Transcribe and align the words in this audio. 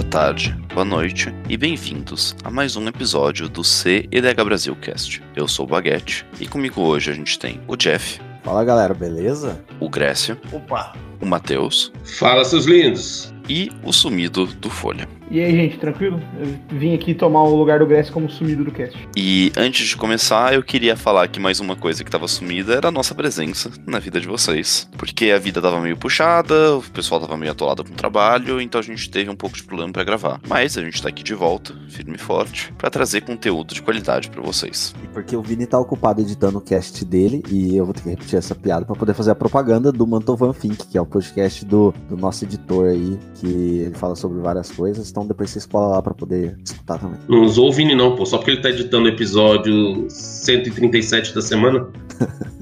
boa 0.00 0.08
tarde, 0.08 0.56
boa 0.72 0.84
noite 0.84 1.28
e 1.46 1.58
bem-vindos 1.58 2.34
a 2.42 2.50
mais 2.50 2.74
um 2.74 2.88
episódio 2.88 3.50
do 3.50 3.62
CEDH 3.62 4.42
Brasil 4.42 4.74
Cast. 4.74 5.22
Eu 5.36 5.46
sou 5.46 5.66
o 5.66 5.68
Baguete 5.68 6.24
e 6.40 6.46
comigo 6.46 6.80
hoje 6.80 7.10
a 7.10 7.14
gente 7.14 7.38
tem 7.38 7.60
o 7.68 7.76
Jeff. 7.76 8.18
Fala 8.42 8.64
galera, 8.64 8.94
beleza? 8.94 9.62
O 9.78 9.90
Grécio. 9.90 10.38
Opa! 10.50 10.94
O 11.20 11.26
Matheus. 11.26 11.92
Fala, 12.18 12.46
seus 12.46 12.64
lindos! 12.64 13.34
E 13.46 13.70
o 13.84 13.92
sumido 13.92 14.46
do 14.46 14.70
Folha. 14.70 15.06
E 15.30 15.38
aí, 15.38 15.54
gente, 15.54 15.78
tranquilo? 15.78 16.20
Eu 16.40 16.76
vim 16.76 16.92
aqui 16.92 17.14
tomar 17.14 17.44
o 17.44 17.54
lugar 17.54 17.78
do 17.78 17.86
Grécio 17.86 18.12
como 18.12 18.28
sumido 18.28 18.64
do 18.64 18.72
cast. 18.72 18.98
E 19.16 19.52
antes 19.56 19.86
de 19.86 19.96
começar, 19.96 20.52
eu 20.52 20.60
queria 20.60 20.96
falar 20.96 21.28
que 21.28 21.38
mais 21.38 21.60
uma 21.60 21.76
coisa 21.76 22.02
que 22.02 22.08
estava 22.08 22.26
sumida 22.26 22.74
era 22.74 22.88
a 22.88 22.90
nossa 22.90 23.14
presença 23.14 23.70
na 23.86 24.00
vida 24.00 24.20
de 24.20 24.26
vocês. 24.26 24.88
Porque 24.98 25.30
a 25.30 25.38
vida 25.38 25.62
tava 25.62 25.80
meio 25.80 25.96
puxada, 25.96 26.74
o 26.74 26.82
pessoal 26.82 27.20
tava 27.20 27.36
meio 27.36 27.52
atolado 27.52 27.84
com 27.84 27.92
o 27.92 27.96
trabalho, 27.96 28.60
então 28.60 28.80
a 28.80 28.82
gente 28.82 29.08
teve 29.08 29.30
um 29.30 29.36
pouco 29.36 29.54
de 29.54 29.62
problema 29.62 29.92
para 29.92 30.02
gravar. 30.02 30.40
Mas 30.48 30.76
a 30.76 30.82
gente 30.82 31.00
tá 31.00 31.08
aqui 31.08 31.22
de 31.22 31.32
volta, 31.32 31.76
firme 31.88 32.16
e 32.16 32.18
forte, 32.18 32.72
para 32.76 32.90
trazer 32.90 33.20
conteúdo 33.20 33.72
de 33.72 33.82
qualidade 33.82 34.28
para 34.30 34.42
vocês. 34.42 34.92
E 35.00 35.06
porque 35.06 35.36
o 35.36 35.42
Vini 35.42 35.64
tá 35.64 35.78
ocupado 35.78 36.20
editando 36.20 36.58
o 36.58 36.60
cast 36.60 37.04
dele, 37.04 37.40
e 37.48 37.76
eu 37.76 37.84
vou 37.84 37.94
ter 37.94 38.02
que 38.02 38.10
repetir 38.10 38.36
essa 38.36 38.56
piada 38.56 38.84
para 38.84 38.96
poder 38.96 39.14
fazer 39.14 39.30
a 39.30 39.36
propaganda 39.36 39.92
do 39.92 40.04
Mantovan 40.08 40.52
Fink, 40.52 40.88
que 40.88 40.98
é 40.98 41.00
o 41.00 41.06
podcast 41.06 41.64
do, 41.64 41.94
do 42.08 42.16
nosso 42.16 42.44
editor 42.44 42.88
aí, 42.88 43.16
que 43.36 43.46
ele 43.46 43.94
fala 43.94 44.16
sobre 44.16 44.40
várias 44.40 44.72
coisas. 44.72 45.08
Então 45.08 45.19
depois 45.26 45.50
vocês 45.50 45.66
colam 45.66 45.90
lá 45.90 46.02
para 46.02 46.14
poder 46.14 46.56
escutar 46.64 46.98
também. 46.98 47.18
Não 47.28 47.42
usou 47.42 47.68
o 47.68 47.72
Vini, 47.72 47.94
não, 47.94 48.16
pô. 48.16 48.26
Só 48.26 48.38
porque 48.38 48.52
ele 48.52 48.60
tá 48.60 48.70
editando 48.70 49.04
o 49.04 49.08
episódio 49.08 50.06
137 50.08 51.34
da 51.34 51.42
semana. 51.42 51.88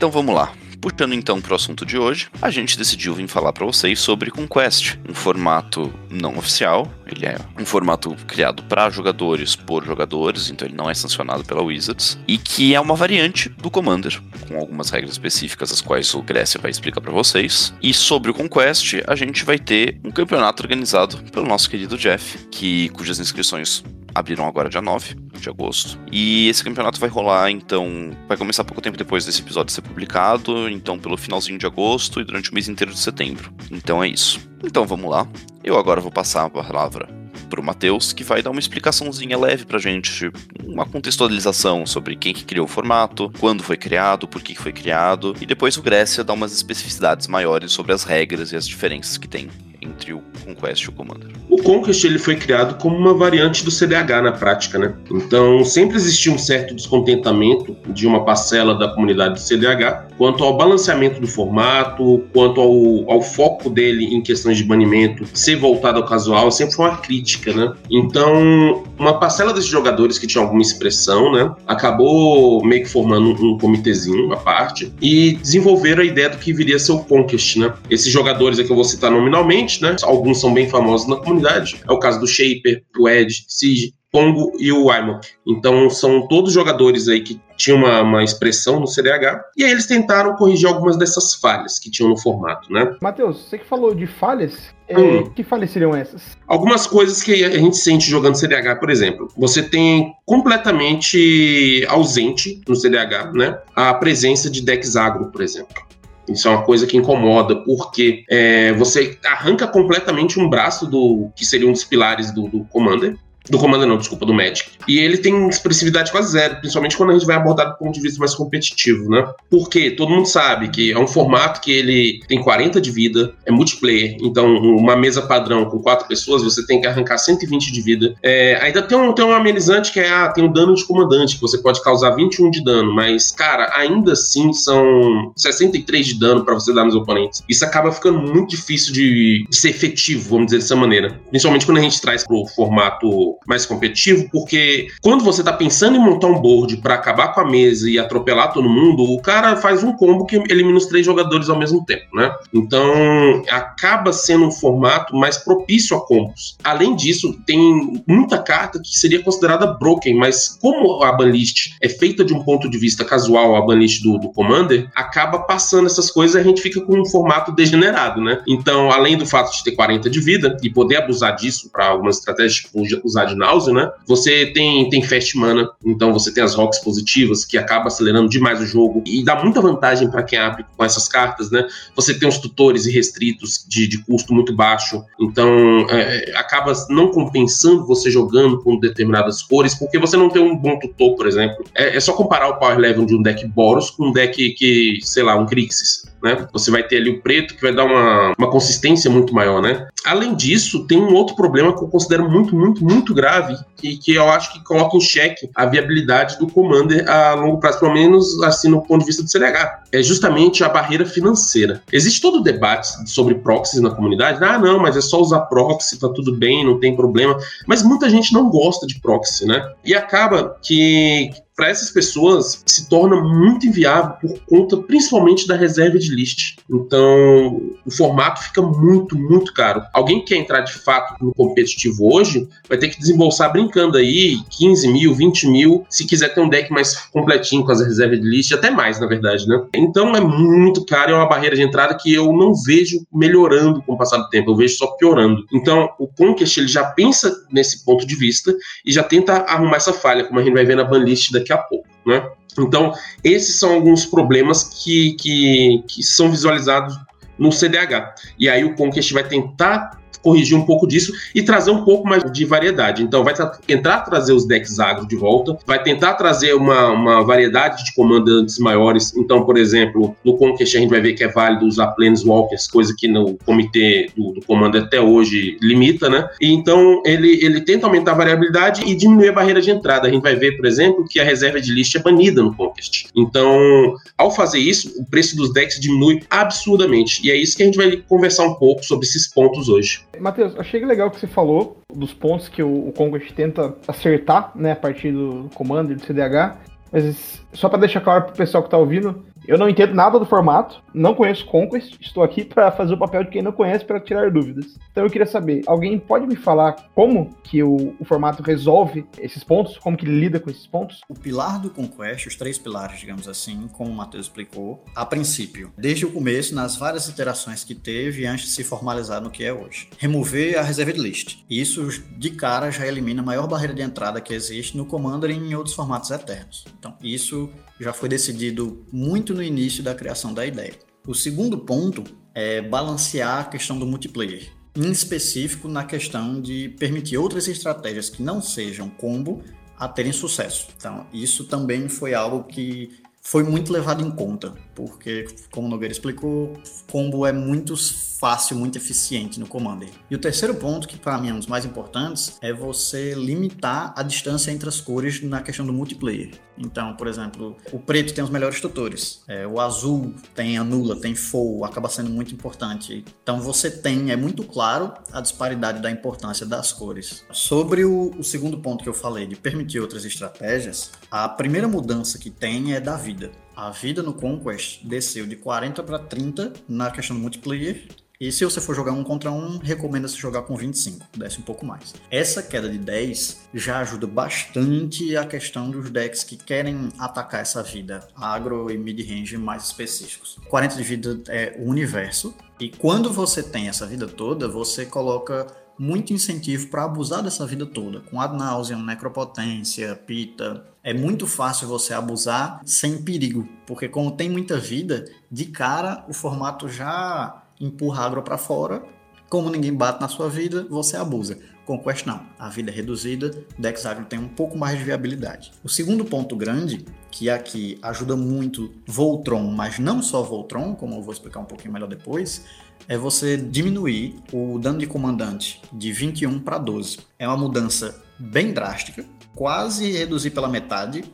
Então 0.00 0.10
vamos 0.10 0.34
lá. 0.34 0.50
Puxando 0.80 1.12
então 1.12 1.42
para 1.42 1.52
o 1.52 1.56
assunto 1.56 1.84
de 1.84 1.98
hoje, 1.98 2.28
a 2.40 2.48
gente 2.48 2.78
decidiu 2.78 3.14
vir 3.14 3.28
falar 3.28 3.52
para 3.52 3.66
vocês 3.66 4.00
sobre 4.00 4.30
Conquest, 4.30 4.96
um 5.06 5.12
formato 5.12 5.92
não 6.08 6.38
oficial. 6.38 6.90
Ele 7.10 7.26
é 7.26 7.36
um 7.58 7.64
formato 7.64 8.14
criado 8.26 8.62
para 8.64 8.88
jogadores 8.90 9.56
por 9.56 9.84
jogadores, 9.84 10.50
então 10.50 10.66
ele 10.66 10.76
não 10.76 10.88
é 10.88 10.94
sancionado 10.94 11.44
pela 11.44 11.62
Wizards 11.62 12.18
e 12.26 12.38
que 12.38 12.74
é 12.74 12.80
uma 12.80 12.94
variante 12.94 13.48
do 13.48 13.70
Commander, 13.70 14.20
com 14.48 14.58
algumas 14.58 14.90
regras 14.90 15.12
específicas 15.12 15.72
as 15.72 15.80
quais 15.80 16.14
o 16.14 16.22
Grécia 16.22 16.60
vai 16.60 16.70
explicar 16.70 17.00
para 17.00 17.12
vocês. 17.12 17.74
E 17.82 17.92
sobre 17.92 18.30
o 18.30 18.34
Conquest, 18.34 19.02
a 19.06 19.14
gente 19.14 19.44
vai 19.44 19.58
ter 19.58 19.98
um 20.04 20.10
campeonato 20.10 20.62
organizado 20.62 21.18
pelo 21.30 21.46
nosso 21.46 21.68
querido 21.68 21.98
Jeff, 21.98 22.38
que 22.50 22.88
cujas 22.90 23.18
inscrições 23.18 23.82
abriram 24.14 24.46
agora 24.46 24.68
dia 24.68 24.82
9 24.82 25.14
de 25.38 25.48
agosto. 25.48 25.98
E 26.10 26.48
esse 26.48 26.62
campeonato 26.62 27.00
vai 27.00 27.08
rolar, 27.08 27.50
então, 27.50 28.10
vai 28.28 28.36
começar 28.36 28.64
pouco 28.64 28.80
tempo 28.80 28.96
depois 28.96 29.24
desse 29.24 29.40
episódio 29.40 29.72
ser 29.72 29.82
publicado, 29.82 30.68
então 30.68 30.98
pelo 30.98 31.16
finalzinho 31.16 31.58
de 31.58 31.66
agosto 31.66 32.20
e 32.20 32.24
durante 32.24 32.50
o 32.50 32.54
mês 32.54 32.68
inteiro 32.68 32.92
de 32.92 32.98
setembro. 32.98 33.52
Então 33.70 34.02
é 34.02 34.08
isso. 34.08 34.49
Então 34.62 34.86
vamos 34.86 35.10
lá. 35.10 35.26
Eu 35.62 35.78
agora 35.78 36.00
vou 36.00 36.10
passar 36.10 36.44
a 36.44 36.50
palavra 36.50 37.08
pro 37.48 37.62
Matheus, 37.62 38.12
que 38.12 38.22
vai 38.22 38.42
dar 38.42 38.50
uma 38.50 38.60
explicaçãozinha 38.60 39.36
leve 39.36 39.64
pra 39.66 39.78
gente, 39.78 40.30
uma 40.64 40.86
contextualização 40.86 41.84
sobre 41.84 42.14
quem 42.14 42.32
que 42.32 42.44
criou 42.44 42.64
o 42.64 42.68
formato, 42.68 43.30
quando 43.40 43.62
foi 43.62 43.76
criado, 43.76 44.28
por 44.28 44.40
que 44.40 44.54
foi 44.54 44.72
criado, 44.72 45.34
e 45.40 45.44
depois 45.44 45.76
o 45.76 45.82
Grécia 45.82 46.22
dá 46.22 46.32
umas 46.32 46.52
especificidades 46.52 47.26
maiores 47.26 47.72
sobre 47.72 47.92
as 47.92 48.04
regras 48.04 48.52
e 48.52 48.56
as 48.56 48.66
diferenças 48.66 49.18
que 49.18 49.26
tem 49.26 49.48
entre 49.82 50.12
o 50.12 50.22
Conquest 50.44 50.84
e 50.84 50.88
o 50.90 50.92
Commander. 50.92 51.30
O 51.48 51.60
Conquest 51.62 52.04
ele 52.04 52.18
foi 52.18 52.36
criado 52.36 52.76
como 52.76 52.96
uma 52.96 53.14
variante 53.14 53.64
do 53.64 53.70
CDH 53.70 54.22
na 54.22 54.32
prática, 54.32 54.78
né? 54.78 54.94
Então 55.10 55.64
sempre 55.64 55.96
existiu 55.96 56.34
um 56.34 56.38
certo 56.38 56.74
descontentamento 56.74 57.76
de 57.88 58.06
uma 58.06 58.24
parcela 58.24 58.74
da 58.74 58.88
comunidade 58.88 59.34
do 59.34 59.40
CDH 59.40 60.09
quanto 60.20 60.44
ao 60.44 60.54
balanceamento 60.54 61.18
do 61.18 61.26
formato, 61.26 62.22
quanto 62.30 62.60
ao, 62.60 63.10
ao 63.10 63.22
foco 63.22 63.70
dele 63.70 64.04
em 64.04 64.20
questões 64.20 64.58
de 64.58 64.64
banimento, 64.64 65.24
ser 65.32 65.56
voltado 65.56 65.96
ao 65.98 66.04
casual, 66.04 66.50
sempre 66.50 66.74
foi 66.74 66.90
uma 66.90 66.98
crítica, 66.98 67.54
né? 67.54 67.72
Então 67.90 68.84
uma 68.98 69.18
parcela 69.18 69.50
desses 69.50 69.70
jogadores 69.70 70.18
que 70.18 70.26
tinham 70.26 70.44
alguma 70.44 70.60
expressão, 70.60 71.32
né, 71.32 71.50
acabou 71.66 72.62
meio 72.62 72.82
que 72.82 72.90
formando 72.90 73.30
um 73.30 73.56
comitêzinho, 73.56 74.26
uma 74.26 74.36
parte, 74.36 74.92
e 75.00 75.36
desenvolveram 75.36 76.02
a 76.02 76.04
ideia 76.04 76.28
do 76.28 76.36
que 76.36 76.52
viria 76.52 76.76
a 76.76 76.78
ser 76.78 76.92
o 76.92 76.98
Conquest, 76.98 77.56
né? 77.56 77.72
Esses 77.88 78.12
jogadores 78.12 78.58
aqui 78.58 78.70
eu 78.70 78.76
vou 78.76 78.84
citar 78.84 79.10
nominalmente, 79.10 79.80
né? 79.80 79.96
Alguns 80.02 80.38
são 80.38 80.52
bem 80.52 80.68
famosos 80.68 81.08
na 81.08 81.16
comunidade. 81.16 81.80
É 81.88 81.90
o 81.90 81.98
caso 81.98 82.20
do 82.20 82.26
Shaper, 82.26 82.82
o 82.98 83.08
Edge, 83.08 83.46
Siege, 83.48 83.94
Pongo 84.12 84.52
e 84.58 84.72
o 84.72 84.90
Aimok. 84.90 85.28
Então 85.46 85.88
são 85.88 86.26
todos 86.26 86.52
jogadores 86.52 87.08
aí 87.08 87.20
que 87.20 87.40
tinham 87.56 87.78
uma, 87.78 88.00
uma, 88.00 88.24
expressão 88.24 88.80
no 88.80 88.86
CDH 88.86 89.42
e 89.56 89.64
aí 89.64 89.70
eles 89.70 89.86
tentaram 89.86 90.34
corrigir 90.34 90.66
algumas 90.66 90.96
dessas 90.96 91.34
falhas 91.34 91.78
que 91.78 91.90
tinham 91.90 92.08
no 92.08 92.16
formato, 92.16 92.72
né? 92.72 92.96
Matheus, 93.02 93.44
você 93.48 93.58
que 93.58 93.66
falou 93.66 93.94
de 93.94 94.06
falhas, 94.06 94.74
é, 94.88 94.98
hum. 94.98 95.30
que 95.30 95.44
falhas 95.44 95.70
seriam 95.70 95.94
essas? 95.94 96.38
Algumas 96.48 96.86
coisas 96.86 97.22
que 97.22 97.44
a 97.44 97.50
gente 97.50 97.76
sente 97.76 98.08
jogando 98.08 98.34
CDH, 98.34 98.80
por 98.80 98.88
exemplo, 98.88 99.28
você 99.36 99.62
tem 99.62 100.12
completamente 100.24 101.84
ausente 101.88 102.62
no 102.66 102.74
CDH, 102.74 103.32
né, 103.34 103.58
a 103.76 103.92
presença 103.92 104.50
de 104.50 104.62
decks 104.62 104.96
agro, 104.96 105.30
por 105.30 105.42
exemplo. 105.42 105.90
Isso 106.28 106.46
é 106.48 106.50
uma 106.50 106.62
coisa 106.62 106.86
que 106.86 106.96
incomoda, 106.96 107.56
porque 107.56 108.24
é, 108.30 108.72
você 108.74 109.18
arranca 109.24 109.66
completamente 109.66 110.38
um 110.38 110.48
braço 110.48 110.86
do 110.86 111.30
que 111.34 111.44
seria 111.44 111.68
um 111.68 111.72
dos 111.72 111.84
pilares 111.84 112.30
do, 112.32 112.48
do 112.48 112.64
Commander, 112.66 113.16
do 113.50 113.58
Commander 113.58 113.88
não, 113.88 113.98
desculpa, 113.98 114.24
do 114.24 114.32
Magic. 114.32 114.70
E 114.86 114.98
ele 114.98 115.18
tem 115.18 115.48
expressividade 115.48 116.10
quase 116.10 116.32
zero, 116.32 116.56
principalmente 116.56 116.96
quando 116.96 117.10
a 117.10 117.12
gente 117.14 117.26
vai 117.26 117.36
abordar 117.36 117.70
do 117.70 117.78
ponto 117.78 117.94
de 117.94 118.00
vista 118.00 118.18
mais 118.18 118.34
competitivo, 118.34 119.08
né? 119.10 119.28
Porque 119.50 119.90
todo 119.90 120.10
mundo 120.10 120.26
sabe 120.26 120.68
que 120.68 120.92
é 120.92 120.98
um 120.98 121.06
formato 121.06 121.60
que 121.60 121.72
ele 121.72 122.20
tem 122.28 122.40
40 122.40 122.80
de 122.80 122.90
vida, 122.90 123.34
é 123.44 123.50
multiplayer, 123.50 124.16
então 124.20 124.46
uma 124.46 124.96
mesa 124.96 125.22
padrão 125.22 125.64
com 125.64 125.80
quatro 125.80 126.06
pessoas, 126.06 126.42
você 126.42 126.64
tem 126.64 126.80
que 126.80 126.86
arrancar 126.86 127.18
120 127.18 127.72
de 127.72 127.80
vida. 127.80 128.14
É, 128.22 128.58
ainda 128.62 128.82
tem 128.82 128.96
um, 128.96 129.12
tem 129.12 129.24
um 129.24 129.32
amenizante 129.32 129.92
que 129.92 130.00
é, 130.00 130.08
ah, 130.08 130.28
tem 130.28 130.44
o 130.44 130.48
um 130.48 130.52
dano 130.52 130.74
de 130.74 130.84
comandante, 130.84 131.34
que 131.34 131.40
você 131.40 131.58
pode 131.58 131.82
causar 131.82 132.10
21 132.10 132.50
de 132.50 132.62
dano, 132.62 132.94
mas, 132.94 133.32
cara, 133.32 133.72
ainda 133.74 134.12
assim 134.12 134.52
são 134.52 135.32
63 135.36 136.06
de 136.06 136.18
dano 136.18 136.44
para 136.44 136.54
você 136.54 136.72
dar 136.72 136.84
nos 136.84 136.94
oponentes. 136.94 137.42
Isso 137.48 137.64
acaba 137.64 137.90
ficando 137.90 138.18
muito 138.18 138.50
difícil 138.50 138.92
de, 138.92 139.46
de 139.48 139.56
ser 139.56 139.70
efetivo, 139.70 140.30
vamos 140.30 140.46
dizer 140.46 140.58
dessa 140.58 140.76
maneira. 140.76 141.20
Principalmente 141.30 141.66
quando 141.66 141.78
a 141.78 141.82
gente 141.82 142.00
traz 142.00 142.24
pro 142.24 142.46
formato 142.54 143.36
mais 143.46 143.66
competitivo, 143.66 144.28
porque 144.30 144.88
quando 145.00 145.24
você 145.24 145.42
tá 145.42 145.52
pensando 145.52 145.96
em 145.96 146.00
montar 146.00 146.28
um 146.28 146.40
board 146.40 146.76
para 146.78 146.94
acabar 146.94 147.28
com 147.34 147.40
a 147.40 147.48
mesa 147.48 147.88
e 147.88 147.98
atropelar 147.98 148.52
todo 148.52 148.68
mundo, 148.68 149.02
o 149.02 149.20
cara 149.20 149.56
faz 149.56 149.82
um 149.82 149.92
combo 149.92 150.26
que 150.26 150.36
elimina 150.36 150.76
os 150.76 150.86
três 150.86 151.04
jogadores 151.04 151.48
ao 151.48 151.58
mesmo 151.58 151.84
tempo, 151.84 152.04
né? 152.14 152.32
Então 152.52 153.42
acaba 153.50 154.12
sendo 154.12 154.46
um 154.46 154.50
formato 154.50 155.16
mais 155.16 155.38
propício 155.38 155.96
a 155.96 156.06
combos. 156.06 156.56
Além 156.62 156.94
disso, 156.94 157.38
tem 157.46 158.02
muita 158.06 158.38
carta 158.38 158.80
que 158.80 158.98
seria 158.98 159.22
considerada 159.22 159.66
broken, 159.66 160.16
mas 160.16 160.58
como 160.60 161.02
a 161.02 161.12
banlist 161.12 161.76
é 161.80 161.88
feita 161.88 162.24
de 162.24 162.34
um 162.34 162.42
ponto 162.42 162.68
de 162.68 162.78
vista 162.78 163.04
casual, 163.04 163.56
a 163.56 163.62
banlist 163.62 164.02
do, 164.02 164.18
do 164.18 164.30
Commander, 164.32 164.88
acaba 164.94 165.40
passando 165.40 165.86
essas 165.86 166.10
coisas 166.10 166.36
e 166.36 166.38
a 166.38 166.42
gente 166.42 166.60
fica 166.60 166.80
com 166.80 167.00
um 167.00 167.06
formato 167.06 167.52
degenerado, 167.52 168.20
né? 168.20 168.42
Então, 168.46 168.90
além 168.90 169.16
do 169.16 169.26
fato 169.26 169.52
de 169.52 169.64
ter 169.64 169.72
40 169.72 170.08
de 170.10 170.20
vida 170.20 170.56
e 170.62 170.70
poder 170.70 170.96
abusar 170.96 171.34
disso 171.36 171.70
para 171.70 171.86
algumas 171.86 172.18
estratégias, 172.18 172.56
tipo 172.56 172.80
usar 173.04 173.19
de 173.24 173.34
náusea, 173.34 173.72
né? 173.72 173.90
Você 174.06 174.46
tem, 174.46 174.88
tem 174.88 175.02
fast 175.02 175.36
mana, 175.36 175.70
então 175.84 176.12
você 176.12 176.32
tem 176.32 176.42
as 176.42 176.54
rocks 176.54 176.78
positivas, 176.78 177.44
que 177.44 177.58
acaba 177.58 177.88
acelerando 177.88 178.28
demais 178.28 178.60
o 178.60 178.66
jogo 178.66 179.02
e 179.06 179.24
dá 179.24 179.42
muita 179.42 179.60
vantagem 179.60 180.10
para 180.10 180.22
quem 180.22 180.38
abre 180.38 180.64
com 180.76 180.84
essas 180.84 181.08
cartas, 181.08 181.50
né? 181.50 181.66
Você 181.94 182.14
tem 182.18 182.28
os 182.28 182.38
tutores 182.38 182.86
e 182.86 182.90
restritos 182.90 183.64
de, 183.68 183.86
de 183.86 183.98
custo 184.04 184.32
muito 184.32 184.54
baixo, 184.54 185.02
então 185.20 185.86
é, 185.90 186.32
acaba 186.36 186.72
não 186.88 187.08
compensando 187.08 187.86
você 187.86 188.10
jogando 188.10 188.60
com 188.60 188.78
determinadas 188.78 189.42
cores, 189.42 189.74
porque 189.74 189.98
você 189.98 190.16
não 190.16 190.28
tem 190.28 190.42
um 190.42 190.56
bom 190.56 190.78
tutor, 190.78 191.16
por 191.16 191.26
exemplo. 191.26 191.64
É, 191.74 191.96
é 191.96 192.00
só 192.00 192.12
comparar 192.12 192.48
o 192.48 192.58
power 192.58 192.78
level 192.78 193.04
de 193.04 193.14
um 193.14 193.22
deck 193.22 193.46
Boros 193.46 193.90
com 193.90 194.08
um 194.08 194.12
deck 194.12 194.50
que, 194.54 194.98
sei 195.02 195.22
lá, 195.22 195.36
um 195.36 195.46
Crixis 195.46 196.10
né? 196.22 196.46
Você 196.52 196.70
vai 196.70 196.82
ter 196.82 196.98
ali 196.98 197.10
o 197.10 197.20
preto 197.20 197.54
que 197.54 197.62
vai 197.62 197.74
dar 197.74 197.84
uma, 197.84 198.34
uma 198.38 198.50
consistência 198.50 199.10
muito 199.10 199.34
maior, 199.34 199.60
né? 199.62 199.88
Além 200.04 200.34
disso, 200.34 200.86
tem 200.86 200.98
um 200.98 201.14
outro 201.14 201.34
problema 201.34 201.76
que 201.76 201.82
eu 201.82 201.88
considero 201.88 202.28
muito, 202.30 202.54
muito, 202.54 202.84
muito 202.84 203.09
grave 203.14 203.56
e 203.82 203.96
que 203.96 204.14
eu 204.14 204.28
acho 204.28 204.52
que 204.52 204.62
coloca 204.64 204.96
em 204.96 205.00
xeque 205.00 205.50
a 205.54 205.66
viabilidade 205.66 206.38
do 206.38 206.46
Commander 206.46 207.08
a 207.08 207.34
longo 207.34 207.58
prazo, 207.58 207.80
pelo 207.80 207.94
menos 207.94 208.42
assim 208.42 208.68
no 208.68 208.82
ponto 208.82 209.00
de 209.00 209.06
vista 209.06 209.22
do 209.22 209.30
CDH. 209.30 209.84
É 209.92 210.02
justamente 210.02 210.62
a 210.62 210.68
barreira 210.68 211.06
financeira. 211.06 211.82
Existe 211.92 212.20
todo 212.20 212.38
o 212.38 212.42
debate 212.42 212.88
sobre 213.08 213.34
proxies 213.36 213.82
na 213.82 213.90
comunidade. 213.90 214.42
Ah, 214.44 214.58
não, 214.58 214.78
mas 214.78 214.96
é 214.96 215.00
só 215.00 215.20
usar 215.20 215.40
proxy, 215.40 215.98
tá 215.98 216.08
tudo 216.08 216.36
bem, 216.36 216.64
não 216.64 216.78
tem 216.78 216.94
problema. 216.94 217.38
Mas 217.66 217.82
muita 217.82 218.08
gente 218.08 218.32
não 218.32 218.48
gosta 218.48 218.86
de 218.86 219.00
proxy, 219.00 219.46
né? 219.46 219.72
E 219.84 219.94
acaba 219.94 220.56
que 220.62 221.30
para 221.60 221.68
essas 221.68 221.90
pessoas 221.90 222.62
se 222.64 222.88
torna 222.88 223.20
muito 223.20 223.66
inviável 223.66 224.14
por 224.18 224.40
conta 224.46 224.78
principalmente 224.78 225.46
da 225.46 225.54
reserva 225.54 225.98
de 225.98 226.08
list. 226.08 226.56
Então, 226.70 227.60
o 227.84 227.90
formato 227.90 228.42
fica 228.44 228.62
muito, 228.62 229.14
muito 229.18 229.52
caro. 229.52 229.82
Alguém 229.92 230.20
que 230.20 230.28
quer 230.28 230.36
entrar 230.36 230.62
de 230.62 230.72
fato 230.72 231.22
no 231.22 231.34
competitivo 231.34 232.14
hoje 232.14 232.48
vai 232.66 232.78
ter 232.78 232.88
que 232.88 232.98
desembolsar 232.98 233.52
brincando 233.52 233.98
aí 233.98 234.38
15 234.48 234.88
mil, 234.88 235.14
20 235.14 235.48
mil, 235.48 235.86
se 235.90 236.06
quiser 236.06 236.32
ter 236.32 236.40
um 236.40 236.48
deck 236.48 236.72
mais 236.72 236.96
completinho 237.10 237.62
com 237.62 237.72
as 237.72 237.82
reservas 237.82 238.18
de 238.18 238.26
list, 238.26 238.52
até 238.52 238.70
mais, 238.70 238.98
na 238.98 239.06
verdade, 239.06 239.46
né? 239.46 239.62
Então 239.74 240.16
é 240.16 240.20
muito 240.22 240.86
caro, 240.86 241.12
é 241.12 241.14
uma 241.14 241.28
barreira 241.28 241.56
de 241.56 241.62
entrada 241.62 241.94
que 241.94 242.14
eu 242.14 242.32
não 242.32 242.54
vejo 242.54 243.06
melhorando 243.12 243.82
com 243.82 243.92
o 243.92 243.98
passar 243.98 244.16
do 244.16 244.30
tempo, 244.30 244.50
eu 244.50 244.56
vejo 244.56 244.78
só 244.78 244.86
piorando. 244.92 245.44
Então, 245.52 245.90
o 245.98 246.08
Conquest 246.08 246.56
ele 246.56 246.68
já 246.68 246.84
pensa 246.84 247.30
nesse 247.52 247.84
ponto 247.84 248.06
de 248.06 248.16
vista 248.16 248.56
e 248.82 248.90
já 248.90 249.02
tenta 249.02 249.34
arrumar 249.42 249.76
essa 249.76 249.92
falha, 249.92 250.24
como 250.24 250.40
a 250.40 250.42
gente 250.42 250.54
vai 250.54 250.64
ver 250.64 250.76
na 250.76 250.84
banlist 250.84 251.30
daqui 251.32 251.49
a 251.52 251.58
pouco, 251.58 251.86
né? 252.06 252.28
Então, 252.58 252.92
esses 253.22 253.58
são 253.58 253.72
alguns 253.74 254.04
problemas 254.04 254.64
que, 254.64 255.14
que, 255.14 255.84
que 255.86 256.02
são 256.02 256.30
visualizados 256.30 256.96
no 257.40 257.50
CDH. 257.50 258.14
E 258.38 258.48
aí 258.48 258.62
o 258.64 258.74
Conquest 258.76 259.12
vai 259.12 259.24
tentar 259.24 259.98
corrigir 260.22 260.56
um 260.56 260.64
pouco 260.64 260.86
disso 260.86 261.12
e 261.34 261.42
trazer 261.42 261.70
um 261.70 261.84
pouco 261.84 262.08
mais 262.08 262.22
de 262.30 262.44
variedade. 262.44 263.02
Então, 263.02 263.24
vai 263.24 263.34
tentar 263.66 264.00
trazer 264.00 264.32
os 264.32 264.46
decks 264.46 264.78
agro 264.78 265.06
de 265.06 265.16
volta, 265.16 265.56
vai 265.66 265.82
tentar 265.82 266.14
trazer 266.14 266.54
uma, 266.54 266.90
uma 266.90 267.24
variedade 267.24 267.84
de 267.84 267.94
comandantes 267.94 268.58
maiores. 268.58 269.14
Então, 269.16 269.44
por 269.44 269.56
exemplo, 269.56 270.16
no 270.24 270.36
Conquest 270.36 270.76
a 270.76 270.80
gente 270.80 270.90
vai 270.90 271.00
ver 271.00 271.14
que 271.14 271.24
é 271.24 271.28
válido 271.28 271.66
usar 271.66 271.88
Planeswalkers, 271.88 272.68
coisa 272.68 272.94
que 272.96 273.08
no 273.08 273.36
comitê 273.44 274.10
do, 274.16 274.32
do 274.32 274.40
comando 274.46 274.78
até 274.78 275.00
hoje 275.00 275.56
limita, 275.60 276.08
né? 276.08 276.28
E 276.40 276.52
então, 276.52 277.02
ele, 277.04 277.44
ele 277.44 277.60
tenta 277.60 277.86
aumentar 277.86 278.12
a 278.12 278.16
variabilidade 278.16 278.82
e 278.86 278.94
diminuir 278.94 279.28
a 279.28 279.32
barreira 279.32 279.60
de 279.60 279.70
entrada. 279.70 280.08
A 280.08 280.10
gente 280.10 280.22
vai 280.22 280.36
ver, 280.36 280.56
por 280.56 280.66
exemplo, 280.66 281.06
que 281.08 281.20
a 281.20 281.24
reserva 281.24 281.60
de 281.60 281.72
list 281.72 281.94
é 281.94 281.98
banida 281.98 282.42
no 282.42 282.54
Conquest. 282.54 283.06
Então, 283.16 283.94
ao 284.16 284.30
fazer 284.30 284.58
isso, 284.58 285.00
o 285.00 285.06
preço 285.06 285.36
dos 285.36 285.52
decks 285.52 285.80
diminui 285.80 286.22
absurdamente. 286.28 287.26
E 287.26 287.29
é 287.30 287.36
isso 287.36 287.56
que 287.56 287.62
a 287.62 287.66
gente 287.66 287.76
vai 287.76 287.96
conversar 288.08 288.44
um 288.44 288.54
pouco 288.54 288.84
sobre 288.84 289.06
esses 289.06 289.28
pontos 289.28 289.68
hoje. 289.68 290.04
Matheus, 290.18 290.58
achei 290.58 290.84
legal 290.84 291.10
que 291.10 291.20
você 291.20 291.26
falou 291.26 291.78
dos 291.92 292.12
pontos 292.12 292.48
que 292.48 292.62
o, 292.62 292.88
o 292.88 292.92
Conquest 292.92 293.32
tenta 293.32 293.74
acertar, 293.86 294.52
né, 294.54 294.72
a 294.72 294.76
partir 294.76 295.12
do 295.12 295.48
comando 295.54 295.92
e 295.92 295.94
do 295.94 296.04
CDH. 296.04 296.58
Mas 296.92 297.40
só 297.52 297.68
para 297.68 297.80
deixar 297.80 298.00
claro 298.00 298.24
pro 298.24 298.34
pessoal 298.34 298.64
que 298.64 298.70
tá 298.70 298.76
ouvindo, 298.76 299.24
eu 299.46 299.58
não 299.58 299.68
entendo 299.68 299.94
nada 299.94 300.18
do 300.18 300.26
formato, 300.26 300.82
não 300.92 301.14
conheço 301.14 301.46
Conquest, 301.46 301.96
estou 302.00 302.22
aqui 302.22 302.44
para 302.44 302.70
fazer 302.70 302.94
o 302.94 302.98
papel 302.98 303.24
de 303.24 303.30
quem 303.30 303.42
não 303.42 303.52
conhece 303.52 303.84
para 303.84 304.00
tirar 304.00 304.30
dúvidas. 304.30 304.78
Então 304.90 305.04
eu 305.04 305.10
queria 305.10 305.26
saber, 305.26 305.62
alguém 305.66 305.98
pode 305.98 306.26
me 306.26 306.36
falar 306.36 306.76
como 306.94 307.34
que 307.42 307.62
o, 307.62 307.94
o, 307.98 308.04
formato 308.04 308.42
resolve 308.42 309.06
esses 309.18 309.42
pontos, 309.44 309.78
como 309.78 309.96
que 309.96 310.04
ele 310.04 310.18
lida 310.18 310.40
com 310.40 310.50
esses 310.50 310.66
pontos? 310.66 311.00
O 311.08 311.14
pilar 311.14 311.60
do 311.60 311.70
Conquest, 311.70 312.26
os 312.26 312.36
três 312.36 312.58
pilares, 312.58 313.00
digamos 313.00 313.28
assim, 313.28 313.68
como 313.72 313.90
o 313.90 313.94
Matheus 313.94 314.26
explicou, 314.26 314.84
a 314.94 315.04
princípio, 315.04 315.72
desde 315.76 316.06
o 316.06 316.12
começo, 316.12 316.54
nas 316.54 316.76
várias 316.76 317.08
iterações 317.08 317.64
que 317.64 317.74
teve 317.74 318.26
antes 318.26 318.46
de 318.46 318.50
se 318.52 318.64
formalizar 318.64 319.20
no 319.20 319.30
que 319.30 319.44
é 319.44 319.52
hoje. 319.52 319.88
Remover 319.98 320.58
a 320.58 320.62
reserva 320.62 320.92
de 320.92 321.00
list. 321.00 321.38
Isso 321.48 321.88
de 322.16 322.30
cara 322.30 322.70
já 322.70 322.86
elimina 322.86 323.22
a 323.22 323.24
maior 323.24 323.46
barreira 323.46 323.74
de 323.74 323.82
entrada 323.82 324.20
que 324.20 324.34
existe 324.34 324.76
no 324.76 324.84
Commander 324.84 325.30
e 325.30 325.34
em 325.34 325.54
outros 325.54 325.74
formatos 325.74 326.10
eternos. 326.10 326.64
Então, 326.78 326.94
isso 327.02 327.50
já 327.80 327.92
foi 327.92 328.08
decidido 328.08 328.84
muito 328.92 329.34
no 329.34 329.42
início 329.42 329.82
da 329.82 329.94
criação 329.94 330.34
da 330.34 330.44
ideia. 330.44 330.74
O 331.06 331.14
segundo 331.14 331.58
ponto 331.58 332.04
é 332.34 332.60
balancear 332.60 333.40
a 333.40 333.44
questão 333.44 333.78
do 333.78 333.86
multiplayer, 333.86 334.52
em 334.76 334.90
específico 334.90 335.66
na 335.66 335.84
questão 335.84 336.40
de 336.40 336.68
permitir 336.78 337.16
outras 337.16 337.48
estratégias 337.48 338.10
que 338.10 338.22
não 338.22 338.42
sejam 338.42 338.88
combo 338.88 339.42
a 339.78 339.88
terem 339.88 340.12
sucesso. 340.12 340.68
Então, 340.76 341.06
isso 341.12 341.44
também 341.44 341.88
foi 341.88 342.12
algo 342.12 342.44
que 342.44 343.00
foi 343.22 343.42
muito 343.42 343.72
levado 343.72 344.04
em 344.04 344.10
conta, 344.10 344.54
porque, 344.74 345.26
como 345.50 345.66
o 345.66 345.70
Nogueira 345.70 345.92
explicou, 345.92 346.52
combo 346.90 347.24
é 347.24 347.32
muito 347.32 347.74
fácil, 348.20 348.56
muito 348.56 348.76
eficiente 348.76 349.40
no 349.40 349.46
Commander. 349.46 349.88
E 350.10 350.14
o 350.14 350.18
terceiro 350.18 350.54
ponto, 350.54 350.86
que 350.86 350.98
para 350.98 351.16
mim 351.16 351.30
é 351.30 351.34
um 351.34 351.38
dos 351.38 351.46
mais 351.46 351.64
importantes, 351.64 352.36
é 352.42 352.52
você 352.52 353.14
limitar 353.14 353.94
a 353.96 354.02
distância 354.02 354.50
entre 354.50 354.68
as 354.68 354.78
cores 354.78 355.22
na 355.22 355.40
questão 355.40 355.64
do 355.64 355.72
multiplayer. 355.72 356.32
Então, 356.58 356.94
por 356.94 357.06
exemplo, 357.06 357.56
o 357.72 357.78
preto 357.78 358.12
tem 358.12 358.22
os 358.22 358.28
melhores 358.28 358.60
tutores, 358.60 359.22
é, 359.26 359.46
o 359.46 359.58
azul 359.58 360.14
tem 360.34 360.58
anula, 360.58 360.94
tem 360.94 361.14
full, 361.14 361.64
acaba 361.64 361.88
sendo 361.88 362.10
muito 362.10 362.34
importante. 362.34 363.02
Então 363.22 363.40
você 363.40 363.70
tem, 363.70 364.10
é 364.10 364.16
muito 364.16 364.44
claro 364.44 364.92
a 365.10 365.22
disparidade 365.22 365.80
da 365.80 365.90
importância 365.90 366.44
das 366.44 366.70
cores. 366.70 367.24
Sobre 367.32 367.84
o, 367.84 368.10
o 368.18 368.22
segundo 368.22 368.58
ponto 368.58 368.82
que 368.82 368.88
eu 368.90 368.94
falei, 368.94 369.26
de 369.26 369.36
permitir 369.36 369.80
outras 369.80 370.04
estratégias, 370.04 370.92
a 371.10 371.26
primeira 371.26 371.66
mudança 371.66 372.18
que 372.18 372.28
tem 372.28 372.74
é 372.74 372.80
da 372.80 372.96
vida. 372.96 373.32
A 373.56 373.70
vida 373.70 374.02
no 374.02 374.14
Conquest 374.14 374.84
desceu 374.84 375.26
de 375.26 375.36
40 375.36 375.82
para 375.82 375.98
30 375.98 376.52
na 376.68 376.90
questão 376.90 377.16
do 377.16 377.22
multiplayer 377.22 377.88
e 378.22 378.30
se 378.30 378.44
você 378.44 378.60
for 378.60 378.76
jogar 378.76 378.92
um 378.92 379.02
contra 379.02 379.32
um, 379.32 379.56
recomenda-se 379.56 380.14
jogar 380.18 380.42
com 380.42 380.54
25, 380.54 381.06
desce 381.16 381.40
um 381.40 381.42
pouco 381.42 381.64
mais. 381.64 381.94
Essa 382.10 382.42
queda 382.42 382.68
de 382.68 382.76
10 382.76 383.48
já 383.54 383.78
ajuda 383.78 384.06
bastante 384.06 385.16
a 385.16 385.24
questão 385.24 385.70
dos 385.70 385.88
decks 385.88 386.22
que 386.22 386.36
querem 386.36 386.90
atacar 386.98 387.40
essa 387.40 387.62
vida 387.62 388.06
agro 388.14 388.70
e 388.70 388.76
mid-range 388.76 389.38
mais 389.38 389.64
específicos. 389.64 390.36
40 390.50 390.76
de 390.76 390.82
vida 390.82 391.22
é 391.28 391.56
o 391.58 391.64
universo, 391.70 392.34
e 392.60 392.68
quando 392.68 393.10
você 393.10 393.42
tem 393.42 393.70
essa 393.70 393.86
vida 393.86 394.06
toda, 394.06 394.46
você 394.46 394.84
coloca 394.84 395.46
muito 395.78 396.12
incentivo 396.12 396.66
para 396.66 396.84
abusar 396.84 397.22
dessa 397.22 397.46
vida 397.46 397.64
toda, 397.64 398.00
com 398.00 398.20
ad 398.20 398.36
necropotência, 398.84 399.96
pita. 399.96 400.69
É 400.82 400.94
muito 400.94 401.26
fácil 401.26 401.68
você 401.68 401.92
abusar 401.92 402.62
sem 402.64 403.02
perigo, 403.02 403.46
porque 403.66 403.86
como 403.86 404.12
tem 404.12 404.30
muita 404.30 404.58
vida, 404.58 405.04
de 405.30 405.44
cara 405.44 406.06
o 406.08 406.14
formato 406.14 406.68
já 406.68 407.42
empurra 407.60 408.06
agro 408.06 408.22
para 408.22 408.38
fora. 408.38 408.82
Como 409.28 409.50
ninguém 409.50 409.74
bate 409.74 410.00
na 410.00 410.08
sua 410.08 410.28
vida, 410.28 410.66
você 410.68 410.96
abusa. 410.96 411.38
Conquest 411.66 412.06
não. 412.06 412.20
A 412.38 412.48
vida 412.48 412.70
é 412.70 412.74
reduzida, 412.74 413.44
Dex 413.58 413.86
Agro 413.86 414.06
tem 414.06 414.18
um 414.18 414.26
pouco 414.26 414.58
mais 414.58 414.78
de 414.78 414.84
viabilidade. 414.84 415.52
O 415.62 415.68
segundo 415.68 416.04
ponto 416.04 416.34
grande, 416.34 416.84
que 417.10 417.30
aqui 417.30 417.78
ajuda 417.82 418.16
muito 418.16 418.72
Voltron, 418.86 419.44
mas 419.52 419.78
não 419.78 420.02
só 420.02 420.22
Voltron, 420.22 420.74
como 420.74 420.96
eu 420.96 421.02
vou 421.02 421.12
explicar 421.12 421.40
um 421.40 421.44
pouquinho 421.44 421.72
melhor 421.72 421.88
depois, 421.88 422.44
é 422.88 422.96
você 422.96 423.36
diminuir 423.36 424.16
o 424.32 424.58
dano 424.58 424.78
de 424.78 424.86
comandante 424.86 425.60
de 425.72 425.92
21 425.92 426.40
para 426.40 426.58
12. 426.58 426.98
É 427.18 427.28
uma 427.28 427.36
mudança 427.36 428.02
bem 428.20 428.52
drástica, 428.52 429.04
quase 429.34 429.90
reduzir 429.92 430.30
pela 430.30 430.48
metade, 430.48 431.04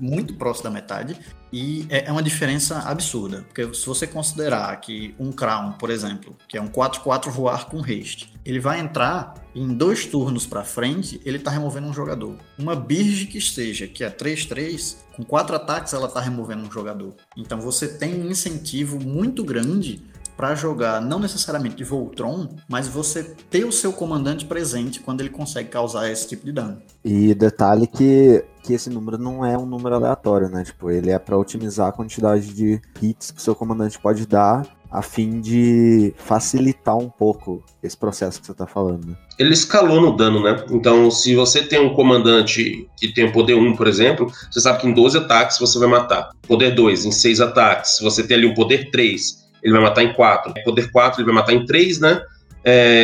muito 0.00 0.34
próximo 0.34 0.64
da 0.64 0.70
metade, 0.70 1.16
e 1.52 1.86
é, 1.90 2.06
é 2.06 2.12
uma 2.12 2.22
diferença 2.22 2.78
absurda, 2.80 3.42
porque 3.42 3.72
se 3.74 3.86
você 3.86 4.06
considerar 4.06 4.74
que 4.80 5.14
um 5.18 5.30
Crown, 5.30 5.72
por 5.72 5.90
exemplo, 5.90 6.36
que 6.48 6.56
é 6.56 6.62
um 6.62 6.68
4-4 6.68 7.30
voar 7.30 7.66
com 7.66 7.80
haste, 7.80 8.32
ele 8.44 8.58
vai 8.58 8.80
entrar 8.80 9.34
em 9.54 9.68
dois 9.68 10.06
turnos 10.06 10.46
para 10.46 10.64
frente, 10.64 11.20
ele 11.24 11.36
está 11.36 11.50
removendo 11.50 11.86
um 11.86 11.92
jogador. 11.92 12.36
Uma 12.58 12.74
Birge 12.74 13.26
que 13.26 13.38
esteja, 13.38 13.86
que 13.86 14.02
é 14.02 14.10
3-3, 14.10 14.96
com 15.14 15.22
quatro 15.22 15.54
ataques 15.54 15.92
ela 15.92 16.06
está 16.08 16.20
removendo 16.20 16.66
um 16.66 16.72
jogador. 16.72 17.14
Então 17.36 17.60
você 17.60 17.86
tem 17.86 18.20
um 18.20 18.30
incentivo 18.30 18.98
muito 18.98 19.44
grande 19.44 20.02
para 20.36 20.54
jogar 20.54 21.00
não 21.00 21.18
necessariamente 21.18 21.76
de 21.76 21.84
Voltron, 21.84 22.48
mas 22.68 22.88
você 22.88 23.22
ter 23.50 23.64
o 23.64 23.72
seu 23.72 23.92
comandante 23.92 24.44
presente 24.44 25.00
quando 25.00 25.20
ele 25.20 25.30
consegue 25.30 25.68
causar 25.68 26.10
esse 26.10 26.28
tipo 26.28 26.44
de 26.44 26.52
dano. 26.52 26.80
E 27.04 27.34
detalhe 27.34 27.86
que, 27.86 28.44
que 28.62 28.72
esse 28.72 28.90
número 28.90 29.18
não 29.18 29.44
é 29.44 29.56
um 29.56 29.66
número 29.66 29.94
aleatório, 29.94 30.48
né? 30.48 30.64
Tipo, 30.64 30.90
ele 30.90 31.10
é 31.10 31.18
para 31.18 31.36
otimizar 31.36 31.88
a 31.88 31.92
quantidade 31.92 32.52
de 32.52 32.80
hits 33.00 33.30
que 33.30 33.38
o 33.38 33.42
seu 33.42 33.54
comandante 33.54 33.98
pode 33.98 34.26
dar 34.26 34.66
a 34.92 35.00
fim 35.00 35.40
de 35.40 36.12
facilitar 36.18 36.96
um 36.96 37.08
pouco 37.08 37.64
esse 37.82 37.96
processo 37.96 38.38
que 38.38 38.46
você 38.46 38.52
está 38.52 38.66
falando. 38.66 39.06
Né? 39.06 39.16
Ele 39.38 39.54
escalou 39.54 40.00
no 40.02 40.14
dano, 40.14 40.42
né? 40.42 40.64
Então, 40.70 41.10
se 41.10 41.34
você 41.34 41.62
tem 41.62 41.80
um 41.80 41.94
comandante 41.94 42.86
que 42.98 43.08
tem 43.08 43.24
o 43.24 43.32
poder 43.32 43.54
1, 43.54 43.74
por 43.74 43.86
exemplo, 43.86 44.30
você 44.50 44.60
sabe 44.60 44.80
que 44.80 44.86
em 44.86 44.92
12 44.92 45.16
ataques 45.16 45.58
você 45.58 45.78
vai 45.78 45.88
matar. 45.88 46.30
Poder 46.46 46.74
2, 46.74 47.06
em 47.06 47.10
6 47.10 47.40
ataques. 47.40 47.98
Você 48.02 48.22
tem 48.22 48.36
ali 48.36 48.46
o 48.46 48.54
poder 48.54 48.90
3, 48.90 49.41
ele 49.62 49.72
vai 49.72 49.82
matar 49.82 50.02
em 50.02 50.12
4. 50.12 50.54
Poder 50.64 50.90
4, 50.90 51.20
ele 51.20 51.26
vai 51.26 51.34
matar 51.34 51.52
em 51.52 51.64
3, 51.64 52.00
né? 52.00 52.22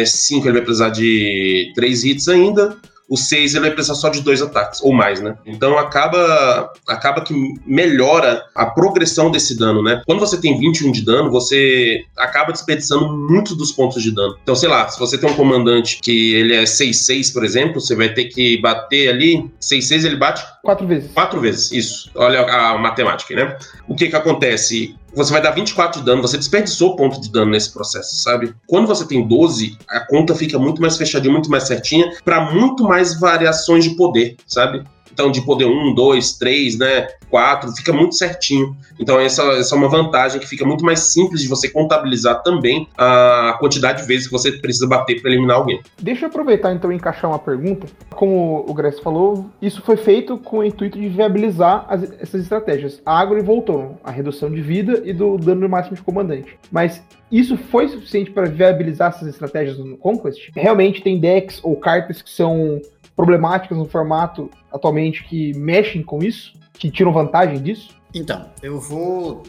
5, 0.06 0.46
é, 0.46 0.48
ele 0.48 0.58
vai 0.58 0.62
precisar 0.62 0.90
de 0.90 1.72
3 1.74 2.04
hits 2.04 2.28
ainda 2.28 2.76
o 3.08 3.16
6 3.16 3.54
ele 3.54 3.62
vai 3.62 3.70
precisar 3.70 3.94
só 3.94 4.08
de 4.10 4.20
dois 4.20 4.42
ataques, 4.42 4.80
ou 4.82 4.92
mais, 4.92 5.20
né? 5.20 5.34
Então 5.46 5.78
acaba, 5.78 6.70
acaba 6.86 7.22
que 7.22 7.32
melhora 7.66 8.44
a 8.54 8.66
progressão 8.66 9.30
desse 9.30 9.56
dano, 9.58 9.82
né? 9.82 10.02
Quando 10.06 10.20
você 10.20 10.38
tem 10.38 10.58
21 10.58 10.92
de 10.92 11.02
dano, 11.02 11.30
você 11.30 12.04
acaba 12.16 12.52
desperdiçando 12.52 13.08
muitos 13.16 13.56
dos 13.56 13.72
pontos 13.72 14.02
de 14.02 14.14
dano. 14.14 14.36
Então, 14.42 14.54
sei 14.54 14.68
lá, 14.68 14.86
se 14.88 14.98
você 14.98 15.16
tem 15.16 15.30
um 15.30 15.34
comandante 15.34 16.00
que 16.02 16.34
ele 16.34 16.54
é 16.54 16.64
6-6, 16.64 17.32
por 17.32 17.44
exemplo, 17.44 17.80
você 17.80 17.96
vai 17.96 18.10
ter 18.10 18.24
que 18.26 18.60
bater 18.60 19.08
ali. 19.08 19.50
6-6 19.60 20.04
ele 20.04 20.16
bate? 20.16 20.44
Quatro 20.62 20.86
vezes. 20.86 21.10
Quatro 21.12 21.40
vezes, 21.40 21.72
isso. 21.72 22.10
Olha 22.14 22.42
a 22.42 22.76
matemática, 22.76 23.34
né? 23.34 23.56
O 23.88 23.94
que 23.94 24.08
que 24.08 24.16
acontece? 24.16 24.94
Você 25.18 25.32
vai 25.32 25.42
dar 25.42 25.50
24 25.50 26.00
de 26.00 26.06
dano, 26.06 26.22
você 26.22 26.38
desperdiçou 26.38 26.94
ponto 26.94 27.20
de 27.20 27.28
dano 27.28 27.50
nesse 27.50 27.72
processo, 27.72 28.22
sabe? 28.22 28.54
Quando 28.68 28.86
você 28.86 29.04
tem 29.04 29.26
12, 29.26 29.76
a 29.88 29.98
conta 29.98 30.32
fica 30.32 30.58
muito 30.60 30.80
mais 30.80 30.96
fechadinha, 30.96 31.32
muito 31.32 31.50
mais 31.50 31.64
certinha, 31.64 32.08
para 32.24 32.52
muito 32.52 32.84
mais 32.84 33.18
variações 33.18 33.82
de 33.82 33.96
poder, 33.96 34.36
sabe? 34.46 34.84
Então, 35.18 35.32
de 35.32 35.42
poder 35.42 35.64
1, 35.64 35.94
2, 35.96 36.38
3, 36.38 36.78
né? 36.78 37.08
4, 37.28 37.72
fica 37.72 37.92
muito 37.92 38.14
certinho. 38.14 38.76
Então, 39.00 39.18
essa, 39.18 39.42
essa 39.54 39.74
é 39.74 39.78
uma 39.78 39.88
vantagem 39.88 40.40
que 40.40 40.46
fica 40.46 40.64
muito 40.64 40.84
mais 40.84 41.12
simples 41.12 41.42
de 41.42 41.48
você 41.48 41.68
contabilizar 41.68 42.40
também 42.44 42.88
a 42.96 43.56
quantidade 43.58 44.02
de 44.02 44.06
vezes 44.06 44.28
que 44.28 44.32
você 44.32 44.52
precisa 44.52 44.86
bater 44.86 45.20
para 45.20 45.32
eliminar 45.32 45.56
alguém. 45.56 45.80
Deixa 46.00 46.26
eu 46.26 46.28
aproveitar 46.28 46.72
então 46.72 46.92
e 46.92 46.94
encaixar 46.94 47.28
uma 47.28 47.38
pergunta. 47.38 47.88
Como 48.10 48.64
o 48.68 48.72
Gress 48.72 49.00
falou, 49.00 49.50
isso 49.60 49.82
foi 49.82 49.96
feito 49.96 50.38
com 50.38 50.58
o 50.58 50.64
intuito 50.64 50.96
de 50.96 51.08
viabilizar 51.08 51.84
as, 51.88 52.04
essas 52.20 52.42
estratégias. 52.42 53.02
A 53.04 53.18
Agro 53.18 53.42
voltou, 53.42 53.98
a 54.04 54.12
redução 54.12 54.48
de 54.48 54.60
vida 54.60 55.02
e 55.04 55.12
do 55.12 55.36
dano 55.36 55.68
máximo 55.68 55.96
de 55.96 56.02
comandante. 56.02 56.56
Mas 56.70 57.02
isso 57.30 57.56
foi 57.56 57.88
suficiente 57.88 58.30
para 58.30 58.46
viabilizar 58.46 59.08
essas 59.08 59.28
estratégias 59.28 59.78
no 59.78 59.96
Conquest? 59.96 60.50
Realmente 60.54 61.02
tem 61.02 61.18
decks 61.18 61.60
ou 61.62 61.74
cartas 61.76 62.22
que 62.22 62.30
são 62.30 62.80
problemáticas 63.18 63.76
no 63.76 63.84
formato 63.84 64.48
atualmente 64.72 65.24
que 65.24 65.52
mexem 65.54 66.04
com 66.04 66.22
isso? 66.22 66.52
Que 66.74 66.88
tiram 66.88 67.12
vantagem 67.12 67.60
disso? 67.60 67.90
Então, 68.14 68.48
eu 68.62 68.78
vou, 68.78 69.42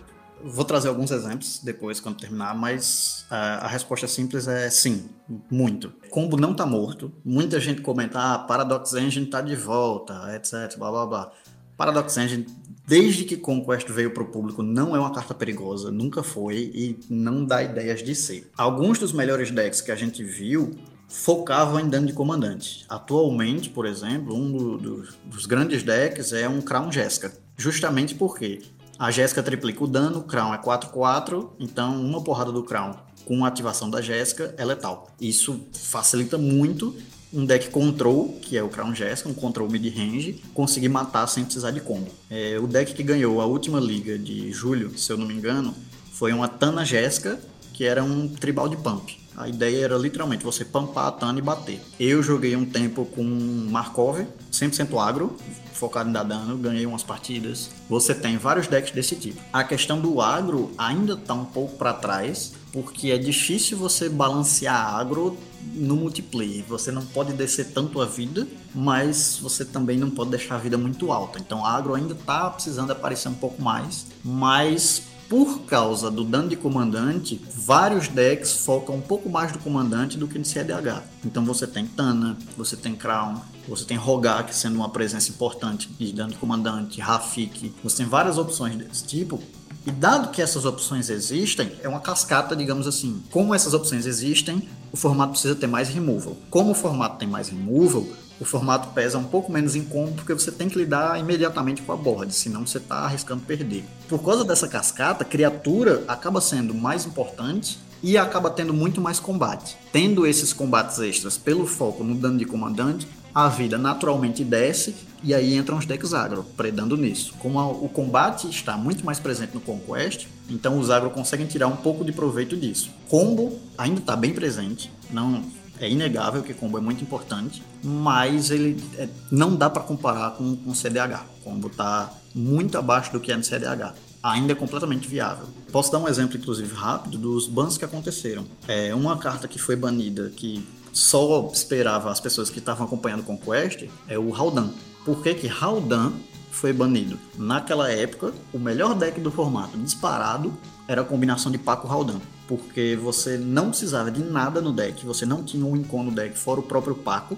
vou 0.44 0.66
trazer 0.66 0.88
alguns 0.88 1.12
exemplos 1.12 1.62
depois, 1.64 2.00
quando 2.00 2.18
terminar, 2.18 2.56
mas 2.56 3.28
a, 3.30 3.66
a 3.66 3.68
resposta 3.68 4.08
simples 4.08 4.48
é 4.48 4.72
sim, 4.72 5.08
muito. 5.52 5.94
Combo 6.10 6.36
não 6.36 6.56
tá 6.56 6.66
morto. 6.66 7.12
Muita 7.24 7.60
gente 7.60 7.82
comenta, 7.82 8.20
ah, 8.20 8.40
Paradox 8.40 8.96
Engine 8.96 9.28
tá 9.28 9.40
de 9.40 9.56
volta, 9.56 10.36
etc, 10.36 10.76
blá 10.80 10.90
blá 10.90 11.06
blá. 11.06 11.32
Paradox 11.78 12.18
Engine 12.18 12.48
desde 12.88 13.24
que 13.24 13.38
Conquest 13.38 13.88
veio 13.88 14.10
para 14.10 14.24
o 14.24 14.26
público, 14.26 14.64
não 14.64 14.96
é 14.96 15.00
uma 15.00 15.14
carta 15.14 15.36
perigosa, 15.36 15.92
nunca 15.92 16.24
foi 16.24 16.72
e 16.74 17.00
não 17.08 17.46
dá 17.46 17.62
ideias 17.62 18.02
de 18.02 18.16
ser. 18.16 18.50
Alguns 18.58 18.98
dos 18.98 19.14
melhores 19.14 19.52
decks 19.52 19.80
que 19.80 19.92
a 19.92 19.96
gente 19.96 20.24
viu 20.24 20.76
focavam 21.10 21.80
em 21.80 21.90
dano 21.90 22.08
de 22.08 22.14
comandante. 22.14 22.86
Atualmente, 22.88 23.70
por 23.70 23.86
exemplo, 23.86 24.36
um 24.36 24.52
do, 24.52 24.78
do, 24.78 25.08
dos 25.26 25.46
grandes 25.46 25.84
decks 25.84 26.32
é 26.32 26.48
um 26.48 26.62
Crown 26.62 26.92
Jéssica, 26.92 27.34
justamente 27.58 28.16
porque 28.16 28.62
a 28.98 29.12
Jéssica 29.12 29.42
triplica 29.42 29.84
o 29.84 29.88
dano, 29.88 30.20
o 30.20 30.24
Crown 30.24 30.54
é 30.54 30.58
4-4, 30.58 31.50
então 31.60 32.00
uma 32.00 32.22
porrada 32.22 32.52
do 32.52 32.64
Crown 32.64 32.94
com 33.26 33.44
a 33.44 33.48
ativação 33.48 33.90
da 33.90 34.02
Jéssica 34.02 34.54
é 34.58 34.64
letal. 34.64 35.10
Isso 35.20 35.60
facilita 35.74 36.38
muito 36.38 36.96
um 37.32 37.46
deck 37.46 37.70
control, 37.70 38.40
que 38.42 38.58
é 38.58 38.64
o 38.64 38.70
Crown 38.70 38.94
Jéssica, 38.94 39.30
um 39.30 39.34
control 39.34 39.70
mid-range, 39.70 40.42
conseguir 40.54 40.90
matar 40.90 41.28
sem 41.28 41.44
precisar 41.44 41.72
de 41.72 41.80
combo. 41.80 42.10
É, 42.30 42.58
o 42.60 42.68
deck 42.68 42.94
que 42.94 43.04
ganhou 43.04 43.40
a 43.40 43.46
última 43.46 43.80
liga 43.80 44.18
de 44.18 44.52
julho, 44.52 44.98
se 44.98 45.12
eu 45.12 45.18
não 45.18 45.28
me 45.28 45.34
engano, 45.34 45.74
foi 46.12 46.34
uma 46.34 46.48
Tana 46.48 46.84
Jéssica, 46.84 47.40
que 47.74 47.86
era 47.86 48.04
um 48.04 48.28
tribal 48.28 48.68
de 48.68 48.78
pump. 48.78 49.18
A 49.40 49.48
ideia 49.48 49.86
era 49.86 49.98
literalmente 49.98 50.44
você 50.44 50.66
pampar 50.66 51.08
a 51.08 51.12
Tana 51.14 51.40
e 51.40 51.42
bater. 51.42 51.80
Eu 51.98 52.22
joguei 52.22 52.58
um 52.58 52.66
tempo 52.66 53.06
com 53.06 53.24
Markov, 53.72 54.28
100% 54.52 55.02
agro, 55.02 55.34
focado 55.72 56.10
em 56.10 56.12
dar 56.12 56.24
dano, 56.24 56.58
ganhei 56.58 56.86
umas 56.86 57.04
partidas. 57.04 57.70
Você 57.90 58.14
tem 58.14 58.38
vários 58.38 58.68
decks 58.68 58.92
desse 58.92 59.16
tipo. 59.16 59.42
A 59.54 59.64
questão 59.64 60.02
do 60.02 60.20
agro 60.20 60.70
ainda 60.78 61.14
está 61.14 61.34
um 61.34 61.46
pouco 61.46 61.78
para 61.78 61.94
trás, 61.94 62.52
porque 62.74 63.12
é 63.12 63.18
difícil 63.18 63.78
você 63.78 64.10
balancear 64.10 64.94
agro 64.94 65.38
no 65.74 65.96
multiplayer. 65.96 66.66
Você 66.68 66.92
não 66.92 67.06
pode 67.06 67.32
descer 67.32 67.72
tanto 67.72 68.02
a 68.02 68.06
vida, 68.06 68.46
mas 68.76 69.40
você 69.42 69.64
também 69.64 69.98
não 69.98 70.10
pode 70.10 70.32
deixar 70.32 70.56
a 70.56 70.60
vida 70.60 70.78
muito 70.78 71.14
alta. 71.14 71.40
Então 71.40 71.66
agro 71.66 71.96
ainda 71.96 72.14
está 72.14 72.50
precisando 72.50 72.92
aparecer 72.92 73.30
um 73.30 73.36
pouco 73.36 73.62
mais, 73.62 74.08
mas 74.22 75.04
por 75.30 75.60
causa 75.62 76.10
do 76.10 76.24
dano 76.24 76.50
de 76.50 76.56
comandante, 76.56 77.40
vários 77.54 78.08
decks 78.08 78.66
focam 78.66 78.96
um 78.96 79.02
pouco 79.02 79.30
mais 79.30 79.52
do 79.52 79.60
comandante 79.60 80.18
do 80.18 80.28
que 80.28 80.40
no 80.40 80.44
CDH. 80.44 81.04
Então 81.24 81.46
você 81.46 81.68
tem 81.68 81.86
Tana, 81.86 82.36
você 82.58 82.76
tem 82.76 82.96
Crown, 82.96 83.40
você 83.68 83.86
tem 83.86 83.96
Rogak 83.96 84.54
sendo 84.56 84.78
uma 84.78 84.90
presença 84.90 85.30
importante 85.30 85.88
de 86.00 86.12
dano 86.12 86.32
de 86.32 86.38
comandante, 86.38 87.00
Rafik, 87.00 87.72
você 87.84 87.98
tem 87.98 88.08
várias 88.08 88.40
opções 88.40 88.76
desse 88.76 89.04
tipo. 89.04 89.40
E 89.86 89.92
dado 89.92 90.32
que 90.32 90.42
essas 90.42 90.66
opções 90.66 91.10
existem, 91.10 91.72
é 91.84 91.88
uma 91.88 92.00
cascata, 92.00 92.56
digamos 92.56 92.88
assim. 92.88 93.22
Como 93.32 93.54
essas 93.54 93.74
opções 93.74 94.08
existem, 94.08 94.68
o 94.92 94.98
formato 94.98 95.34
precisa 95.34 95.56
ter 95.56 95.68
mais 95.68 95.90
removal. 95.90 96.36
Como 96.50 96.72
o 96.72 96.76
formato 96.76 97.18
tem 97.18 97.28
mais 97.28 97.50
removal, 97.50 98.06
o 98.40 98.46
formato 98.46 98.90
pesa 98.94 99.18
um 99.18 99.24
pouco 99.24 99.52
menos 99.52 99.76
em 99.76 99.84
combo 99.84 100.14
porque 100.14 100.34
você 100.34 100.52
tem 100.52 100.70
que 100.70 100.78
lidar 100.78 101.20
imediatamente 101.20 101.82
com 101.82 101.92
a 101.92 101.98
board, 101.98 102.34
senão 102.34 102.66
você 102.66 102.78
está 102.78 103.00
arriscando 103.00 103.44
perder. 103.44 103.84
Por 104.08 104.24
causa 104.24 104.46
dessa 104.46 104.68
cascata, 104.68 105.26
criatura 105.26 106.04
acaba 106.08 106.40
sendo 106.40 106.74
mais 106.74 107.06
importante 107.06 107.78
e 108.02 108.18
acaba 108.18 108.50
tendo 108.50 108.74
muito 108.74 109.02
mais 109.02 109.20
combate. 109.20 109.78
Tendo 109.92 110.26
esses 110.26 110.54
combates 110.54 111.00
extras 111.00 111.38
pelo 111.38 111.68
foco 111.68 112.04
no 112.04 112.16
dano 112.16 112.38
de 112.38 112.46
comandante, 112.46 113.08
a 113.36 113.48
vida 113.48 113.78
naturalmente 113.78 114.44
desce 114.44 114.96
e 115.22 115.34
aí 115.34 115.56
entram 115.56 115.78
os 115.78 115.86
decks 115.86 116.14
agro, 116.14 116.46
predando 116.56 116.96
nisso. 116.96 117.34
Como 117.40 117.60
a, 117.60 117.68
o 117.68 117.90
combate 117.90 118.50
está 118.50 118.78
muito 118.78 119.06
mais 119.06 119.20
presente 119.20 119.54
no 119.54 119.60
Conquest, 119.60 120.28
então 120.50 120.80
os 120.80 120.90
agro 120.90 121.10
conseguem 121.10 121.46
tirar 121.46 121.68
um 121.68 121.76
pouco 121.76 122.06
de 122.06 122.12
proveito 122.12 122.56
disso. 122.56 122.90
Combo 123.10 123.60
ainda 123.78 124.00
está 124.00 124.16
bem 124.16 124.34
presente, 124.34 124.92
não 125.12 125.44
é 125.80 125.90
inegável 125.90 126.44
que 126.44 126.54
combo 126.54 126.78
é 126.78 126.82
muito 126.82 127.04
importante, 127.04 127.64
mas 127.84 128.52
ele 128.52 128.84
é, 128.98 129.08
não 129.32 129.56
dá 129.56 129.70
para 129.70 129.82
comparar 129.84 130.32
com 130.32 130.58
o 130.66 130.76
CDH. 130.76 131.26
Combo 131.44 131.68
está 131.68 132.14
muito 132.36 132.78
abaixo 132.78 133.12
do 133.12 133.20
que 133.20 133.32
é 133.32 133.38
no 133.38 133.44
CDH. 133.44 133.94
Ainda 134.22 134.52
é 134.52 134.56
completamente 134.56 135.08
viável. 135.08 135.46
Posso 135.72 135.92
dar 135.92 136.00
um 136.00 136.08
exemplo, 136.08 136.38
inclusive, 136.38 136.74
rápido 136.76 137.18
dos 137.18 137.48
bans 137.48 137.78
que 137.78 137.86
aconteceram. 137.86 138.46
É 138.68 138.94
uma 138.94 139.18
carta 139.18 139.48
que 139.48 139.58
foi 139.58 139.78
banida, 139.78 140.30
que 140.36 140.68
só 140.92 141.50
esperava 141.54 142.12
as 142.12 142.20
pessoas 142.20 142.50
que 142.50 142.60
estavam 142.60 142.86
acompanhando 142.86 143.22
o 143.22 143.24
Conquest, 143.24 143.88
é 144.08 144.20
o 144.20 144.34
Haldan. 144.34 144.72
Por 145.06 145.24
que 145.24 145.34
que 145.34 145.48
Haldan 145.48 146.12
foi 146.52 146.74
banido? 146.74 147.18
Naquela 147.38 147.90
época, 147.90 148.34
o 148.54 148.60
melhor 148.60 148.94
deck 148.94 149.22
do 149.22 149.32
formato 149.32 149.78
disparado 149.78 150.54
era 150.88 151.02
a 151.02 151.06
combinação 151.06 151.50
de 151.50 151.58
Paco 151.58 151.88
Haldan 151.88 152.20
porque 152.50 152.98
você 153.00 153.38
não 153.38 153.70
precisava 153.70 154.10
de 154.10 154.24
nada 154.24 154.60
no 154.60 154.74
deck, 154.74 155.06
você 155.06 155.24
não 155.24 155.44
tinha 155.44 155.64
um 155.64 155.76
Incon 155.76 156.02
no 156.02 156.12
deck 156.12 156.36
fora 156.36 156.60
o 156.60 156.64
próprio 156.64 156.96
Paco, 156.96 157.38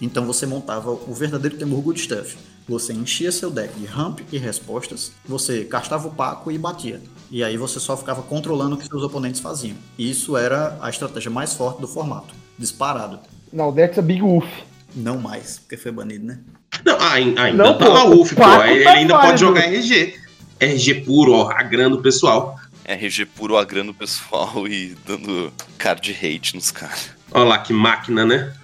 então 0.00 0.24
você 0.24 0.46
montava 0.46 0.90
o 0.90 1.12
verdadeiro 1.12 1.58
Temur 1.58 1.82
Good 1.82 2.00
Stuff. 2.00 2.38
Você 2.66 2.94
enchia 2.94 3.30
seu 3.30 3.50
deck 3.50 3.78
de 3.78 3.84
ramp 3.84 4.20
e 4.32 4.38
respostas, 4.38 5.12
você 5.26 5.62
castava 5.64 6.08
o 6.08 6.10
Paco 6.10 6.50
e 6.50 6.56
batia. 6.56 7.02
E 7.30 7.44
aí 7.44 7.58
você 7.58 7.78
só 7.78 7.98
ficava 7.98 8.22
controlando 8.22 8.76
o 8.76 8.78
que 8.78 8.86
seus 8.86 9.02
oponentes 9.02 9.42
faziam. 9.42 9.76
Isso 9.98 10.38
era 10.38 10.78
a 10.80 10.88
estratégia 10.88 11.30
mais 11.30 11.52
forte 11.52 11.82
do 11.82 11.86
formato, 11.86 12.34
disparado. 12.58 13.20
Não, 13.52 13.68
o 13.68 13.72
deck 13.72 13.98
é 13.98 14.02
Big 14.02 14.22
Wolf. 14.22 14.46
Não 14.94 15.18
mais, 15.18 15.58
porque 15.58 15.76
foi 15.76 15.92
banido, 15.92 16.24
né? 16.24 16.38
Não, 16.82 16.98
ainda 16.98 17.52
não, 17.52 17.76
tá 17.76 17.88
lá 17.88 18.06
UF, 18.06 18.34
pô. 18.34 18.42
Ele 18.64 18.84
tá 18.84 18.92
ainda 18.92 19.18
pode 19.18 19.38
jogar 19.38 19.70
RG. 19.70 20.14
RG 20.58 20.94
puro, 21.02 21.32
ó, 21.32 21.50
agrando 21.50 21.96
o 21.96 22.02
pessoal. 22.02 22.58
RG 22.86 23.26
puro 23.26 23.56
agrando 23.56 23.90
o 23.90 23.94
pessoal 23.94 24.66
e 24.68 24.96
dando 25.06 25.52
card 25.78 26.10
hate 26.12 26.54
nos 26.54 26.70
caras. 26.70 27.10
Olha 27.32 27.44
lá 27.44 27.58
que 27.58 27.72
máquina, 27.72 28.24
né? 28.24 28.54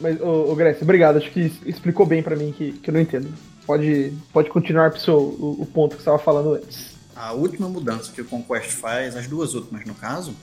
Mas, 0.00 0.20
ô, 0.20 0.50
ô 0.50 0.54
Grécia, 0.54 0.82
obrigado. 0.82 1.18
Acho 1.18 1.30
que 1.30 1.52
explicou 1.64 2.06
bem 2.06 2.22
para 2.22 2.34
mim 2.34 2.52
que, 2.56 2.72
que 2.72 2.90
eu 2.90 2.94
não 2.94 3.00
entendo. 3.00 3.32
Pode, 3.66 4.12
pode 4.32 4.48
continuar 4.48 4.90
pro 4.90 5.00
seu, 5.00 5.16
o, 5.16 5.58
o 5.60 5.66
ponto 5.66 5.90
que 5.90 6.02
você 6.02 6.10
estava 6.10 6.18
falando 6.18 6.54
antes. 6.54 6.98
A 7.14 7.32
última 7.32 7.68
mudança 7.68 8.10
que 8.12 8.22
o 8.22 8.24
Conquest 8.24 8.70
faz, 8.70 9.14
as 9.14 9.28
duas 9.28 9.54
últimas 9.54 9.84
no 9.84 9.94
caso, 9.94 10.34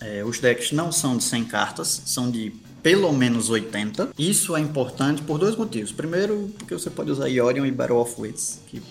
é, 0.00 0.24
os 0.24 0.40
decks 0.40 0.72
não 0.72 0.90
são 0.90 1.16
de 1.16 1.24
100 1.24 1.44
cartas, 1.44 2.02
são 2.06 2.30
de 2.30 2.52
pelo 2.82 3.12
menos 3.12 3.48
80. 3.48 4.10
Isso 4.18 4.54
é 4.54 4.60
importante 4.60 5.22
por 5.22 5.38
dois 5.38 5.56
motivos. 5.56 5.92
Primeiro, 5.92 6.52
porque 6.58 6.74
você 6.74 6.90
pode 6.90 7.10
usar 7.10 7.28
Iorion 7.28 7.64
e 7.64 7.70
Battle 7.70 7.98
of 7.98 8.20
Wits, 8.20 8.60
que 8.66 8.82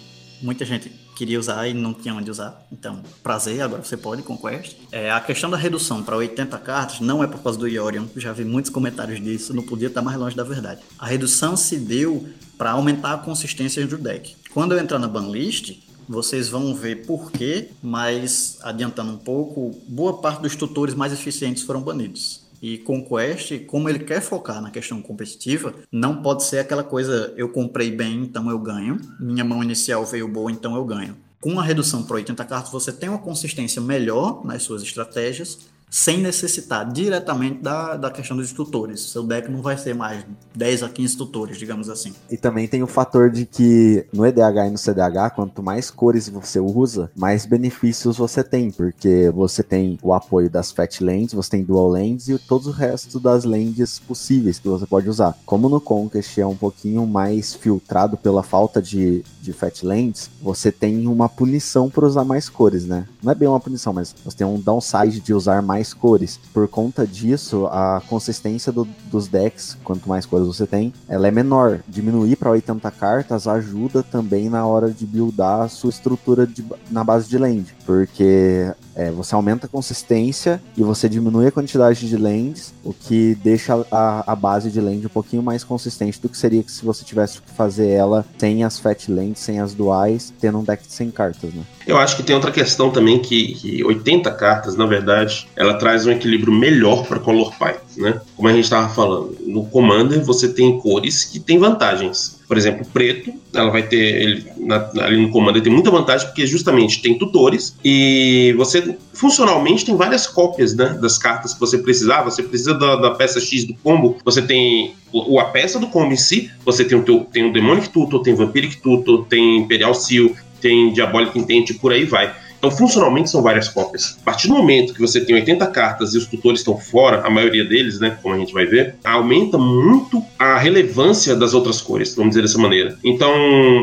muita 0.41 0.65
gente 0.65 0.91
queria 1.15 1.39
usar 1.39 1.67
e 1.67 1.73
não 1.73 1.93
tinha 1.93 2.13
onde 2.13 2.29
usar. 2.29 2.65
Então, 2.71 3.01
prazer, 3.21 3.61
agora 3.61 3.83
você 3.83 3.95
pode 3.97 4.21
com 4.23 4.37
Quest. 4.37 4.75
É, 4.91 5.11
a 5.11 5.19
questão 5.19 5.49
da 5.49 5.57
redução 5.57 6.03
para 6.03 6.15
80 6.15 6.57
cartas 6.59 6.99
não 6.99 7.23
é 7.23 7.27
por 7.27 7.41
causa 7.41 7.57
do 7.57 7.67
Yorion, 7.67 8.05
já 8.15 8.33
vi 8.33 8.43
muitos 8.43 8.71
comentários 8.71 9.21
disso, 9.21 9.53
não 9.53 9.63
podia 9.63 9.87
estar 9.87 10.01
mais 10.01 10.17
longe 10.17 10.35
da 10.35 10.43
verdade. 10.43 10.81
A 10.97 11.05
redução 11.05 11.55
se 11.55 11.77
deu 11.77 12.27
para 12.57 12.71
aumentar 12.71 13.13
a 13.13 13.17
consistência 13.17 13.85
do 13.85 13.97
deck. 13.97 14.35
Quando 14.53 14.73
eu 14.73 14.79
entrar 14.79 14.99
na 14.99 15.07
banlist, 15.07 15.77
vocês 16.07 16.49
vão 16.49 16.75
ver 16.75 17.05
por 17.05 17.31
quê, 17.31 17.69
mas 17.81 18.57
adiantando 18.61 19.11
um 19.11 19.17
pouco, 19.17 19.71
boa 19.87 20.17
parte 20.17 20.41
dos 20.41 20.55
tutores 20.55 20.93
mais 20.93 21.13
eficientes 21.13 21.63
foram 21.63 21.81
banidos. 21.81 22.42
E 22.63 22.77
Conquest, 22.77 23.65
como 23.67 23.89
ele 23.89 23.99
quer 23.99 24.21
focar 24.21 24.61
na 24.61 24.71
questão 24.71 25.01
competitiva, 25.01 25.73
não 25.91 26.21
pode 26.21 26.45
ser 26.45 26.59
aquela 26.59 26.81
coisa, 26.81 27.33
eu 27.35 27.49
comprei 27.49 27.91
bem, 27.91 28.23
então 28.23 28.49
eu 28.49 28.57
ganho, 28.57 29.01
minha 29.19 29.43
mão 29.43 29.61
inicial 29.61 30.05
veio 30.05 30.29
boa, 30.29 30.49
então 30.49 30.73
eu 30.73 30.85
ganho. 30.85 31.17
Com 31.41 31.59
a 31.59 31.63
redução 31.63 32.03
para 32.03 32.15
80 32.15 32.45
cartas, 32.45 32.71
você 32.71 32.93
tem 32.93 33.09
uma 33.09 33.17
consistência 33.17 33.81
melhor 33.81 34.45
nas 34.45 34.63
suas 34.63 34.81
estratégias, 34.81 35.67
sem 35.93 36.17
necessitar 36.17 36.91
diretamente 36.91 37.61
da, 37.61 37.95
da 37.95 38.09
questão 38.09 38.35
dos 38.35 38.51
tutores. 38.51 38.99
Seu 39.11 39.21
deck 39.21 39.47
não 39.51 39.61
vai 39.61 39.77
ser 39.77 39.93
mais 39.93 40.25
10 40.55 40.81
a 40.81 40.89
15 40.89 41.15
tutores, 41.15 41.55
digamos 41.59 41.87
assim. 41.87 42.11
E 42.31 42.35
também 42.35 42.67
tem 42.67 42.81
o 42.81 42.87
fator 42.87 43.29
de 43.29 43.45
que 43.45 44.03
no 44.11 44.25
EDH 44.25 44.65
e 44.65 44.69
no 44.71 44.77
CDH, 44.79 45.35
quanto 45.35 45.61
mais 45.61 45.91
cores 45.91 46.27
você 46.27 46.59
usa, 46.59 47.11
mais 47.15 47.45
benefícios 47.45 48.17
você 48.17 48.43
tem, 48.43 48.71
porque 48.71 49.29
você 49.35 49.61
tem 49.61 49.99
o 50.01 50.15
apoio 50.15 50.49
das 50.49 50.71
Fat 50.71 50.99
Lands, 50.99 51.31
você 51.31 51.51
tem 51.51 51.63
Dual 51.63 51.89
Lands 51.89 52.27
e 52.27 52.39
todo 52.39 52.69
o 52.69 52.71
resto 52.71 53.19
das 53.19 53.43
lands 53.43 53.99
possíveis 53.99 54.57
que 54.57 54.67
você 54.67 54.87
pode 54.87 55.07
usar. 55.07 55.37
Como 55.45 55.69
no 55.69 55.79
Conquest 55.79 56.39
é 56.39 56.47
um 56.47 56.55
pouquinho 56.55 57.05
mais 57.05 57.53
filtrado 57.53 58.17
pela 58.17 58.41
falta 58.41 58.81
de, 58.81 59.23
de 59.43 59.51
Fat 59.51 59.83
Lands, 59.83 60.29
você 60.41 60.71
tem 60.71 61.05
uma 61.05 61.27
punição 61.27 61.89
por 61.89 62.05
usar 62.05 62.23
mais 62.23 62.47
cores, 62.47 62.85
né? 62.85 63.05
Não 63.21 63.31
é 63.31 63.35
bem 63.35 63.47
uma 63.47 63.59
punição, 63.59 63.91
mas 63.91 64.15
você 64.23 64.37
tem 64.37 64.47
um 64.47 64.59
downside 64.59 65.19
de 65.19 65.33
usar 65.33 65.61
mais 65.61 65.93
cores. 65.93 66.39
Por 66.53 66.67
conta 66.67 67.05
disso, 67.05 67.67
a 67.67 68.01
consistência 68.07 68.71
do, 68.71 68.87
dos 69.11 69.27
decks, 69.27 69.77
quanto 69.83 70.07
mais 70.07 70.25
cores 70.25 70.47
você 70.47 70.65
tem, 70.65 70.93
ela 71.09 71.27
é 71.27 71.31
menor. 71.31 71.81
Diminuir 71.87 72.37
para 72.37 72.51
80 72.51 72.89
cartas 72.91 73.47
ajuda 73.47 74.01
também 74.01 74.49
na 74.49 74.65
hora 74.65 74.89
de 74.89 75.05
buildar 75.05 75.61
a 75.61 75.67
sua 75.67 75.89
estrutura 75.89 76.47
de, 76.47 76.63
na 76.89 77.03
base 77.03 77.27
de 77.27 77.37
land, 77.37 77.75
porque 77.85 78.71
é, 78.95 79.11
você 79.11 79.35
aumenta 79.35 79.65
a 79.65 79.69
consistência 79.69 80.61
e 80.77 80.83
você 80.83 81.09
diminui 81.09 81.47
a 81.47 81.51
quantidade 81.51 82.07
de 82.07 82.15
lands, 82.15 82.73
o 82.83 82.93
que 82.93 83.35
deixa 83.35 83.85
a, 83.91 84.31
a 84.31 84.35
base 84.35 84.69
de 84.69 84.79
land 84.79 85.05
um 85.05 85.09
pouquinho 85.09 85.43
mais 85.43 85.63
consistente 85.63 86.21
do 86.21 86.29
que 86.29 86.37
seria 86.37 86.63
se 86.67 86.85
você 86.85 87.03
tivesse 87.03 87.41
que 87.41 87.51
fazer 87.51 87.89
ela 87.89 88.25
sem 88.37 88.63
as 88.63 88.79
fat 88.79 89.11
lands, 89.11 89.32
sem 89.39 89.59
as 89.59 89.73
duais, 89.73 90.33
tendo 90.39 90.59
um 90.59 90.63
deck 90.63 90.85
de 90.85 90.91
100 90.91 91.11
cartas, 91.11 91.53
né? 91.53 91.63
Eu 91.85 91.97
acho 91.97 92.15
que 92.15 92.23
tem 92.23 92.35
outra 92.35 92.51
questão 92.51 92.89
também 92.89 93.19
que, 93.19 93.53
que 93.55 93.83
80 93.83 94.31
cartas, 94.31 94.75
na 94.75 94.85
verdade, 94.85 95.47
ela 95.55 95.75
traz 95.75 96.05
um 96.05 96.11
equilíbrio 96.11 96.53
melhor 96.53 97.05
para 97.05 97.19
Color 97.19 97.53
Pie, 97.57 98.01
né? 98.01 98.21
Como 98.35 98.47
a 98.47 98.53
gente 98.53 98.63
estava 98.63 98.89
falando, 98.89 99.37
no 99.45 99.65
Commander 99.65 100.23
você 100.23 100.47
tem 100.49 100.79
cores 100.79 101.25
que 101.25 101.39
têm 101.39 101.57
vantagens. 101.57 102.41
Por 102.53 102.57
exemplo, 102.59 102.85
preto, 102.93 103.33
ela 103.51 103.71
vai 103.71 103.81
ter 103.81 103.97
ele, 103.97 104.45
na, 104.59 104.87
ali 105.01 105.19
no 105.19 105.31
Commander 105.31 105.59
tem 105.59 105.73
muita 105.73 105.89
vantagem 105.89 106.27
porque 106.27 106.45
justamente 106.45 107.01
tem 107.01 107.17
tutores 107.17 107.75
e 107.83 108.53
você 108.55 108.95
funcionalmente 109.11 109.83
tem 109.83 109.95
várias 109.95 110.27
cópias 110.27 110.75
né, 110.75 110.95
das 111.01 111.17
cartas 111.17 111.55
que 111.55 111.59
você 111.59 111.79
precisar. 111.79 112.21
Você 112.21 112.43
precisa 112.43 112.75
da, 112.75 112.95
da 112.95 113.09
peça 113.09 113.39
X 113.39 113.65
do 113.65 113.73
combo, 113.73 114.17
você 114.23 114.39
tem 114.39 114.93
o, 115.11 115.39
a 115.39 115.45
peça 115.45 115.79
do 115.79 115.87
combo 115.87 116.13
em 116.13 116.15
si, 116.15 116.51
você 116.63 116.85
tem 116.85 116.95
o, 116.95 117.01
teu, 117.01 117.21
tem 117.21 117.49
o 117.49 117.51
Demonic 117.51 117.89
Tutor, 117.89 118.21
tem 118.21 118.35
Vampiric 118.35 118.77
Tutor, 118.77 119.25
tem 119.25 119.57
Imperial 119.57 119.95
Seal, 119.95 120.29
tem 120.61 120.93
Diabolic 120.93 121.35
Intent 121.39 121.79
por 121.79 121.91
aí 121.91 122.05
vai. 122.05 122.35
Então, 122.63 122.71
funcionalmente, 122.71 123.29
são 123.29 123.41
várias 123.41 123.67
cópias. 123.67 124.17
A 124.21 124.23
partir 124.23 124.47
do 124.47 124.53
momento 124.53 124.93
que 124.93 125.01
você 125.01 125.19
tem 125.19 125.35
80 125.35 125.67
cartas 125.67 126.13
e 126.13 126.17
os 126.17 126.25
tutores 126.25 126.61
estão 126.61 126.77
fora, 126.77 127.19
a 127.27 127.29
maioria 127.29 127.65
deles, 127.65 127.99
né, 127.99 128.17
como 128.23 128.33
a 128.33 128.37
gente 128.37 128.53
vai 128.53 128.65
ver, 128.65 128.95
aumenta 129.03 129.57
muito 129.57 130.23
a 130.39 130.57
relevância 130.57 131.35
das 131.35 131.53
outras 131.53 131.81
cores, 131.81 132.15
vamos 132.15 132.29
dizer 132.29 132.43
dessa 132.43 132.57
maneira. 132.57 132.97
Então, 133.03 133.33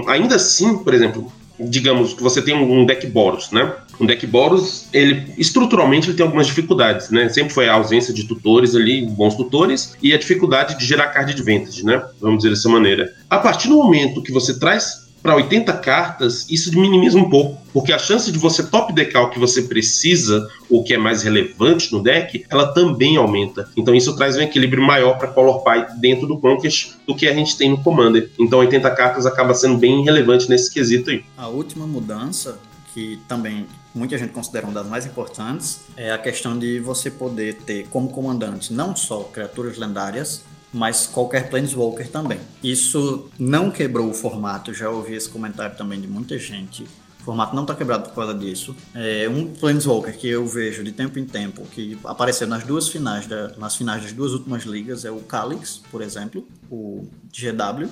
ainda 0.09 0.37
assim, 0.37 0.79
por 0.79 0.95
exemplo, 0.95 1.31
digamos 1.59 2.15
que 2.15 2.23
você 2.23 2.41
tem 2.41 2.55
um 2.55 2.87
deck 2.87 3.07
Boros, 3.09 3.51
né? 3.51 3.71
Um 4.01 4.07
deck 4.07 4.27
Boros, 4.27 4.87
ele 4.95 5.31
estruturalmente 5.37 6.09
ele 6.09 6.17
tem 6.17 6.25
algumas 6.25 6.47
dificuldades, 6.47 7.11
né? 7.11 7.29
Sempre 7.29 7.53
foi 7.53 7.69
a 7.69 7.75
ausência 7.75 8.15
de 8.15 8.25
tutores 8.25 8.75
ali, 8.75 9.05
bons 9.05 9.35
tutores, 9.35 9.95
e 10.03 10.15
a 10.15 10.19
dificuldade 10.19 10.79
de 10.79 10.87
gerar 10.87 11.09
card 11.09 11.33
advantage, 11.33 11.85
né? 11.85 12.03
Vamos 12.19 12.39
dizer 12.39 12.49
dessa 12.49 12.69
maneira. 12.71 13.13
A 13.29 13.37
partir 13.37 13.69
do 13.69 13.77
momento 13.77 14.23
que 14.23 14.33
você 14.33 14.59
traz 14.59 15.10
para 15.23 15.37
80 15.37 15.73
cartas, 15.79 16.47
isso 16.51 16.71
minimiza 16.79 17.19
um 17.19 17.29
pouco, 17.29 17.61
porque 17.73 17.93
a 17.93 17.99
chance 17.99 18.31
de 18.33 18.39
você 18.39 18.63
top 18.63 18.93
deckar 18.93 19.25
o 19.25 19.31
que 19.31 19.39
você 19.39 19.63
precisa, 19.63 20.49
ou 20.69 20.83
que 20.83 20.95
é 20.95 20.99
mais 20.99 21.23
relevante 21.23 21.93
no 21.93 22.03
deck, 22.03 22.45
ela 22.49 22.73
também 22.73 23.17
aumenta. 23.17 23.69
Então 23.77 23.95
isso 23.95 24.17
traz 24.17 24.37
um 24.37 24.41
equilíbrio 24.41 24.83
maior 24.83 25.19
para 25.19 25.29
Color 25.29 25.63
Pie 25.63 26.01
dentro 26.01 26.27
do 26.27 26.39
Conquest 26.39 26.95
do 27.07 27.15
que 27.15 27.29
a 27.29 27.35
gente 27.35 27.57
tem 27.57 27.71
no 27.71 27.83
Commander. 27.83 28.31
Então 28.39 28.59
80 28.59 28.91
cartas 28.93 29.27
acaba 29.27 29.55
sendo 29.55 29.77
bem 29.77 30.03
relevante 30.03 30.49
nesse 30.49 30.73
quesito 30.73 31.11
aí. 31.11 31.25
A 31.37 31.49
última 31.49 31.87
mudança, 31.87 32.59
que 32.95 33.21
também 33.29 33.67
muita 33.95 34.17
gente 34.17 34.33
considera 34.33 34.67
uma 34.67 34.75
das 34.75 34.87
mais 34.87 35.07
importantes, 35.07 35.81
é 35.97 36.13
a 36.13 36.19
questão 36.19 36.59
de 36.59 36.81
você 36.81 37.11
poder 37.11 37.57
ter 37.57 37.87
como 37.89 38.09
comandante 38.09 38.73
não 38.73 38.95
só 38.95 39.25
criaturas 39.25 39.77
lendárias, 39.77 40.45
mas 40.73 41.07
qualquer 41.07 41.49
Planeswalker 41.49 42.09
também. 42.09 42.39
Isso 42.63 43.29
não 43.39 43.71
quebrou 43.71 44.09
o 44.09 44.15
formato, 44.15 44.73
já 44.73 44.89
ouvi 44.89 45.15
esse 45.15 45.29
comentário 45.29 45.77
também 45.77 46.01
de 46.01 46.07
muita 46.07 46.39
gente. 46.39 46.85
O 47.21 47.23
formato 47.23 47.55
não 47.55 47.63
está 47.63 47.75
quebrado 47.75 48.09
por 48.09 48.15
causa 48.15 48.33
disso. 48.33 48.75
É 48.95 49.29
um 49.29 49.53
Planeswalker 49.53 50.17
que 50.17 50.29
eu 50.29 50.47
vejo 50.47 50.83
de 50.83 50.93
tempo 50.93 51.19
em 51.19 51.27
tempo, 51.27 51.63
que 51.67 51.99
apareceu 52.05 52.47
nas 52.47 52.65
duas 52.65 52.89
finais, 52.89 53.27
da, 53.27 53.49
nas 53.59 53.77
finais 53.77 54.03
das 54.03 54.13
duas 54.13 54.33
últimas 54.33 54.63
ligas, 54.65 55.05
é 55.05 55.11
o 55.11 55.21
Calix, 55.21 55.83
por 55.91 56.01
exemplo, 56.01 56.47
o 56.71 57.07
GW. 57.31 57.89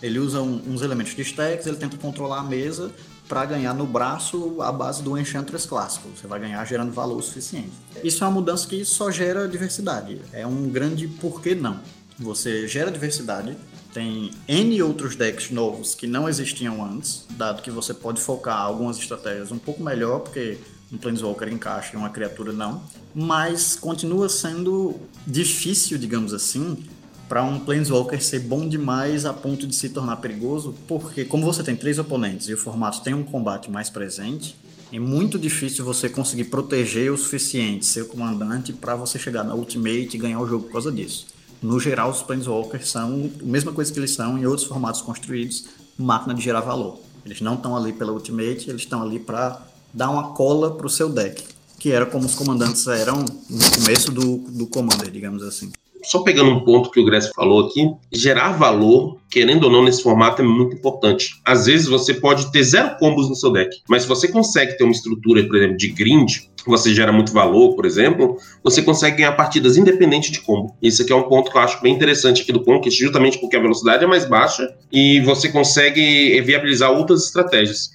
Ele 0.00 0.18
usa 0.20 0.40
um, 0.40 0.62
uns 0.68 0.82
elementos 0.82 1.14
de 1.16 1.22
stacks, 1.22 1.66
ele 1.66 1.76
tenta 1.76 1.96
controlar 1.96 2.38
a 2.38 2.44
mesa 2.44 2.92
para 3.28 3.44
ganhar 3.44 3.74
no 3.74 3.84
braço 3.84 4.62
a 4.62 4.70
base 4.70 5.02
do 5.02 5.18
Enchantress 5.18 5.66
clássico. 5.66 6.08
Você 6.16 6.26
vai 6.26 6.38
ganhar 6.38 6.64
gerando 6.64 6.92
valor 6.92 7.20
suficiente. 7.20 7.72
Isso 8.02 8.22
é 8.22 8.26
uma 8.26 8.34
mudança 8.34 8.66
que 8.66 8.84
só 8.84 9.10
gera 9.10 9.48
diversidade. 9.48 10.20
É 10.32 10.46
um 10.46 10.68
grande 10.68 11.08
porquê 11.08 11.54
não 11.54 11.80
você 12.18 12.66
gera 12.66 12.90
diversidade, 12.90 13.56
tem 13.94 14.30
N 14.46 14.82
outros 14.82 15.14
decks 15.16 15.50
novos 15.50 15.94
que 15.94 16.06
não 16.06 16.28
existiam 16.28 16.84
antes, 16.84 17.24
dado 17.30 17.62
que 17.62 17.70
você 17.70 17.94
pode 17.94 18.20
focar 18.20 18.58
algumas 18.58 18.98
estratégias 18.98 19.52
um 19.52 19.58
pouco 19.58 19.82
melhor, 19.82 20.20
porque 20.20 20.58
um 20.92 20.96
Planeswalker 20.96 21.48
encaixa 21.48 21.90
e 21.94 21.96
uma 21.96 22.10
criatura 22.10 22.52
não, 22.52 22.82
mas 23.14 23.76
continua 23.76 24.28
sendo 24.28 24.96
difícil, 25.26 25.96
digamos 25.96 26.34
assim, 26.34 26.84
para 27.28 27.42
um 27.44 27.60
Planeswalker 27.60 28.22
ser 28.22 28.40
bom 28.40 28.68
demais 28.68 29.24
a 29.24 29.32
ponto 29.32 29.66
de 29.66 29.74
se 29.74 29.90
tornar 29.90 30.16
perigoso, 30.16 30.74
porque 30.86 31.24
como 31.24 31.44
você 31.44 31.62
tem 31.62 31.76
três 31.76 31.98
oponentes 31.98 32.48
e 32.48 32.54
o 32.54 32.58
formato 32.58 33.02
tem 33.02 33.14
um 33.14 33.22
combate 33.22 33.70
mais 33.70 33.90
presente, 33.90 34.56
é 34.90 34.98
muito 34.98 35.38
difícil 35.38 35.84
você 35.84 36.08
conseguir 36.08 36.44
proteger 36.44 37.12
o 37.12 37.18
suficiente 37.18 37.84
seu 37.84 38.06
comandante 38.06 38.72
para 38.72 38.96
você 38.96 39.18
chegar 39.18 39.44
na 39.44 39.54
Ultimate 39.54 40.08
e 40.14 40.18
ganhar 40.18 40.40
o 40.40 40.48
jogo 40.48 40.64
por 40.64 40.72
causa 40.72 40.90
disso 40.90 41.37
no 41.62 41.80
geral, 41.80 42.10
os 42.10 42.22
Planeswalkers 42.22 42.88
são 42.88 43.30
a 43.40 43.44
mesma 43.44 43.72
coisa 43.72 43.92
que 43.92 43.98
eles 43.98 44.12
são 44.12 44.38
em 44.38 44.46
outros 44.46 44.66
formatos 44.66 45.02
construídos, 45.02 45.66
máquina 45.98 46.34
de 46.34 46.42
gerar 46.42 46.60
valor. 46.60 46.98
Eles 47.24 47.40
não 47.40 47.54
estão 47.54 47.76
ali 47.76 47.92
pela 47.92 48.12
Ultimate, 48.12 48.70
eles 48.70 48.82
estão 48.82 49.02
ali 49.02 49.18
para 49.18 49.60
dar 49.92 50.10
uma 50.10 50.32
cola 50.32 50.74
para 50.74 50.86
o 50.86 50.90
seu 50.90 51.08
deck, 51.08 51.44
que 51.78 51.90
era 51.90 52.06
como 52.06 52.26
os 52.26 52.34
comandantes 52.34 52.86
eram 52.86 53.24
no 53.50 53.70
começo 53.74 54.10
do, 54.12 54.38
do 54.38 54.66
Commander, 54.66 55.10
digamos 55.10 55.42
assim 55.42 55.70
só 56.08 56.20
pegando 56.20 56.50
um 56.50 56.60
ponto 56.60 56.90
que 56.90 56.98
o 56.98 57.04
Grécio 57.04 57.30
falou 57.34 57.66
aqui, 57.66 57.86
gerar 58.10 58.52
valor, 58.52 59.18
querendo 59.30 59.64
ou 59.64 59.70
não, 59.70 59.84
nesse 59.84 60.02
formato 60.02 60.40
é 60.40 60.44
muito 60.44 60.74
importante. 60.74 61.38
Às 61.44 61.66
vezes 61.66 61.86
você 61.86 62.14
pode 62.14 62.50
ter 62.50 62.62
zero 62.62 62.96
combos 62.96 63.28
no 63.28 63.34
seu 63.34 63.52
deck, 63.52 63.76
mas 63.86 64.02
se 64.02 64.08
você 64.08 64.26
consegue 64.26 64.78
ter 64.78 64.84
uma 64.84 64.92
estrutura, 64.92 65.44
por 65.44 65.56
exemplo, 65.56 65.76
de 65.76 65.88
grind, 65.88 66.38
você 66.66 66.94
gera 66.94 67.12
muito 67.12 67.30
valor, 67.30 67.74
por 67.74 67.84
exemplo, 67.84 68.38
você 68.64 68.80
consegue 68.80 69.18
ganhar 69.18 69.32
partidas 69.32 69.76
independente 69.76 70.32
de 70.32 70.40
combo. 70.40 70.74
Esse 70.80 71.02
aqui 71.02 71.12
é 71.12 71.16
um 71.16 71.28
ponto 71.28 71.50
que 71.50 71.58
eu 71.58 71.60
acho 71.60 71.82
bem 71.82 71.94
interessante 71.94 72.40
aqui 72.40 72.52
do 72.52 72.64
Conquest, 72.64 72.98
justamente 72.98 73.38
porque 73.38 73.56
a 73.56 73.60
velocidade 73.60 74.02
é 74.02 74.06
mais 74.06 74.24
baixa 74.24 74.66
e 74.90 75.20
você 75.20 75.50
consegue 75.50 76.40
viabilizar 76.40 76.90
outras 76.90 77.26
estratégias. 77.26 77.90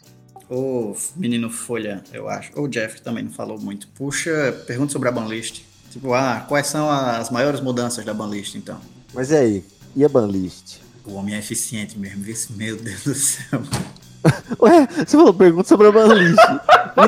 O 0.47 0.93
menino 1.15 1.49
Folha, 1.49 2.03
eu 2.13 2.29
acho, 2.29 2.51
ou 2.55 2.65
o 2.65 2.67
Jeff 2.67 3.01
também 3.01 3.23
não 3.23 3.31
falou 3.31 3.59
muito. 3.59 3.87
Puxa, 3.87 4.63
pergunta 4.67 4.91
sobre 4.91 5.09
a 5.09 5.11
banlist. 5.11 5.72
Tipo, 5.93 6.11
ah, 6.15 6.43
quais 6.49 6.65
são 6.65 6.89
as 6.89 7.29
maiores 7.29 7.61
mudanças 7.61 8.03
da 8.03 8.15
banlist, 8.15 8.55
então? 8.55 8.79
Mas 9.13 9.29
e 9.29 9.35
aí? 9.35 9.65
E 9.95 10.03
a 10.03 10.09
banlist? 10.09 10.79
O 11.05 11.13
homem 11.13 11.35
é 11.35 11.37
eficiente 11.37 11.99
mesmo, 11.99 12.25
meu 12.57 12.75
Deus 12.77 13.03
do 13.03 13.13
céu. 13.13 13.61
Ué, 14.59 14.87
você 14.87 15.15
falou 15.15 15.31
pergunta 15.31 15.67
sobre 15.67 15.89
a 15.89 15.91
banlist. 15.91 16.39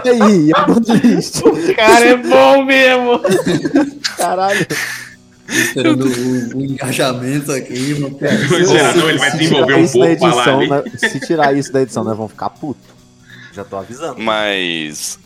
e 0.06 0.10
aí? 0.10 0.46
E 0.46 0.52
a 0.56 0.68
banlist? 0.68 1.38
O 1.40 1.76
cara 1.76 2.06
é 2.06 2.16
bom 2.16 2.64
mesmo. 2.64 3.22
Caralho. 4.18 4.68
Esperando 5.50 6.06
o, 6.06 6.58
o, 6.58 6.64
engajamento 6.64 7.52
aqui, 7.54 7.96
meu 7.96 8.12
cara. 8.12 8.36
É, 8.36 9.10
ele 9.10 9.18
vai 9.18 9.32
desenvolver 9.32 9.76
um 9.78 9.88
pouco 9.88 10.06
edição, 10.06 10.68
né, 10.68 10.84
Se 10.98 11.20
tirar 11.22 11.58
isso 11.58 11.74
da 11.74 11.82
edição, 11.82 12.04
nós 12.04 12.16
vamos 12.16 12.34
ficar 12.34 12.52
puto. 12.52 12.82
Já 13.52 13.64
tô 13.64 13.78
avisando. 13.78 14.22
Mas. 14.22 15.18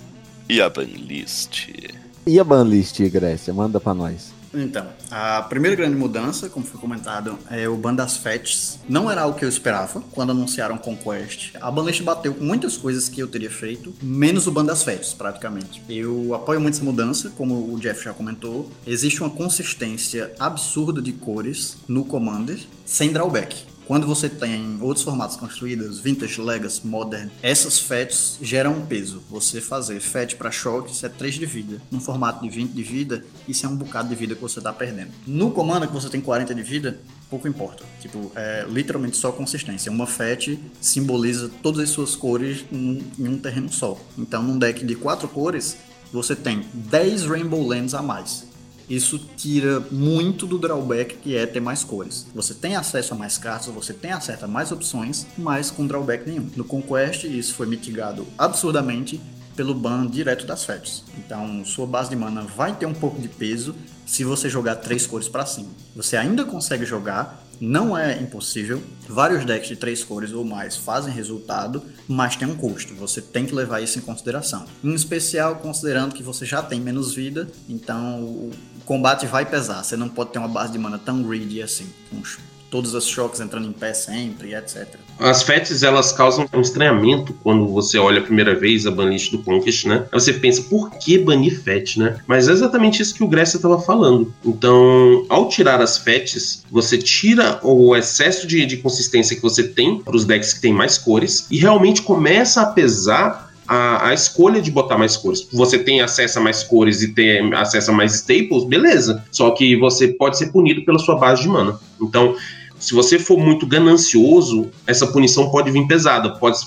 E 0.48 0.62
a 0.62 0.70
banlist? 0.70 1.99
E 2.30 2.40
a 2.40 2.44
banlist, 2.44 3.02
Grécia? 3.10 3.52
Manda 3.52 3.80
pra 3.80 3.92
nós. 3.92 4.32
Então, 4.54 4.86
a 5.10 5.42
primeira 5.42 5.76
grande 5.76 5.96
mudança, 5.96 6.48
como 6.48 6.64
foi 6.64 6.80
comentado, 6.80 7.40
é 7.50 7.68
o 7.68 7.76
ban 7.76 7.96
das 7.96 8.18
fetches. 8.18 8.78
Não 8.88 9.10
era 9.10 9.26
o 9.26 9.34
que 9.34 9.44
eu 9.44 9.50
esperava 9.50 10.04
quando 10.12 10.30
anunciaram 10.30 10.78
Conquest. 10.78 11.56
A 11.60 11.72
banlist 11.72 12.04
bateu 12.04 12.36
com 12.36 12.44
muitas 12.44 12.78
coisas 12.78 13.10
que 13.10 13.20
eu 13.20 13.28
teria 13.28 13.50
feito, 13.50 13.92
menos 14.00 14.46
o 14.46 14.52
ban 14.52 14.64
das 14.64 14.84
fetches, 14.84 15.12
praticamente. 15.12 15.82
Eu 15.90 16.36
apoio 16.36 16.62
muito 16.62 16.76
essa 16.76 16.84
mudança, 16.84 17.32
como 17.36 17.74
o 17.74 17.80
Jeff 17.80 18.04
já 18.04 18.14
comentou. 18.14 18.72
Existe 18.86 19.22
uma 19.22 19.32
consistência 19.32 20.32
absurda 20.38 21.02
de 21.02 21.14
cores 21.14 21.78
no 21.88 22.06
Commander, 22.06 22.60
sem 22.86 23.12
drawback 23.12 23.69
quando 23.90 24.06
você 24.06 24.30
tem 24.30 24.78
outros 24.82 25.04
formatos 25.04 25.36
construídos, 25.36 26.00
Vintage, 26.00 26.40
Legacy, 26.40 26.86
Modern, 26.86 27.28
essas 27.42 27.80
FETs 27.80 28.38
geram 28.40 28.74
um 28.74 28.86
peso. 28.86 29.24
Você 29.32 29.60
fazer 29.60 30.00
FET 30.00 30.36
para 30.36 30.52
choque, 30.52 30.92
isso 30.92 31.08
é 31.08 31.10
3 31.10 31.34
de 31.34 31.46
vida. 31.48 31.82
Num 31.90 32.00
formato 32.00 32.44
de 32.44 32.52
20 32.52 32.70
de 32.70 32.84
vida, 32.84 33.26
isso 33.48 33.66
é 33.66 33.70
um 33.70 33.76
bocado 33.76 34.08
de 34.08 34.14
vida 34.14 34.36
que 34.36 34.42
você 34.42 34.60
está 34.60 34.72
perdendo. 34.72 35.10
No 35.26 35.50
comando 35.50 35.88
que 35.88 35.94
você 35.94 36.08
tem 36.08 36.22
40 36.22 36.54
de 36.54 36.62
vida, 36.62 37.00
pouco 37.32 37.48
importa. 37.48 37.84
Tipo, 38.00 38.32
é 38.36 38.64
literalmente 38.70 39.18
só 39.18 39.32
consistência. 39.32 39.92
Uma 39.92 40.06
FET 40.06 40.60
simboliza 40.80 41.50
todas 41.64 41.80
as 41.80 41.90
suas 41.90 42.16
cores 42.16 42.66
em, 42.72 43.02
em 43.18 43.28
um 43.28 43.40
terreno 43.40 43.74
só. 43.74 44.00
Então, 44.16 44.44
num 44.44 44.60
deck 44.60 44.86
de 44.86 44.94
quatro 44.94 45.28
cores, 45.28 45.78
você 46.14 46.36
tem 46.36 46.64
10 46.76 47.26
Rainbow 47.26 47.66
Lands 47.66 47.96
a 47.96 48.04
mais. 48.04 48.49
Isso 48.90 49.20
tira 49.38 49.80
muito 49.92 50.48
do 50.48 50.58
drawback 50.58 51.18
que 51.18 51.36
é 51.36 51.46
ter 51.46 51.60
mais 51.60 51.84
cores. 51.84 52.26
Você 52.34 52.54
tem 52.54 52.76
acesso 52.76 53.14
a 53.14 53.18
mais 53.18 53.38
cartas, 53.38 53.68
você 53.68 53.94
tem 53.94 54.12
acesso 54.12 54.46
a 54.46 54.48
mais 54.48 54.72
opções, 54.72 55.28
mas 55.38 55.70
com 55.70 55.86
drawback 55.86 56.28
nenhum. 56.28 56.50
No 56.56 56.64
Conquest, 56.64 57.26
isso 57.26 57.54
foi 57.54 57.68
mitigado 57.68 58.26
absurdamente 58.38 59.22
pelo 59.60 59.74
ban 59.74 60.08
direto 60.08 60.46
das 60.46 60.64
fetes. 60.64 61.04
Então, 61.18 61.66
sua 61.66 61.86
base 61.86 62.10
de 62.10 62.16
mana 62.16 62.44
vai 62.44 62.74
ter 62.74 62.86
um 62.86 62.94
pouco 62.94 63.22
de 63.22 63.28
peso 63.28 63.76
se 64.06 64.24
você 64.24 64.50
jogar 64.50 64.78
três 64.78 65.06
cores 65.06 65.28
para 65.28 65.46
cima. 65.46 65.68
Você 65.96 66.16
ainda 66.16 66.46
consegue 66.46 66.86
jogar, 66.86 67.44
não 67.60 67.98
é 67.98 68.20
impossível. 68.22 68.82
Vários 69.08 69.44
decks 69.44 69.68
de 69.68 69.76
três 69.76 70.02
cores 70.02 70.32
ou 70.32 70.46
mais 70.46 70.78
fazem 70.78 71.14
resultado, 71.14 71.84
mas 72.08 72.38
tem 72.38 72.48
um 72.48 72.56
custo. 72.56 72.96
Você 72.96 73.22
tem 73.22 73.46
que 73.46 73.54
levar 73.54 73.82
isso 73.82 74.00
em 74.00 74.02
consideração. 74.02 74.66
Em 74.82 74.94
especial, 74.94 75.58
considerando 75.58 76.16
que 76.16 76.24
você 76.24 76.46
já 76.46 76.64
tem 76.64 76.80
menos 76.80 77.14
vida, 77.14 77.48
então 77.68 78.50
combate 78.90 79.28
vai 79.28 79.46
pesar. 79.46 79.84
Você 79.84 79.96
não 79.96 80.10
pode 80.10 80.32
ter 80.32 80.40
uma 80.40 80.48
base 80.48 80.72
de 80.72 80.80
mana 80.80 80.98
tão 80.98 81.22
greedy 81.22 81.62
assim, 81.62 81.86
com 82.10 82.24
todos 82.72 82.96
os 82.96 83.06
choques 83.06 83.40
entrando 83.40 83.68
em 83.68 83.72
pé 83.72 83.94
sempre, 83.94 84.56
etc. 84.56 84.96
As 85.20 85.44
fetes, 85.44 85.84
elas 85.84 86.12
causam 86.12 86.48
um 86.52 86.62
estranhamento 86.62 87.34
quando 87.44 87.68
você 87.68 88.00
olha 88.00 88.20
a 88.20 88.24
primeira 88.24 88.58
vez 88.58 88.88
a 88.88 88.92
banlist 88.92 89.32
do 89.32 89.44
Conquest, 89.44 89.86
né? 89.86 90.06
Aí 90.12 90.20
você 90.20 90.34
pensa, 90.34 90.64
por 90.64 90.90
que 90.92 91.20
banir 91.20 91.62
fet, 91.62 92.00
né? 92.00 92.20
Mas 92.26 92.48
é 92.48 92.52
exatamente 92.52 93.02
isso 93.02 93.14
que 93.14 93.24
o 93.24 93.28
Grécia 93.28 93.58
estava 93.58 93.80
falando. 93.80 94.34
Então, 94.44 95.26
ao 95.30 95.50
tirar 95.50 95.82
as 95.82 95.98
fetes, 95.98 96.64
você 96.72 96.98
tira 96.98 97.60
o 97.64 97.96
excesso 97.96 98.48
de, 98.48 98.66
de 98.66 98.78
consistência 98.78 99.36
que 99.36 99.42
você 99.42 99.68
tem 99.68 100.00
para 100.00 100.16
os 100.16 100.26
decks 100.26 100.54
que 100.54 100.62
tem 100.62 100.74
mais 100.74 100.98
cores 100.98 101.46
e 101.52 101.58
realmente 101.58 102.02
começa 102.02 102.62
a 102.62 102.68
pesar 102.68 103.49
a, 103.70 104.10
a, 104.10 104.14
escolha 104.16 104.60
de 104.60 104.72
botar 104.72 104.98
mais 104.98 105.16
cores. 105.16 105.48
Você 105.54 105.78
tem 105.78 106.02
acesso 106.02 106.40
a 106.40 106.42
mais 106.42 106.64
cores 106.64 107.04
e 107.04 107.14
tem 107.14 107.54
acesso 107.54 107.92
a 107.92 107.94
mais 107.94 108.16
staples, 108.16 108.64
beleza. 108.64 109.24
Só 109.32 109.52
que 109.52 109.76
você 109.76 110.08
pode 110.08 110.40
ser 110.40 110.48
punido 110.48 110.84
pela 110.84 110.98
sua 110.98 111.16
base 111.16 111.44
de 111.44 111.48
mana. 111.48 111.80
Então, 112.02 112.36
se 112.80 112.94
você 112.94 113.20
for 113.20 113.38
muito 113.38 113.68
ganancioso, 113.68 114.72
essa 114.88 115.06
punição 115.06 115.52
pode 115.52 115.70
vir 115.70 115.86
pesada. 115.86 116.32
Pode, 116.32 116.58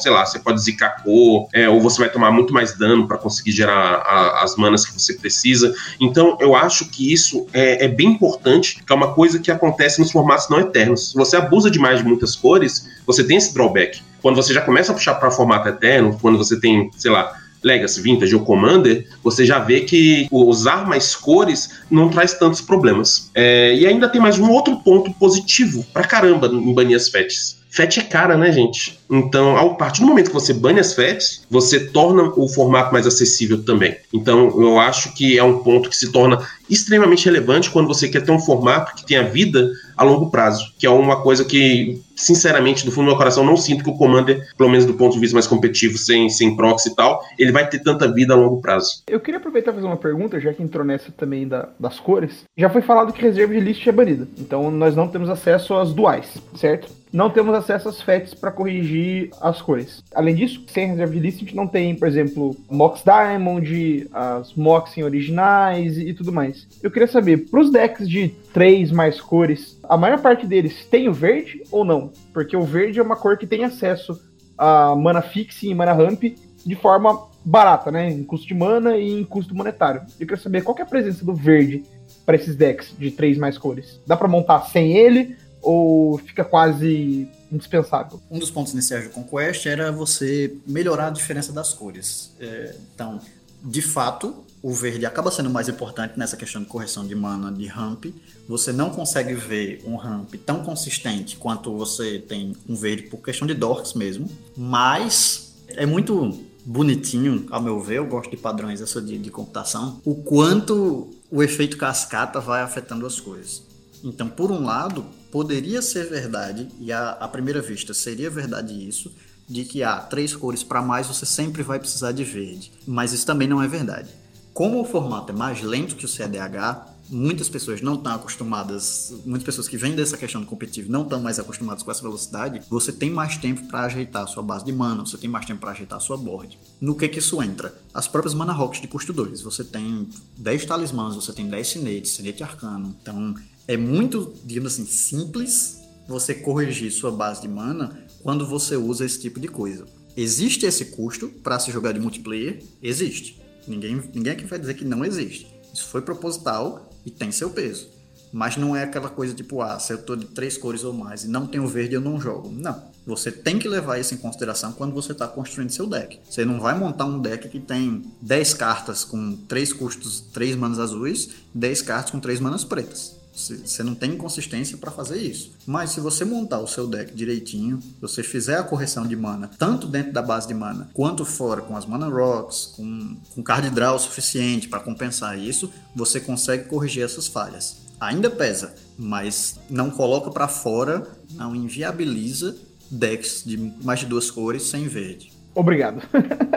sei 0.00 0.12
lá, 0.12 0.24
você 0.24 0.38
pode 0.38 0.62
zicar 0.62 1.02
cor, 1.02 1.48
é, 1.52 1.68
ou 1.68 1.80
você 1.80 1.98
vai 1.98 2.10
tomar 2.10 2.30
muito 2.30 2.52
mais 2.52 2.78
dano 2.78 3.08
para 3.08 3.18
conseguir 3.18 3.52
gerar 3.52 3.74
a, 3.74 4.44
as 4.44 4.54
manas 4.54 4.84
que 4.86 4.92
você 4.92 5.14
precisa. 5.14 5.74
Então, 5.98 6.36
eu 6.40 6.54
acho 6.54 6.84
que 6.90 7.12
isso 7.12 7.46
é, 7.52 7.86
é, 7.86 7.88
bem 7.88 8.08
importante, 8.08 8.84
que 8.84 8.92
é 8.92 8.94
uma 8.94 9.14
coisa 9.14 9.40
que 9.40 9.50
acontece 9.50 9.98
nos 9.98 10.12
formatos 10.12 10.48
não 10.48 10.60
eternos. 10.60 11.10
Se 11.10 11.14
você 11.16 11.36
abusa 11.36 11.70
demais 11.70 11.98
de 11.98 12.04
muitas 12.04 12.36
cores, 12.36 12.86
você 13.04 13.24
tem 13.24 13.38
esse 13.38 13.52
drawback. 13.52 14.00
Quando 14.22 14.36
você 14.36 14.54
já 14.54 14.60
começa 14.60 14.92
a 14.92 14.94
puxar 14.94 15.14
para 15.14 15.30
formato 15.30 15.68
eterno, 15.68 16.16
quando 16.20 16.38
você 16.38 16.58
tem, 16.58 16.90
sei 16.96 17.10
lá, 17.10 17.36
Legacy, 17.62 18.00
Vintage 18.00 18.34
ou 18.34 18.44
Commander, 18.44 19.06
você 19.22 19.44
já 19.46 19.58
vê 19.58 19.80
que 19.80 20.26
usar 20.30 20.86
mais 20.86 21.14
cores 21.14 21.82
não 21.90 22.08
traz 22.08 22.34
tantos 22.34 22.60
problemas. 22.60 23.30
É, 23.34 23.74
e 23.74 23.86
ainda 23.86 24.08
tem 24.08 24.20
mais 24.20 24.38
um 24.38 24.50
outro 24.50 24.76
ponto 24.78 25.12
positivo 25.14 25.84
pra 25.92 26.04
caramba 26.04 26.48
em 26.48 26.74
banir 26.74 26.96
as 26.96 27.08
fetches. 27.08 27.62
FET 27.72 28.00
é 28.00 28.02
cara, 28.02 28.36
né, 28.36 28.52
gente? 28.52 28.98
Então, 29.10 29.56
a 29.56 29.74
partir 29.74 30.02
do 30.02 30.06
momento 30.06 30.28
que 30.28 30.34
você 30.34 30.52
bane 30.52 30.78
as 30.78 30.92
FETs, 30.92 31.46
você 31.48 31.80
torna 31.80 32.24
o 32.36 32.46
formato 32.46 32.92
mais 32.92 33.06
acessível 33.06 33.64
também. 33.64 33.96
Então, 34.12 34.60
eu 34.60 34.78
acho 34.78 35.14
que 35.14 35.38
é 35.38 35.42
um 35.42 35.60
ponto 35.60 35.88
que 35.88 35.96
se 35.96 36.12
torna 36.12 36.38
extremamente 36.68 37.24
relevante 37.24 37.70
quando 37.70 37.88
você 37.88 38.08
quer 38.08 38.22
ter 38.22 38.30
um 38.30 38.38
formato 38.38 38.94
que 38.94 39.06
tenha 39.06 39.24
vida 39.24 39.70
a 39.96 40.04
longo 40.04 40.30
prazo, 40.30 40.72
que 40.78 40.86
é 40.86 40.90
uma 40.90 41.22
coisa 41.22 41.44
que, 41.44 42.00
sinceramente, 42.16 42.84
do 42.84 42.90
fundo 42.90 43.04
do 43.04 43.08
meu 43.08 43.16
coração, 43.16 43.44
não 43.44 43.56
sinto 43.56 43.84
que 43.84 43.90
o 43.90 43.96
Commander, 43.96 44.46
pelo 44.56 44.70
menos 44.70 44.86
do 44.86 44.94
ponto 44.94 45.14
de 45.14 45.20
vista 45.20 45.34
mais 45.34 45.46
competitivo, 45.46 45.98
sem, 45.98 46.28
sem 46.28 46.56
proxy 46.56 46.90
e 46.90 46.94
tal, 46.94 47.22
ele 47.38 47.52
vai 47.52 47.68
ter 47.68 47.80
tanta 47.80 48.12
vida 48.12 48.34
a 48.34 48.36
longo 48.36 48.60
prazo. 48.60 49.02
Eu 49.08 49.20
queria 49.20 49.38
aproveitar 49.38 49.72
e 49.72 49.74
fazer 49.74 49.86
uma 49.86 49.96
pergunta, 49.96 50.40
já 50.40 50.52
que 50.52 50.62
entrou 50.62 50.84
nessa 50.84 51.10
também 51.12 51.46
da, 51.46 51.68
das 51.78 51.98
cores. 51.98 52.44
Já 52.56 52.70
foi 52.70 52.82
falado 52.82 53.12
que 53.12 53.22
reserva 53.22 53.52
de 53.52 53.60
list 53.60 53.86
é 53.86 53.92
banida, 53.92 54.28
então 54.38 54.70
nós 54.70 54.96
não 54.96 55.08
temos 55.08 55.28
acesso 55.28 55.74
às 55.74 55.92
duais, 55.92 56.36
certo? 56.54 57.01
Não 57.12 57.28
temos 57.28 57.54
acesso 57.54 57.90
às 57.90 58.00
FETs 58.00 58.32
para 58.32 58.50
corrigir 58.50 59.30
as 59.40 59.60
cores. 59.60 60.02
Além 60.14 60.34
disso, 60.34 60.64
sem 60.66 60.88
reserva 60.88 61.12
de 61.12 61.20
list, 61.20 61.36
a 61.36 61.40
gente 61.40 61.54
não 61.54 61.66
tem, 61.66 61.94
por 61.94 62.08
exemplo, 62.08 62.56
Mox 62.70 63.02
Diamond, 63.04 64.08
as 64.12 64.54
Moxen 64.54 65.04
originais 65.04 65.98
e, 65.98 66.08
e 66.08 66.14
tudo 66.14 66.32
mais. 66.32 66.66
Eu 66.82 66.90
queria 66.90 67.06
saber, 67.06 67.50
para 67.50 67.60
os 67.60 67.70
decks 67.70 68.08
de 68.08 68.28
três 68.54 68.90
mais 68.90 69.20
cores, 69.20 69.78
a 69.82 69.96
maior 69.96 70.20
parte 70.20 70.46
deles 70.46 70.86
tem 70.86 71.06
o 71.06 71.12
verde 71.12 71.62
ou 71.70 71.84
não? 71.84 72.10
Porque 72.32 72.56
o 72.56 72.62
verde 72.62 72.98
é 72.98 73.02
uma 73.02 73.16
cor 73.16 73.36
que 73.36 73.46
tem 73.46 73.64
acesso 73.64 74.18
a 74.56 74.96
mana 74.96 75.20
fixe 75.20 75.68
e 75.68 75.74
mana 75.74 75.92
ramp 75.92 76.22
de 76.64 76.74
forma 76.76 77.28
barata, 77.44 77.90
né? 77.90 78.10
Em 78.10 78.24
custo 78.24 78.46
de 78.46 78.54
mana 78.54 78.96
e 78.96 79.20
em 79.20 79.24
custo 79.24 79.54
monetário. 79.54 80.02
Eu 80.18 80.26
queria 80.26 80.42
saber 80.42 80.62
qual 80.62 80.74
que 80.74 80.80
é 80.80 80.84
a 80.84 80.88
presença 80.88 81.24
do 81.24 81.34
verde 81.34 81.82
para 82.24 82.36
esses 82.36 82.56
decks 82.56 82.94
de 82.98 83.10
três 83.10 83.36
mais 83.36 83.58
cores. 83.58 84.00
Dá 84.06 84.16
para 84.16 84.28
montar 84.28 84.60
sem 84.66 84.96
ele 84.96 85.36
ou 85.62 86.18
fica 86.18 86.44
quase 86.44 87.28
indispensável? 87.50 88.20
Um 88.30 88.38
dos 88.38 88.50
pontos 88.50 88.72
iniciais 88.72 89.04
do 89.04 89.10
Conquest 89.10 89.66
era 89.66 89.92
você 89.92 90.54
melhorar 90.66 91.06
a 91.06 91.10
diferença 91.10 91.52
das 91.52 91.72
cores. 91.72 92.34
É, 92.40 92.74
então, 92.94 93.20
de 93.62 93.80
fato, 93.80 94.44
o 94.62 94.72
verde 94.72 95.06
acaba 95.06 95.30
sendo 95.30 95.48
mais 95.48 95.68
importante 95.68 96.18
nessa 96.18 96.36
questão 96.36 96.62
de 96.62 96.68
correção 96.68 97.06
de 97.06 97.14
mana 97.14 97.50
de 97.50 97.66
ramp. 97.66 98.06
Você 98.48 98.72
não 98.72 98.90
consegue 98.90 99.34
ver 99.34 99.82
um 99.86 99.96
ramp 99.96 100.34
tão 100.44 100.62
consistente 100.62 101.36
quanto 101.36 101.76
você 101.76 102.18
tem 102.18 102.56
um 102.68 102.74
verde 102.74 103.04
por 103.04 103.18
questão 103.18 103.46
de 103.46 103.54
dorks 103.54 103.94
mesmo, 103.94 104.28
mas 104.56 105.54
é 105.68 105.86
muito 105.86 106.44
bonitinho, 106.64 107.46
ao 107.50 107.60
meu 107.60 107.80
ver, 107.80 107.98
eu 107.98 108.06
gosto 108.06 108.30
de 108.30 108.36
padrões 108.36 108.80
essa 108.80 109.00
de, 109.00 109.18
de 109.18 109.30
computação, 109.30 110.00
o 110.04 110.14
quanto 110.14 111.10
o 111.30 111.42
efeito 111.42 111.76
cascata 111.76 112.40
vai 112.40 112.62
afetando 112.62 113.04
as 113.04 113.18
coisas. 113.18 113.62
Então, 114.04 114.28
por 114.28 114.50
um 114.50 114.64
lado, 114.64 115.04
poderia 115.32 115.80
ser 115.80 116.10
verdade, 116.10 116.68
e 116.78 116.92
à, 116.92 117.26
primeira 117.26 117.62
vista 117.62 117.94
seria 117.94 118.28
verdade 118.28 118.86
isso, 118.86 119.10
de 119.48 119.64
que 119.64 119.82
há 119.82 119.94
ah, 119.94 120.00
três 120.00 120.36
cores 120.36 120.62
para 120.62 120.82
mais 120.82 121.06
você 121.06 121.24
sempre 121.24 121.62
vai 121.62 121.78
precisar 121.78 122.12
de 122.12 122.22
verde. 122.22 122.70
Mas 122.86 123.14
isso 123.14 123.26
também 123.26 123.48
não 123.48 123.60
é 123.60 123.66
verdade. 123.66 124.10
Como 124.52 124.78
o 124.78 124.84
formato 124.84 125.32
é 125.32 125.34
mais 125.34 125.62
lento 125.62 125.96
que 125.96 126.04
o 126.04 126.08
CDH, 126.08 126.86
muitas 127.08 127.48
pessoas 127.48 127.80
não 127.80 127.94
estão 127.94 128.14
acostumadas, 128.14 129.14
muitas 129.24 129.44
pessoas 129.44 129.68
que 129.68 129.78
vêm 129.78 129.94
dessa 129.94 130.18
questão 130.18 130.42
do 130.42 130.46
competitivo 130.46 130.92
não 130.92 131.02
estão 131.02 131.18
mais 131.18 131.38
acostumadas 131.38 131.82
com 131.82 131.90
essa 131.90 132.02
velocidade, 132.02 132.60
você 132.68 132.92
tem 132.92 133.10
mais 133.10 133.38
tempo 133.38 133.66
para 133.68 133.86
ajeitar 133.86 134.24
a 134.24 134.26
sua 134.26 134.42
base 134.42 134.66
de 134.66 134.72
mana, 134.72 135.04
você 135.04 135.16
tem 135.16 135.30
mais 135.30 135.46
tempo 135.46 135.60
para 135.60 135.70
ajeitar 135.70 135.96
a 135.96 136.00
sua 136.00 136.18
board. 136.18 136.58
No 136.78 136.94
que 136.94 137.08
que 137.08 137.20
isso 137.20 137.42
entra? 137.42 137.74
As 137.94 138.06
próprias 138.06 138.34
mana 138.34 138.52
rocks 138.52 138.82
de 138.82 138.86
custo 138.86 139.14
2. 139.14 139.40
Você 139.40 139.64
tem 139.64 140.08
10 140.36 140.66
talismãs, 140.66 141.14
você 141.14 141.32
tem 141.32 141.48
10 141.48 141.66
sinetes, 141.66 142.12
sinete 142.12 142.42
arcano. 142.42 142.94
Então, 143.00 143.34
é 143.66 143.76
muito, 143.76 144.34
digamos 144.44 144.72
assim, 144.72 144.86
simples 144.86 145.80
você 146.08 146.34
corrigir 146.34 146.90
sua 146.90 147.10
base 147.10 147.42
de 147.42 147.48
mana 147.48 148.06
quando 148.22 148.46
você 148.46 148.76
usa 148.76 149.04
esse 149.04 149.20
tipo 149.20 149.40
de 149.40 149.48
coisa. 149.48 149.86
Existe 150.16 150.66
esse 150.66 150.86
custo 150.86 151.28
para 151.28 151.58
se 151.58 151.70
jogar 151.70 151.92
de 151.92 152.00
multiplayer? 152.00 152.62
Existe. 152.82 153.40
Ninguém, 153.66 154.02
ninguém 154.14 154.32
aqui 154.32 154.44
vai 154.44 154.58
dizer 154.58 154.74
que 154.74 154.84
não 154.84 155.04
existe. 155.04 155.46
Isso 155.72 155.86
foi 155.86 156.02
proposital 156.02 156.90
e 157.06 157.10
tem 157.10 157.32
seu 157.32 157.50
peso. 157.50 157.88
Mas 158.32 158.56
não 158.56 158.74
é 158.74 158.82
aquela 158.82 159.10
coisa 159.10 159.34
tipo, 159.34 159.60
ah, 159.60 159.78
se 159.78 159.92
eu 159.92 159.98
tô 159.98 160.16
de 160.16 160.26
três 160.26 160.56
cores 160.56 160.84
ou 160.84 160.92
mais 160.92 161.24
e 161.24 161.28
não 161.28 161.46
tenho 161.46 161.66
verde, 161.66 161.94
eu 161.94 162.00
não 162.00 162.20
jogo. 162.20 162.50
Não. 162.50 162.90
Você 163.06 163.30
tem 163.30 163.58
que 163.58 163.68
levar 163.68 163.98
isso 163.98 164.14
em 164.14 164.18
consideração 164.18 164.72
quando 164.72 164.94
você 164.94 165.12
está 165.12 165.28
construindo 165.28 165.70
seu 165.70 165.86
deck. 165.86 166.18
Você 166.28 166.44
não 166.44 166.58
vai 166.58 166.78
montar 166.78 167.04
um 167.04 167.20
deck 167.20 167.48
que 167.48 167.60
tem 167.60 168.02
10 168.22 168.54
cartas 168.54 169.04
com 169.04 169.36
3 169.48 169.72
custos, 169.72 170.20
3 170.32 170.56
manas 170.56 170.78
azuis, 170.78 171.30
10 171.54 171.82
cartas 171.82 172.10
com 172.10 172.20
3 172.20 172.40
manas 172.40 172.64
pretas. 172.64 173.21
Você 173.32 173.82
não 173.82 173.94
tem 173.94 174.16
consistência 174.16 174.76
para 174.76 174.90
fazer 174.90 175.18
isso. 175.18 175.52
Mas 175.66 175.90
se 175.90 176.00
você 176.00 176.24
montar 176.24 176.60
o 176.60 176.66
seu 176.66 176.86
deck 176.86 177.14
direitinho, 177.14 177.80
você 178.00 178.22
fizer 178.22 178.58
a 178.58 178.62
correção 178.62 179.06
de 179.06 179.16
mana, 179.16 179.50
tanto 179.58 179.86
dentro 179.86 180.12
da 180.12 180.20
base 180.20 180.46
de 180.46 180.54
mana, 180.54 180.90
quanto 180.92 181.24
fora, 181.24 181.62
com 181.62 181.76
as 181.76 181.86
mana 181.86 182.08
rocks, 182.08 182.66
com, 182.76 183.16
com 183.34 183.42
card 183.42 183.70
draw 183.70 183.98
suficiente 183.98 184.68
para 184.68 184.80
compensar 184.80 185.38
isso, 185.38 185.72
você 185.94 186.20
consegue 186.20 186.68
corrigir 186.68 187.02
essas 187.02 187.26
falhas. 187.26 187.78
Ainda 187.98 188.28
pesa, 188.28 188.74
mas 188.98 189.58
não 189.70 189.90
coloca 189.90 190.30
para 190.30 190.48
fora, 190.48 191.06
não 191.34 191.54
inviabiliza 191.54 192.56
decks 192.90 193.42
de 193.44 193.56
mais 193.82 194.00
de 194.00 194.06
duas 194.06 194.30
cores 194.30 194.64
sem 194.64 194.86
verde. 194.88 195.32
Obrigado. 195.54 196.02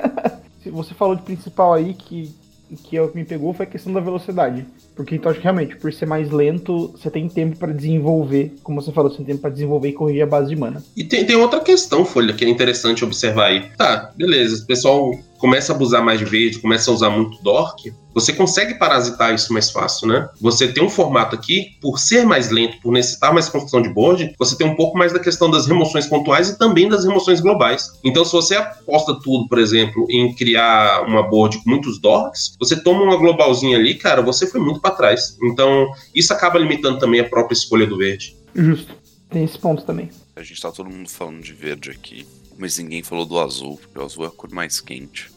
você 0.66 0.94
falou 0.94 1.16
de 1.16 1.22
principal 1.22 1.74
aí 1.74 1.94
que 1.94 2.34
que 2.84 2.98
é 2.98 3.08
que 3.08 3.16
me 3.16 3.24
pegou 3.24 3.54
foi 3.54 3.66
a 3.66 3.70
questão 3.70 3.94
da 3.94 4.00
velocidade. 4.00 4.66
Porque 4.96 5.16
então 5.16 5.30
acho 5.30 5.40
que 5.40 5.44
realmente, 5.44 5.76
por 5.76 5.92
ser 5.92 6.06
mais 6.06 6.32
lento, 6.32 6.94
você 6.96 7.10
tem 7.10 7.28
tempo 7.28 7.58
para 7.58 7.74
desenvolver, 7.74 8.54
como 8.64 8.82
você 8.82 8.92
falou, 8.92 9.12
você 9.12 9.18
tem 9.18 9.26
tempo 9.26 9.42
para 9.42 9.50
desenvolver 9.50 9.90
e 9.90 9.94
corrigir 9.94 10.24
a 10.24 10.26
base 10.26 10.50
de 10.50 10.56
mana. 10.56 10.82
E 10.96 11.04
tem, 11.04 11.26
tem 11.26 11.36
outra 11.36 11.60
questão, 11.60 12.06
Folha, 12.06 12.34
que 12.34 12.46
é 12.46 12.50
interessante 12.50 13.04
observar 13.04 13.48
aí. 13.48 13.70
Tá, 13.78 14.12
beleza, 14.16 14.64
o 14.64 14.66
pessoal 14.68 15.12
começa 15.38 15.72
a 15.72 15.76
abusar 15.76 16.04
mais 16.04 16.20
de 16.20 16.26
verde, 16.26 16.60
começa 16.60 16.90
a 16.90 16.94
usar 16.94 17.10
muito 17.10 17.42
dork, 17.42 17.94
você 18.14 18.32
consegue 18.32 18.76
parasitar 18.76 19.34
isso 19.34 19.52
mais 19.52 19.70
fácil, 19.70 20.08
né? 20.08 20.30
Você 20.40 20.70
tem 20.70 20.82
um 20.82 20.90
formato 20.90 21.36
aqui, 21.36 21.78
por 21.82 22.00
ser 22.00 22.26
mais 22.26 22.50
lento, 22.50 22.80
por 22.82 22.94
necessitar 22.94 23.34
mais 23.34 23.50
construção 23.50 23.82
de 23.82 23.90
board, 23.90 24.34
você 24.40 24.58
tem 24.58 24.66
um 24.66 24.76
pouco 24.76 24.98
mais 24.98 25.12
da 25.12 25.20
questão 25.20 25.52
das 25.52 25.68
remoções 25.68 26.08
pontuais 26.08 26.50
e 26.50 26.58
também 26.58 26.88
das 26.88 27.04
remoções 27.04 27.42
globais. 27.42 28.00
Então, 28.04 28.24
se 28.24 28.32
você 28.32 28.56
aposta 28.56 29.20
tudo, 29.22 29.50
por 29.50 29.60
exemplo, 29.60 30.08
em 30.10 30.34
criar 30.34 31.04
uma 31.06 31.24
board 31.24 31.62
com 31.62 31.70
muitos 31.70 32.00
dorks, 32.00 32.56
você 32.58 32.82
toma 32.82 33.04
uma 33.04 33.18
globalzinha 33.18 33.78
ali, 33.78 33.96
cara, 33.96 34.22
você 34.22 34.48
foi 34.48 34.62
muito 34.62 34.80
para 34.80 34.96
trás. 34.96 35.38
Então, 35.44 35.88
isso 36.14 36.32
acaba 36.32 36.58
limitando 36.58 37.00
também 37.00 37.20
a 37.20 37.28
própria 37.30 37.54
escolha 37.54 37.86
do 37.86 37.98
verde. 37.98 38.36
Justo. 38.56 38.96
Tem 39.30 39.44
esse 39.44 39.60
ponto 39.60 39.84
também. 39.84 40.10
A 40.36 40.44
gente 40.44 40.62
tá 40.62 40.72
todo 40.72 40.90
mundo 40.90 41.10
falando 41.10 41.42
de 41.42 41.52
verde 41.52 41.90
aqui, 41.90 42.26
mas 42.58 42.78
ninguém 42.78 43.04
falou 43.04 43.26
do 43.26 43.40
azul, 43.40 43.78
porque 43.78 44.00
o 44.00 44.04
azul 44.04 44.26
é 44.26 44.28
a 44.28 44.32
cor 44.32 44.52
mais 44.52 44.80
quente. 44.82 45.36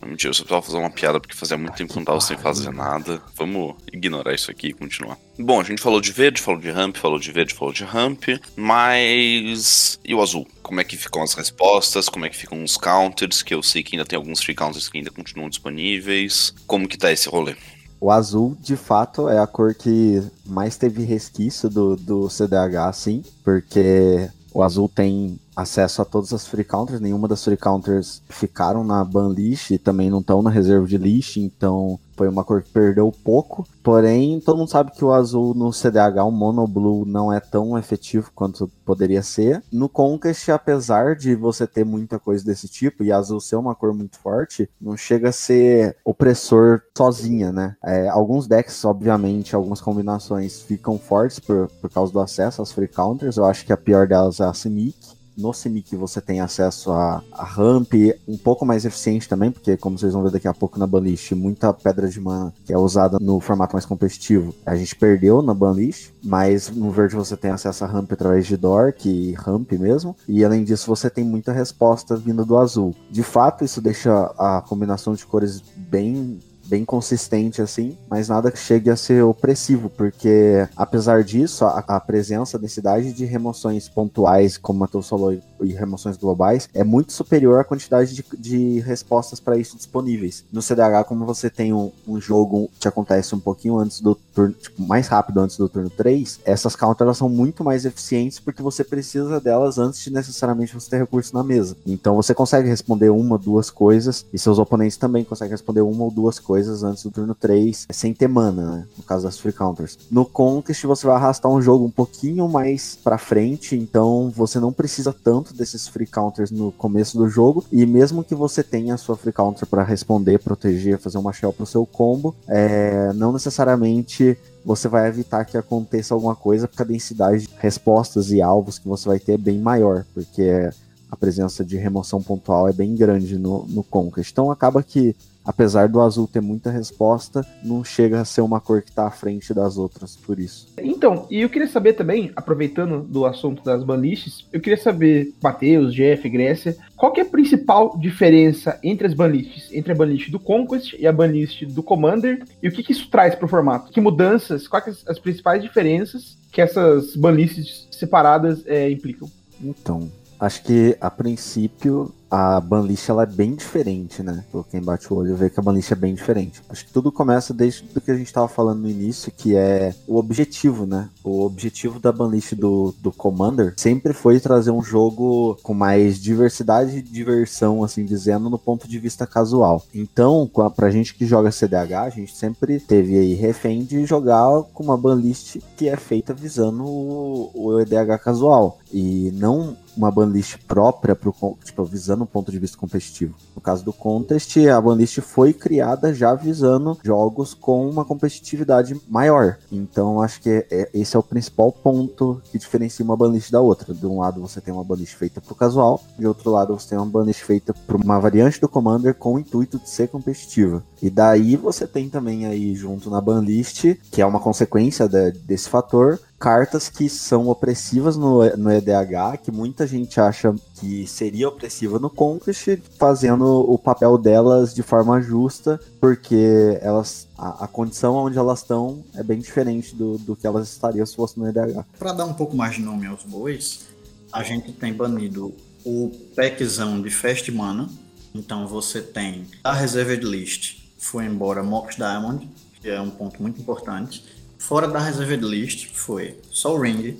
Não, 0.00 0.08
mentira, 0.08 0.30
eu 0.30 0.34
só 0.34 0.42
precisava 0.42 0.62
fazer 0.62 0.78
uma 0.78 0.90
piada 0.90 1.20
porque 1.20 1.36
fazia 1.36 1.56
muito 1.56 1.74
tempo 1.74 1.92
que 1.92 1.98
não 1.98 2.04
tava 2.04 2.20
sem 2.20 2.36
fazer 2.36 2.70
nada. 2.72 3.22
Vamos 3.36 3.76
ignorar 3.92 4.34
isso 4.34 4.50
aqui 4.50 4.68
e 4.68 4.72
continuar. 4.72 5.16
Bom, 5.38 5.60
a 5.60 5.64
gente 5.64 5.80
falou 5.80 6.00
de 6.00 6.12
verde, 6.12 6.40
falou 6.40 6.60
de 6.60 6.70
ramp, 6.70 6.96
falou 6.96 7.18
de 7.18 7.30
verde, 7.30 7.54
falou 7.54 7.72
de 7.72 7.84
ramp, 7.84 8.24
mas. 8.56 9.98
E 10.04 10.14
o 10.14 10.20
azul? 10.20 10.46
Como 10.62 10.80
é 10.80 10.84
que 10.84 10.96
ficam 10.96 11.22
as 11.22 11.34
respostas? 11.34 12.08
Como 12.08 12.24
é 12.24 12.28
que 12.28 12.36
ficam 12.36 12.62
os 12.62 12.76
counters? 12.76 13.42
Que 13.42 13.54
eu 13.54 13.62
sei 13.62 13.82
que 13.82 13.96
ainda 13.96 14.06
tem 14.06 14.16
alguns 14.16 14.42
free 14.42 14.54
counters 14.54 14.88
que 14.88 14.98
ainda 14.98 15.10
continuam 15.10 15.48
disponíveis. 15.48 16.54
Como 16.66 16.88
que 16.88 16.98
tá 16.98 17.12
esse 17.12 17.28
rolê? 17.28 17.54
O 18.00 18.10
azul, 18.10 18.56
de 18.58 18.76
fato, 18.76 19.28
é 19.28 19.38
a 19.38 19.46
cor 19.46 19.74
que 19.74 20.22
mais 20.46 20.78
teve 20.78 21.04
resquício 21.04 21.68
do, 21.68 21.96
do 21.96 22.30
CDH, 22.30 22.94
sim, 22.94 23.22
porque 23.44 24.30
o 24.52 24.62
azul 24.62 24.88
tem 24.88 25.38
acesso 25.54 26.02
a 26.02 26.04
todas 26.04 26.32
as 26.32 26.46
free 26.46 26.64
counters, 26.64 27.00
nenhuma 27.00 27.28
das 27.28 27.44
free 27.44 27.56
counters 27.56 28.22
ficaram 28.28 28.82
na 28.82 29.04
ban 29.04 29.28
list 29.28 29.70
e 29.70 29.78
também 29.78 30.10
não 30.10 30.20
estão 30.20 30.42
na 30.42 30.50
reserva 30.50 30.86
de 30.86 30.98
list, 30.98 31.36
então 31.36 31.98
foi 32.20 32.28
uma 32.28 32.44
cor 32.44 32.62
que 32.62 32.68
perdeu 32.68 33.10
pouco. 33.24 33.66
Porém, 33.82 34.38
todo 34.40 34.58
mundo 34.58 34.70
sabe 34.70 34.92
que 34.92 35.02
o 35.02 35.10
azul 35.10 35.54
no 35.54 35.72
CDH, 35.72 36.18
o 36.22 36.30
Mono 36.30 36.66
Blue, 36.66 37.06
não 37.06 37.32
é 37.32 37.40
tão 37.40 37.78
efetivo 37.78 38.30
quanto 38.34 38.70
poderia 38.84 39.22
ser. 39.22 39.62
No 39.72 39.88
Conquest, 39.88 40.50
apesar 40.50 41.16
de 41.16 41.34
você 41.34 41.66
ter 41.66 41.82
muita 41.82 42.18
coisa 42.18 42.44
desse 42.44 42.68
tipo 42.68 43.02
e 43.02 43.10
azul 43.10 43.40
ser 43.40 43.56
uma 43.56 43.74
cor 43.74 43.94
muito 43.94 44.18
forte, 44.18 44.68
não 44.78 44.98
chega 44.98 45.30
a 45.30 45.32
ser 45.32 45.96
opressor 46.04 46.82
sozinha, 46.94 47.50
né? 47.50 47.74
É, 47.82 48.06
alguns 48.10 48.46
decks, 48.46 48.84
obviamente, 48.84 49.56
algumas 49.56 49.80
combinações 49.80 50.60
ficam 50.60 50.98
fortes 50.98 51.38
por, 51.38 51.70
por 51.80 51.88
causa 51.88 52.12
do 52.12 52.20
acesso 52.20 52.60
às 52.60 52.70
free 52.70 52.86
counters. 52.86 53.38
Eu 53.38 53.46
acho 53.46 53.64
que 53.64 53.72
a 53.72 53.78
pior 53.78 54.06
delas 54.06 54.40
é 54.40 54.44
a 54.44 54.52
Simic 54.52 55.18
no 55.40 55.52
Simic 55.52 55.96
você 55.96 56.20
tem 56.20 56.40
acesso 56.40 56.92
a, 56.92 57.22
a 57.32 57.44
ramp 57.44 57.92
um 58.28 58.36
pouco 58.36 58.64
mais 58.64 58.84
eficiente 58.84 59.28
também, 59.28 59.50
porque 59.50 59.76
como 59.76 59.98
vocês 59.98 60.12
vão 60.12 60.22
ver 60.22 60.30
daqui 60.30 60.46
a 60.46 60.54
pouco 60.54 60.78
na 60.78 60.86
banlist, 60.86 61.32
muita 61.32 61.72
pedra 61.72 62.08
de 62.08 62.20
mana 62.20 62.52
que 62.64 62.72
é 62.72 62.78
usada 62.78 63.18
no 63.20 63.40
formato 63.40 63.74
mais 63.74 63.86
competitivo, 63.86 64.54
a 64.64 64.76
gente 64.76 64.94
perdeu 64.94 65.42
na 65.42 65.54
banlist, 65.54 66.12
mas 66.22 66.68
no 66.68 66.90
verde 66.90 67.16
você 67.16 67.36
tem 67.36 67.50
acesso 67.50 67.84
a 67.84 67.86
ramp 67.86 68.12
através 68.12 68.46
de 68.46 68.56
Dork 68.56 69.08
e 69.08 69.32
ramp 69.32 69.72
mesmo, 69.72 70.16
e 70.28 70.44
além 70.44 70.64
disso 70.64 70.86
você 70.86 71.08
tem 71.08 71.24
muita 71.24 71.52
resposta 71.52 72.16
vindo 72.16 72.44
do 72.44 72.58
azul. 72.58 72.94
De 73.10 73.22
fato, 73.22 73.64
isso 73.64 73.80
deixa 73.80 74.12
a 74.38 74.62
combinação 74.66 75.14
de 75.14 75.24
cores 75.24 75.62
bem 75.76 76.38
bem 76.70 76.84
consistente 76.84 77.60
assim, 77.60 77.98
mas 78.08 78.28
nada 78.28 78.50
que 78.52 78.58
chegue 78.58 78.88
a 78.88 78.96
ser 78.96 79.24
opressivo, 79.24 79.90
porque 79.90 80.68
apesar 80.76 81.24
disso, 81.24 81.64
a, 81.64 81.80
a 81.80 82.00
presença, 82.00 82.56
a 82.56 82.60
densidade 82.60 83.12
de 83.12 83.24
remoções 83.24 83.88
pontuais, 83.88 84.56
como 84.56 84.78
Matheus 84.78 85.08
falou, 85.08 85.32
e 85.32 85.72
remoções 85.72 86.16
globais, 86.16 86.68
é 86.72 86.84
muito 86.84 87.12
superior 87.12 87.60
à 87.60 87.64
quantidade 87.64 88.14
de, 88.14 88.24
de 88.38 88.80
respostas 88.80 89.40
para 89.40 89.56
isso 89.56 89.76
disponíveis. 89.76 90.44
No 90.52 90.62
CDH, 90.62 91.04
como 91.06 91.26
você 91.26 91.50
tem 91.50 91.72
um, 91.72 91.90
um, 92.06 92.20
jogo 92.20 92.70
que 92.78 92.86
acontece 92.86 93.34
um 93.34 93.40
pouquinho 93.40 93.78
antes 93.78 94.00
do 94.00 94.14
turno, 94.34 94.54
tipo, 94.54 94.82
mais 94.82 95.08
rápido 95.08 95.40
antes 95.40 95.56
do 95.56 95.68
turno 95.68 95.90
3, 95.90 96.40
essas 96.44 96.76
counters 96.76 97.18
são 97.18 97.28
muito 97.28 97.64
mais 97.64 97.84
eficientes 97.84 98.38
porque 98.38 98.62
você 98.62 98.84
precisa 98.84 99.40
delas 99.40 99.78
antes 99.78 100.00
de 100.00 100.12
necessariamente 100.12 100.74
você 100.74 100.90
ter 100.90 100.98
recurso 100.98 101.34
na 101.34 101.42
mesa. 101.42 101.76
Então 101.86 102.16
você 102.16 102.34
consegue 102.34 102.68
responder 102.68 103.10
uma, 103.10 103.38
duas 103.38 103.70
coisas, 103.70 104.24
e 104.32 104.38
seus 104.38 104.58
oponentes 104.58 104.96
também 104.96 105.24
conseguem 105.24 105.52
responder 105.52 105.80
uma 105.80 106.04
ou 106.04 106.10
duas 106.10 106.38
coisas 106.38 106.60
coisas 106.60 106.82
antes 106.82 107.02
do 107.02 107.10
turno 107.10 107.34
3, 107.34 107.86
sem 107.90 108.12
ter 108.12 108.28
mana, 108.28 108.62
né? 108.62 108.86
No 108.96 109.04
caso 109.04 109.24
das 109.24 109.38
free 109.38 109.52
counters. 109.52 109.98
No 110.10 110.24
Conquest, 110.24 110.84
você 110.84 111.06
vai 111.06 111.16
arrastar 111.16 111.50
um 111.50 111.60
jogo 111.60 111.84
um 111.84 111.90
pouquinho 111.90 112.48
mais 112.48 112.98
pra 113.02 113.18
frente, 113.18 113.76
então 113.76 114.32
você 114.34 114.58
não 114.60 114.72
precisa 114.72 115.12
tanto 115.12 115.54
desses 115.54 115.88
free 115.88 116.06
counters 116.06 116.50
no 116.50 116.72
começo 116.72 117.16
do 117.16 117.28
jogo, 117.28 117.64
e 117.70 117.86
mesmo 117.86 118.24
que 118.24 118.34
você 118.34 118.62
tenha 118.62 118.94
a 118.94 118.98
sua 118.98 119.16
free 119.16 119.32
counter 119.32 119.66
para 119.66 119.82
responder, 119.82 120.38
proteger, 120.38 120.98
fazer 120.98 121.18
uma 121.18 121.32
shell 121.32 121.52
pro 121.52 121.66
seu 121.66 121.86
combo, 121.86 122.34
é, 122.46 123.12
não 123.14 123.32
necessariamente 123.32 124.19
você 124.64 124.88
vai 124.88 125.08
evitar 125.08 125.44
que 125.44 125.56
aconteça 125.56 126.14
alguma 126.14 126.36
coisa, 126.36 126.68
porque 126.68 126.82
a 126.82 126.86
densidade 126.86 127.46
de 127.46 127.54
respostas 127.58 128.30
e 128.30 128.42
alvos 128.42 128.78
que 128.78 128.88
você 128.88 129.08
vai 129.08 129.18
ter 129.18 129.32
é 129.32 129.38
bem 129.38 129.58
maior, 129.58 130.04
porque 130.14 130.70
a 131.10 131.16
presença 131.16 131.64
de 131.64 131.76
remoção 131.76 132.22
pontual 132.22 132.68
é 132.68 132.72
bem 132.72 132.94
grande 132.94 133.38
no, 133.38 133.66
no 133.66 133.82
Conquest. 133.82 134.30
Então 134.30 134.50
acaba 134.50 134.82
que 134.82 135.16
apesar 135.44 135.88
do 135.88 136.00
azul 136.00 136.28
ter 136.28 136.40
muita 136.40 136.70
resposta, 136.70 137.44
não 137.62 137.82
chega 137.82 138.20
a 138.20 138.24
ser 138.24 138.40
uma 138.40 138.60
cor 138.60 138.82
que 138.82 138.90
está 138.90 139.06
à 139.06 139.10
frente 139.10 139.52
das 139.54 139.76
outras 139.76 140.16
por 140.16 140.38
isso. 140.38 140.68
Então, 140.78 141.26
e 141.30 141.40
eu 141.40 141.48
queria 141.48 141.68
saber 141.68 141.94
também, 141.94 142.30
aproveitando 142.36 143.02
do 143.02 143.24
assunto 143.24 143.62
das 143.62 143.82
banlists, 143.82 144.46
eu 144.52 144.60
queria 144.60 144.80
saber, 144.80 145.32
Matheus, 145.42 145.94
Jeff, 145.94 146.28
Grécia, 146.28 146.76
qual 146.96 147.12
que 147.12 147.20
é 147.20 147.22
a 147.22 147.26
principal 147.26 147.96
diferença 147.98 148.78
entre 148.82 149.06
as 149.06 149.14
banlists, 149.14 149.72
entre 149.72 149.92
a 149.92 149.94
banlist 149.94 150.30
do 150.30 150.38
Conquest 150.38 150.94
e 150.98 151.06
a 151.06 151.12
banlist 151.12 151.64
do 151.64 151.82
Commander, 151.82 152.44
e 152.62 152.68
o 152.68 152.72
que, 152.72 152.82
que 152.82 152.92
isso 152.92 153.08
traz 153.10 153.34
para 153.34 153.46
o 153.46 153.48
formato? 153.48 153.90
Que 153.90 154.00
mudanças, 154.00 154.68
quais 154.68 155.02
as 155.06 155.18
principais 155.18 155.62
diferenças 155.62 156.38
que 156.52 156.60
essas 156.60 157.16
banlists 157.16 157.88
separadas 157.90 158.62
é, 158.66 158.90
implicam? 158.90 159.30
Então, 159.62 160.10
acho 160.38 160.62
que 160.62 160.96
a 161.00 161.10
princípio 161.10 162.12
a 162.30 162.60
banlist 162.60 163.08
ela 163.08 163.24
é 163.24 163.26
bem 163.26 163.54
diferente, 163.54 164.22
né? 164.22 164.44
Por 164.52 164.66
quem 164.66 164.80
bate 164.80 165.12
o 165.12 165.16
olho 165.16 165.34
vê 165.34 165.50
que 165.50 165.58
a 165.58 165.62
banlist 165.62 165.90
é 165.90 165.96
bem 165.96 166.14
diferente. 166.14 166.62
Acho 166.68 166.86
que 166.86 166.92
tudo 166.92 167.10
começa 167.10 167.52
desde 167.52 167.84
o 167.94 168.00
que 168.00 168.10
a 168.10 168.14
gente 168.14 168.28
estava 168.28 168.46
falando 168.46 168.82
no 168.82 168.88
início, 168.88 169.32
que 169.36 169.56
é 169.56 169.94
o 170.06 170.16
objetivo, 170.16 170.86
né? 170.86 171.08
O 171.24 171.44
objetivo 171.44 171.98
da 171.98 172.12
banlist 172.12 172.54
do, 172.54 172.94
do 173.00 173.10
Commander 173.10 173.74
sempre 173.76 174.12
foi 174.12 174.38
trazer 174.38 174.70
um 174.70 174.82
jogo 174.82 175.58
com 175.62 175.74
mais 175.74 176.20
diversidade 176.20 176.98
e 176.98 177.02
diversão, 177.02 177.82
assim 177.82 178.04
dizendo, 178.04 178.48
no 178.48 178.58
ponto 178.58 178.86
de 178.86 178.98
vista 178.98 179.26
casual. 179.26 179.84
Então, 179.92 180.48
pra 180.76 180.90
gente 180.90 181.14
que 181.14 181.26
joga 181.26 181.50
CDH, 181.50 181.92
a 181.94 182.10
gente 182.10 182.36
sempre 182.36 182.78
teve 182.78 183.18
aí 183.18 183.34
refém 183.34 183.84
de 183.84 184.06
jogar 184.06 184.62
com 184.72 184.84
uma 184.84 184.96
banlist 184.96 185.58
que 185.76 185.88
é 185.88 185.96
feita 185.96 186.32
visando 186.32 186.84
o, 186.84 187.50
o 187.54 187.80
EDH 187.80 188.22
casual. 188.22 188.78
E 188.92 189.30
não 189.34 189.76
uma 189.96 190.10
banlist 190.10 190.56
própria 190.66 191.14
pro, 191.14 191.34
tipo, 191.64 191.84
visando 191.84 192.19
no 192.20 192.26
ponto 192.26 192.52
de 192.52 192.58
vista 192.58 192.78
competitivo. 192.78 193.34
No 193.54 193.60
caso 193.60 193.84
do 193.84 193.92
Contest, 193.92 194.56
a 194.68 194.80
banlist 194.80 195.20
foi 195.20 195.52
criada 195.52 196.14
já 196.14 196.34
visando 196.34 196.96
jogos 197.02 197.54
com 197.54 197.88
uma 197.88 198.04
competitividade 198.04 199.00
maior. 199.08 199.58
Então 199.72 200.22
acho 200.22 200.40
que 200.40 200.66
é, 200.70 200.90
esse 200.94 201.16
é 201.16 201.18
o 201.18 201.22
principal 201.22 201.72
ponto 201.72 202.40
que 202.50 202.58
diferencia 202.58 203.04
uma 203.04 203.16
banlist 203.16 203.50
da 203.50 203.60
outra. 203.60 203.94
De 203.94 204.06
um 204.06 204.20
lado 204.20 204.40
você 204.40 204.60
tem 204.60 204.72
uma 204.72 204.84
banlist 204.84 205.14
feita 205.14 205.40
para 205.40 205.52
o 205.52 205.56
casual, 205.56 206.02
de 206.18 206.26
outro 206.26 206.50
lado 206.50 206.78
você 206.78 206.90
tem 206.90 206.98
uma 206.98 207.06
banlist 207.06 207.42
feita 207.42 207.74
para 207.74 207.96
uma 207.96 208.20
variante 208.20 208.60
do 208.60 208.68
Commander 208.68 209.14
com 209.14 209.34
o 209.34 209.38
intuito 209.38 209.78
de 209.78 209.88
ser 209.88 210.08
competitiva. 210.08 210.84
E 211.02 211.08
daí 211.08 211.56
você 211.56 211.86
tem 211.86 212.08
também 212.08 212.46
aí 212.46 212.74
junto 212.74 213.10
na 213.10 213.20
banlist, 213.20 213.96
que 214.10 214.20
é 214.20 214.26
uma 214.26 214.40
consequência 214.40 215.08
de, 215.08 215.32
desse 215.32 215.68
fator, 215.68 216.20
cartas 216.40 216.88
que 216.88 217.06
são 217.10 217.48
opressivas 217.48 218.16
no, 218.16 218.42
no 218.56 218.72
EDH, 218.72 219.42
que 219.44 219.50
muita 219.52 219.86
gente 219.86 220.18
acha 220.18 220.54
que 220.76 221.06
seria 221.06 221.46
opressiva 221.46 221.98
no 221.98 222.08
Conquest, 222.08 222.78
fazendo 222.98 223.44
o 223.70 223.78
papel 223.78 224.16
delas 224.16 224.74
de 224.74 224.82
forma 224.82 225.20
justa, 225.20 225.78
porque 226.00 226.78
elas 226.80 227.28
a, 227.36 227.64
a 227.64 227.68
condição 227.68 228.14
onde 228.14 228.38
elas 228.38 228.60
estão 228.60 229.04
é 229.14 229.22
bem 229.22 229.38
diferente 229.38 229.94
do, 229.94 230.16
do 230.16 230.34
que 230.34 230.46
elas 230.46 230.66
estariam 230.66 231.04
se 231.04 231.14
fosse 231.14 231.38
no 231.38 231.46
EDH. 231.46 231.84
Para 231.98 232.14
dar 232.14 232.24
um 232.24 232.32
pouco 232.32 232.56
mais 232.56 232.76
de 232.76 232.80
nome 232.80 233.06
aos 233.06 233.22
bois, 233.22 233.88
a 234.32 234.42
gente 234.42 234.72
tem 234.72 234.94
banido 234.94 235.54
o 235.84 236.10
packzão 236.34 237.02
de 237.02 237.10
Fast 237.10 237.52
Mana, 237.52 237.86
então 238.34 238.66
você 238.66 239.02
tem 239.02 239.46
a 239.62 239.74
Reserved 239.74 240.24
List, 240.24 240.78
foi 240.96 241.26
embora 241.26 241.62
Mox 241.62 241.96
Diamond, 241.96 242.48
que 242.80 242.88
é 242.88 242.98
um 242.98 243.10
ponto 243.10 243.42
muito 243.42 243.60
importante, 243.60 244.39
Fora 244.60 244.86
da 244.86 245.00
Reserved 245.00 245.44
List 245.44 245.88
foi 245.94 246.38
Soul 246.52 246.82
Ring, 246.82 247.18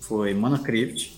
foi 0.00 0.34
Mana 0.34 0.58
Crypt, 0.58 1.16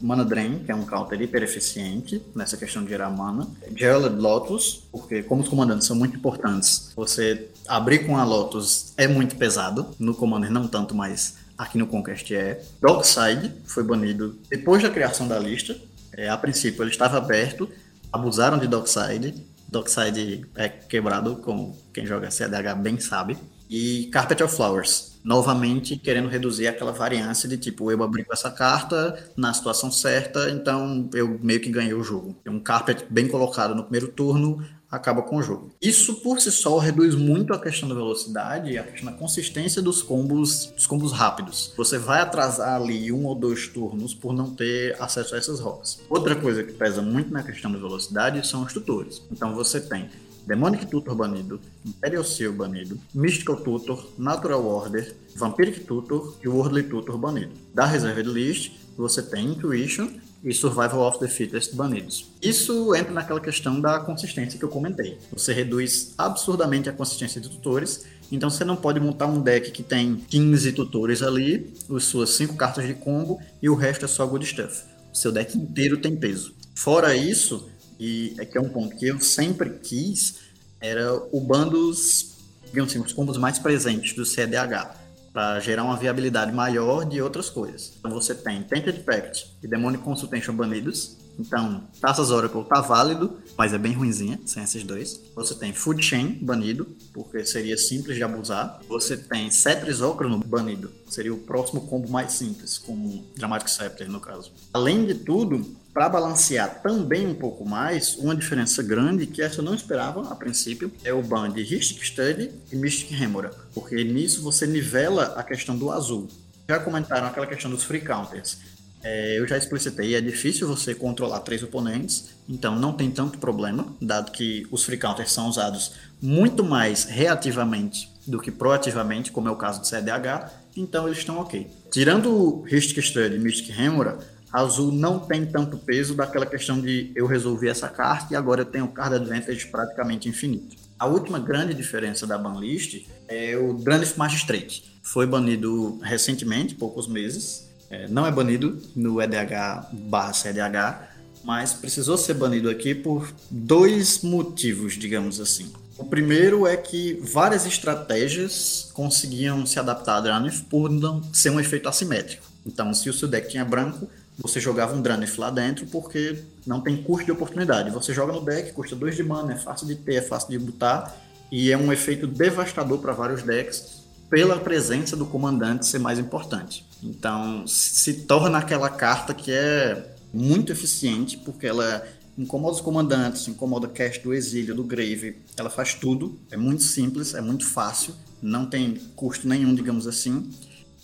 Mana 0.00 0.24
Drain, 0.24 0.64
que 0.64 0.72
é 0.72 0.74
um 0.74 0.86
counter 0.86 1.20
hiper 1.20 1.42
eficiente 1.42 2.20
nessa 2.34 2.56
questão 2.56 2.82
de 2.82 2.88
gerar 2.88 3.10
mana. 3.10 3.46
Gerald 3.76 4.16
Lotus, 4.18 4.82
porque 4.90 5.22
como 5.22 5.42
os 5.42 5.48
comandantes 5.48 5.86
são 5.86 5.94
muito 5.94 6.16
importantes, 6.16 6.90
você 6.96 7.48
abrir 7.68 8.06
com 8.06 8.16
a 8.16 8.24
Lotus 8.24 8.94
é 8.96 9.06
muito 9.06 9.36
pesado. 9.36 9.94
No 10.00 10.14
Commander 10.14 10.50
não 10.50 10.66
tanto, 10.66 10.94
mas 10.94 11.36
aqui 11.56 11.76
no 11.76 11.86
Conquest 11.86 12.32
é. 12.32 12.62
Dockside 12.80 13.52
foi 13.66 13.84
banido 13.84 14.36
depois 14.48 14.82
da 14.82 14.90
criação 14.90 15.28
da 15.28 15.38
lista. 15.38 15.76
É, 16.12 16.30
a 16.30 16.36
princípio 16.36 16.82
ele 16.82 16.90
estava 16.90 17.18
aberto, 17.18 17.68
abusaram 18.10 18.58
de 18.58 18.66
Dockside. 18.66 19.34
Dockside 19.68 20.46
é 20.56 20.68
quebrado, 20.68 21.36
como 21.36 21.76
quem 21.92 22.06
joga 22.06 22.30
CDH 22.30 22.74
bem 22.78 22.98
sabe. 22.98 23.36
E 23.76 24.06
Carpet 24.12 24.40
of 24.40 24.54
Flowers, 24.54 25.18
novamente 25.24 25.96
querendo 25.96 26.28
reduzir 26.28 26.68
aquela 26.68 26.92
variância 26.92 27.48
de 27.48 27.58
tipo, 27.58 27.90
eu 27.90 28.00
abri 28.04 28.22
com 28.22 28.32
essa 28.32 28.48
carta 28.48 29.32
na 29.36 29.52
situação 29.52 29.90
certa, 29.90 30.48
então 30.48 31.10
eu 31.12 31.40
meio 31.42 31.58
que 31.58 31.68
ganhei 31.68 31.92
o 31.92 32.04
jogo. 32.04 32.36
Um 32.46 32.60
Carpet 32.60 33.04
bem 33.10 33.26
colocado 33.26 33.74
no 33.74 33.82
primeiro 33.82 34.06
turno 34.12 34.64
acaba 34.88 35.22
com 35.22 35.38
o 35.38 35.42
jogo. 35.42 35.72
Isso 35.82 36.14
por 36.22 36.40
si 36.40 36.52
só 36.52 36.78
reduz 36.78 37.16
muito 37.16 37.52
a 37.52 37.58
questão 37.58 37.88
da 37.88 37.96
velocidade 37.96 38.70
e 38.70 38.78
a 38.78 38.84
questão 38.84 39.10
da 39.10 39.18
consistência 39.18 39.82
dos 39.82 40.02
combos, 40.02 40.66
dos 40.66 40.86
combos 40.86 41.10
rápidos. 41.10 41.72
Você 41.76 41.98
vai 41.98 42.20
atrasar 42.20 42.80
ali 42.80 43.10
um 43.10 43.26
ou 43.26 43.34
dois 43.34 43.66
turnos 43.66 44.14
por 44.14 44.32
não 44.32 44.54
ter 44.54 44.94
acesso 45.02 45.34
a 45.34 45.38
essas 45.38 45.58
rocas. 45.58 45.98
Outra 46.08 46.36
coisa 46.36 46.62
que 46.62 46.72
pesa 46.72 47.02
muito 47.02 47.32
na 47.32 47.42
questão 47.42 47.72
da 47.72 47.78
velocidade 47.78 48.46
são 48.46 48.62
os 48.62 48.72
tutores. 48.72 49.20
Então 49.32 49.52
você 49.52 49.80
tem 49.80 50.08
Demonic 50.46 50.86
Tutor 50.86 51.14
banido, 51.14 51.60
Imperial 51.84 52.24
Seal 52.24 52.52
banido, 52.52 52.98
Mystical 53.14 53.56
Tutor, 53.56 54.06
Natural 54.18 54.64
Order, 54.64 55.14
Vampiric 55.36 55.80
Tutor 55.80 56.36
e 56.42 56.48
Worldly 56.48 56.84
Tutor 56.84 57.16
banido. 57.16 57.52
Da 57.72 57.86
Reserved 57.86 58.28
List, 58.28 58.72
você 58.96 59.22
tem 59.22 59.46
Intuition 59.46 60.08
e 60.44 60.52
Survival 60.52 61.00
of 61.00 61.18
the 61.18 61.26
Fittest 61.26 61.74
banidos. 61.74 62.30
Isso 62.42 62.94
entra 62.94 63.12
naquela 63.12 63.40
questão 63.40 63.80
da 63.80 63.98
consistência 64.00 64.58
que 64.58 64.64
eu 64.64 64.68
comentei. 64.68 65.18
Você 65.32 65.52
reduz 65.52 66.12
absurdamente 66.18 66.88
a 66.88 66.92
consistência 66.92 67.40
de 67.40 67.48
tutores, 67.48 68.04
então 68.30 68.50
você 68.50 68.64
não 68.64 68.76
pode 68.76 69.00
montar 69.00 69.26
um 69.26 69.40
deck 69.40 69.70
que 69.70 69.82
tem 69.82 70.16
15 70.16 70.72
tutores 70.72 71.22
ali, 71.22 71.72
as 71.90 72.04
suas 72.04 72.30
5 72.30 72.54
cartas 72.56 72.86
de 72.86 72.94
combo 72.94 73.40
e 73.62 73.70
o 73.70 73.74
resto 73.74 74.04
é 74.04 74.08
só 74.08 74.26
good 74.26 74.44
stuff. 74.44 74.82
O 75.12 75.16
seu 75.16 75.32
deck 75.32 75.56
inteiro 75.56 75.96
tem 75.96 76.14
peso. 76.14 76.54
Fora 76.74 77.16
isso, 77.16 77.70
e 77.98 78.34
é 78.38 78.44
que 78.44 78.56
é 78.56 78.60
um 78.60 78.68
ponto 78.68 78.96
que 78.96 79.06
eu 79.06 79.20
sempre 79.20 79.70
quis, 79.82 80.40
era 80.80 81.14
o 81.32 81.40
ban 81.40 81.68
dos, 81.68 82.36
digamos 82.66 82.90
assim, 82.90 83.02
os 83.02 83.12
combos 83.12 83.36
mais 83.36 83.58
presentes 83.58 84.14
do 84.14 84.24
CDH, 84.24 85.02
para 85.32 85.58
gerar 85.58 85.82
uma 85.82 85.96
viabilidade 85.96 86.52
maior 86.52 87.04
de 87.04 87.20
outras 87.20 87.50
coisas. 87.50 87.92
Então 87.98 88.10
você 88.10 88.34
tem 88.34 88.62
Tainted 88.62 89.00
Pact 89.00 89.56
e 89.62 89.66
Demonic 89.66 90.04
Consultation 90.04 90.54
banidos, 90.54 91.16
então, 91.38 91.82
Taças 92.00 92.30
Oracle 92.30 92.64
tá 92.64 92.80
válido, 92.80 93.38
mas 93.56 93.72
é 93.72 93.78
bem 93.78 93.92
ruinzinha 93.92 94.40
sem 94.46 94.62
esses 94.62 94.84
dois. 94.84 95.20
Você 95.34 95.54
tem 95.54 95.72
Food 95.72 96.02
Chain 96.02 96.38
banido, 96.40 96.86
porque 97.12 97.44
seria 97.44 97.76
simples 97.76 98.16
de 98.16 98.22
abusar. 98.22 98.80
Você 98.88 99.16
tem 99.16 99.50
Cetris 99.50 100.00
Ocrono 100.00 100.38
banido, 100.38 100.92
seria 101.08 101.34
o 101.34 101.38
próximo 101.38 101.82
combo 101.82 102.08
mais 102.08 102.32
simples, 102.32 102.78
com 102.78 103.24
Dramatic 103.36 103.68
Scepter 103.68 104.10
no 104.10 104.20
caso. 104.20 104.52
Além 104.72 105.04
de 105.04 105.14
tudo, 105.14 105.76
para 105.94 106.08
balancear 106.08 106.82
também 106.82 107.24
um 107.24 107.34
pouco 107.34 107.64
mais, 107.64 108.16
uma 108.16 108.34
diferença 108.34 108.82
grande 108.82 109.28
que 109.28 109.40
essa 109.40 109.60
eu 109.60 109.64
não 109.64 109.74
esperava 109.74 110.28
a 110.28 110.34
princípio 110.34 110.90
é 111.04 111.14
o 111.14 111.22
ban 111.22 111.48
de 111.48 111.62
Ristic 111.62 112.04
Study 112.04 112.50
e 112.72 112.76
Mystic 112.76 113.12
Remora, 113.12 113.52
porque 113.72 114.02
nisso 114.02 114.42
você 114.42 114.66
nivela 114.66 115.34
a 115.36 115.44
questão 115.44 115.78
do 115.78 115.92
azul. 115.92 116.28
Já 116.68 116.80
comentaram 116.80 117.28
aquela 117.28 117.46
questão 117.46 117.70
dos 117.70 117.84
free 117.84 118.00
counters. 118.00 118.58
É, 119.04 119.38
eu 119.38 119.46
já 119.46 119.56
explicitei, 119.56 120.16
é 120.16 120.20
difícil 120.20 120.66
você 120.66 120.94
controlar 120.94 121.40
três 121.40 121.62
oponentes, 121.62 122.30
então 122.48 122.74
não 122.76 122.92
tem 122.92 123.10
tanto 123.10 123.38
problema, 123.38 123.86
dado 124.00 124.32
que 124.32 124.66
os 124.72 124.82
free 124.82 124.98
counters 124.98 125.30
são 125.30 125.46
usados 125.46 125.92
muito 126.20 126.64
mais 126.64 127.04
reativamente 127.04 128.10
do 128.26 128.40
que 128.40 128.50
proativamente, 128.50 129.30
como 129.30 129.46
é 129.48 129.50
o 129.52 129.56
caso 129.56 129.80
do 129.80 129.86
CDH, 129.86 130.50
então 130.74 131.06
eles 131.06 131.18
estão 131.18 131.38
ok. 131.38 131.68
Tirando 131.92 132.34
o 132.34 132.62
Ristic 132.62 133.00
Study 133.00 133.36
e 133.36 133.38
Mystic 133.38 133.70
Remora, 133.76 134.18
azul 134.54 134.92
não 134.92 135.18
tem 135.18 135.44
tanto 135.44 135.76
peso 135.76 136.14
daquela 136.14 136.46
questão 136.46 136.80
de 136.80 137.10
eu 137.16 137.26
resolvi 137.26 137.68
essa 137.68 137.88
carta 137.88 138.32
e 138.32 138.36
agora 138.36 138.60
eu 138.60 138.64
tenho 138.64 138.86
card 138.86 139.16
advantage 139.16 139.66
praticamente 139.66 140.28
infinito. 140.28 140.76
A 140.96 141.06
última 141.06 141.40
grande 141.40 141.74
diferença 141.74 142.24
da 142.24 142.38
banlist 142.38 143.04
é 143.26 143.56
o 143.56 143.74
Drannith 143.74 144.16
Magistrate. 144.16 145.00
Foi 145.02 145.26
banido 145.26 145.98
recentemente, 146.02 146.76
poucos 146.76 147.08
meses, 147.08 147.68
é, 147.90 148.06
não 148.06 148.24
é 148.24 148.30
banido 148.30 148.80
no 148.94 149.20
EDH 149.20 149.88
barra 149.92 150.32
CDH, 150.32 151.08
mas 151.42 151.74
precisou 151.74 152.16
ser 152.16 152.34
banido 152.34 152.70
aqui 152.70 152.94
por 152.94 153.28
dois 153.50 154.22
motivos, 154.22 154.94
digamos 154.94 155.40
assim. 155.40 155.72
O 155.98 156.04
primeiro 156.04 156.64
é 156.64 156.76
que 156.76 157.20
várias 157.22 157.66
estratégias 157.66 158.90
conseguiam 158.94 159.66
se 159.66 159.80
adaptar 159.80 160.18
a 160.18 160.20
Dranith 160.20 160.64
por 160.70 160.88
não 160.88 161.22
ser 161.32 161.50
um 161.50 161.58
efeito 161.58 161.88
assimétrico. 161.88 162.54
Então, 162.64 162.94
se 162.94 163.10
o 163.10 163.12
seu 163.12 163.28
deck 163.28 163.48
tinha 163.48 163.64
branco, 163.64 164.08
você 164.38 164.60
jogava 164.60 164.94
um 164.94 165.02
Dranith 165.02 165.38
lá 165.38 165.50
dentro 165.50 165.86
porque 165.86 166.38
não 166.66 166.80
tem 166.80 166.96
custo 166.96 167.26
de 167.26 167.32
oportunidade. 167.32 167.90
Você 167.90 168.12
joga 168.12 168.32
no 168.32 168.40
deck, 168.40 168.72
custa 168.72 168.96
2 168.96 169.16
de 169.16 169.22
mana, 169.22 169.52
é 169.52 169.56
fácil 169.56 169.86
de 169.86 169.94
ter, 169.94 170.14
é 170.14 170.22
fácil 170.22 170.50
de 170.50 170.58
botar, 170.58 171.16
e 171.50 171.70
é 171.70 171.76
um 171.76 171.92
efeito 171.92 172.26
devastador 172.26 172.98
para 172.98 173.12
vários 173.12 173.42
decks 173.42 174.02
pela 174.28 174.58
presença 174.58 175.16
do 175.16 175.26
comandante 175.26 175.86
ser 175.86 176.00
mais 176.00 176.18
importante. 176.18 176.84
Então, 177.02 177.64
se 177.66 178.12
torna 178.22 178.58
aquela 178.58 178.90
carta 178.90 179.32
que 179.32 179.52
é 179.52 180.14
muito 180.32 180.72
eficiente, 180.72 181.36
porque 181.36 181.66
ela 181.66 182.04
incomoda 182.36 182.74
os 182.74 182.80
comandantes, 182.80 183.46
incomoda 183.46 183.86
o 183.86 183.90
cast 183.90 184.20
do 184.24 184.34
exílio, 184.34 184.74
do 184.74 184.82
grave, 184.82 185.36
ela 185.56 185.70
faz 185.70 185.94
tudo, 185.94 186.36
é 186.50 186.56
muito 186.56 186.82
simples, 186.82 187.34
é 187.34 187.40
muito 187.40 187.64
fácil, 187.64 188.14
não 188.42 188.66
tem 188.66 188.94
custo 189.14 189.46
nenhum, 189.46 189.74
digamos 189.74 190.06
assim. 190.08 190.50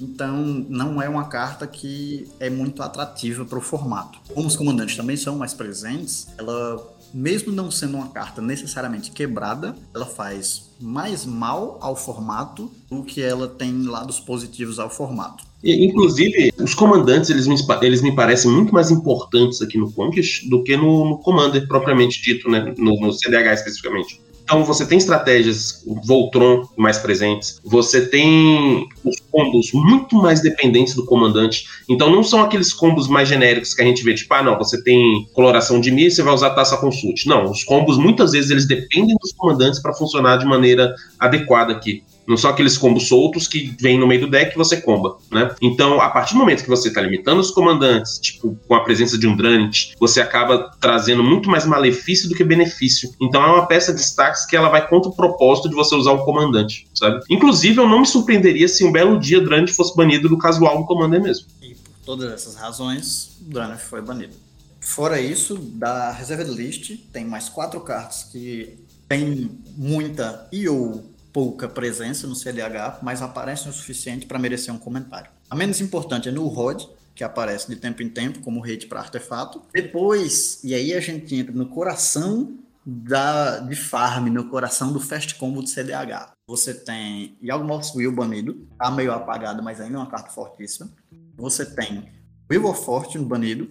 Então, 0.01 0.65
não 0.69 1.01
é 1.01 1.09
uma 1.09 1.25
carta 1.25 1.67
que 1.67 2.27
é 2.39 2.49
muito 2.49 2.83
atrativa 2.83 3.45
para 3.45 3.59
o 3.59 3.63
formato. 3.63 4.19
Como 4.35 4.47
os 4.47 4.57
comandantes 4.57 4.97
também 4.97 5.17
são 5.17 5.37
mais 5.37 5.53
presentes, 5.53 6.29
ela 6.39 6.81
mesmo 7.13 7.53
não 7.53 7.71
sendo 7.71 7.97
uma 7.97 8.09
carta 8.09 8.41
necessariamente 8.41 9.11
quebrada, 9.11 9.75
ela 9.95 10.07
faz 10.07 10.71
mais 10.81 11.27
mal 11.27 11.79
ao 11.81 11.97
formato 11.97 12.71
do 12.89 13.03
que 13.03 13.21
ela 13.21 13.49
tem 13.49 13.83
lados 13.83 14.21
positivos 14.21 14.79
ao 14.79 14.89
formato. 14.89 15.45
Inclusive, 15.63 16.53
os 16.59 16.75
comandantes, 16.75 17.29
eles 17.29 17.47
me, 17.47 17.57
eles 17.83 18.01
me 18.01 18.15
parecem 18.15 18.51
muito 18.51 18.73
mais 18.73 18.91
importantes 18.91 19.61
aqui 19.61 19.77
no 19.77 19.93
Conquest 19.93 20.49
do 20.49 20.63
que 20.63 20.75
no, 20.77 21.05
no 21.05 21.19
Commander 21.19 21.67
propriamente 21.69 22.23
dito, 22.23 22.49
né? 22.49 22.75
No, 22.79 22.99
no 22.99 23.13
CDH 23.13 23.55
especificamente. 23.55 24.21
Então 24.51 24.65
você 24.65 24.85
tem 24.85 24.99
estratégias 24.99 25.85
Voltron 26.05 26.67
mais 26.77 26.99
presentes, 26.99 27.61
você 27.65 28.09
tem 28.09 28.85
os 29.05 29.15
combos 29.31 29.71
muito 29.73 30.17
mais 30.17 30.43
dependentes 30.43 30.93
do 30.93 31.07
comandante. 31.07 31.67
Então 31.89 32.11
não 32.11 32.25
são 32.25 32.43
aqueles 32.43 32.73
combos 32.73 33.07
mais 33.07 33.29
genéricos 33.29 33.73
que 33.75 33.81
a 33.81 33.85
gente 33.85 34.03
vê, 34.03 34.13
tipo, 34.13 34.35
ah, 34.35 34.43
não, 34.43 34.59
você 34.59 34.83
tem 34.83 35.25
coloração 35.35 35.81
de 35.81 35.93
mim 35.93 36.11
você 36.11 36.21
vai 36.21 36.35
usar 36.35 36.51
taça 36.51 36.77
consult. 36.79 37.29
Não, 37.29 37.45
os 37.49 37.63
combos 37.63 37.97
muitas 37.97 38.33
vezes 38.33 38.51
eles 38.51 38.67
dependem 38.67 39.17
dos 39.21 39.33
comandantes 39.33 39.81
para 39.81 39.95
funcionar 39.95 40.37
de 40.39 40.45
maneira 40.45 40.93
adequada 41.17 41.73
aqui. 41.73 42.03
Não 42.31 42.37
são 42.37 42.49
aqueles 42.49 42.79
combos 42.79 43.09
soltos 43.09 43.49
que 43.49 43.75
vêm 43.81 43.99
no 43.99 44.07
meio 44.07 44.21
do 44.21 44.31
deck 44.31 44.55
e 44.55 44.57
você 44.57 44.81
comba, 44.81 45.19
né? 45.33 45.53
Então, 45.61 46.01
a 46.01 46.09
partir 46.09 46.35
do 46.35 46.39
momento 46.39 46.63
que 46.63 46.69
você 46.69 46.87
está 46.87 47.01
limitando 47.01 47.41
os 47.41 47.51
comandantes, 47.51 48.21
tipo, 48.21 48.57
com 48.69 48.75
a 48.77 48.85
presença 48.85 49.19
de 49.19 49.27
um 49.27 49.37
Dranit, 49.37 49.97
você 49.99 50.21
acaba 50.21 50.71
trazendo 50.81 51.25
muito 51.25 51.51
mais 51.51 51.67
malefício 51.67 52.29
do 52.29 52.37
que 52.37 52.45
benefício. 52.45 53.13
Então, 53.21 53.43
é 53.43 53.47
uma 53.49 53.67
peça 53.67 53.93
de 53.93 54.01
stacks 54.01 54.47
que 54.47 54.57
ela 54.57 54.69
vai 54.69 54.87
contra 54.87 55.11
o 55.11 55.13
propósito 55.17 55.69
de 55.69 55.75
você 55.75 55.97
usar 55.97 56.13
o 56.13 56.25
comandante, 56.25 56.87
sabe? 56.95 57.21
Inclusive, 57.29 57.81
eu 57.81 57.89
não 57.89 57.99
me 57.99 58.07
surpreenderia 58.07 58.69
se 58.69 58.85
um 58.85 58.93
belo 58.93 59.19
dia 59.19 59.41
Dranit 59.41 59.73
fosse 59.73 59.97
banido 59.97 60.29
do 60.29 60.39
casual 60.39 60.79
no 60.79 60.87
Commander 60.87 61.21
mesmo. 61.21 61.49
E 61.61 61.75
por 61.75 61.95
todas 62.05 62.33
essas 62.33 62.55
razões, 62.55 63.39
Dranit 63.41 63.83
foi 63.83 64.01
banido. 64.03 64.35
Fora 64.81 65.21
isso, 65.21 65.57
da 65.57 66.13
Reserved 66.13 66.53
List, 66.53 66.93
tem 67.13 67.25
mais 67.25 67.49
quatro 67.49 67.81
cartas 67.81 68.29
que 68.31 68.79
tem 69.09 69.51
muita 69.77 70.47
e 70.53 70.69
ou 70.69 71.11
pouca 71.33 71.69
presença 71.69 72.27
no 72.27 72.35
CDH, 72.35 72.99
mas 73.03 73.23
aparecem 73.23 73.71
o 73.71 73.75
suficiente 73.75 74.27
para 74.27 74.39
merecer 74.39 74.75
um 74.75 74.79
comentário. 74.79 75.31
A 75.49 75.55
menos 75.55 75.81
importante 75.81 76.29
é 76.29 76.33
no 76.33 76.47
ROD, 76.47 76.89
que 77.15 77.25
aparece 77.25 77.69
de 77.69 77.77
tempo 77.77 78.03
em 78.03 78.09
tempo 78.09 78.41
como 78.41 78.61
rede 78.61 78.87
para 78.87 79.01
artefato. 79.01 79.63
Depois, 79.73 80.63
e 80.65 80.75
aí 80.75 80.95
a 80.95 81.01
gente 81.01 81.35
entra 81.35 81.55
no 81.55 81.67
coração 81.67 82.59
da, 82.85 83.59
de 83.59 83.77
farm, 83.77 84.29
no 84.29 84.49
coração 84.49 84.93
do 84.93 85.01
fast 85.01 85.35
combo 85.35 85.63
do 85.63 85.69
CDH. 85.69 86.33
Você 86.47 86.75
tem 86.75 87.37
Yawgmoth's 87.43 87.95
Will 87.95 88.13
banido, 88.13 88.67
tá 88.79 88.91
meio 88.91 89.13
apagado, 89.13 89.63
mas 89.63 89.81
ainda 89.81 89.97
é 89.97 89.99
uma 89.99 90.11
carta 90.11 90.31
fortíssima. 90.31 90.91
Você 91.37 91.65
tem 91.67 92.11
Will 92.51 92.67
of 92.67 92.85
Fortune 92.85 93.25
banido, 93.25 93.69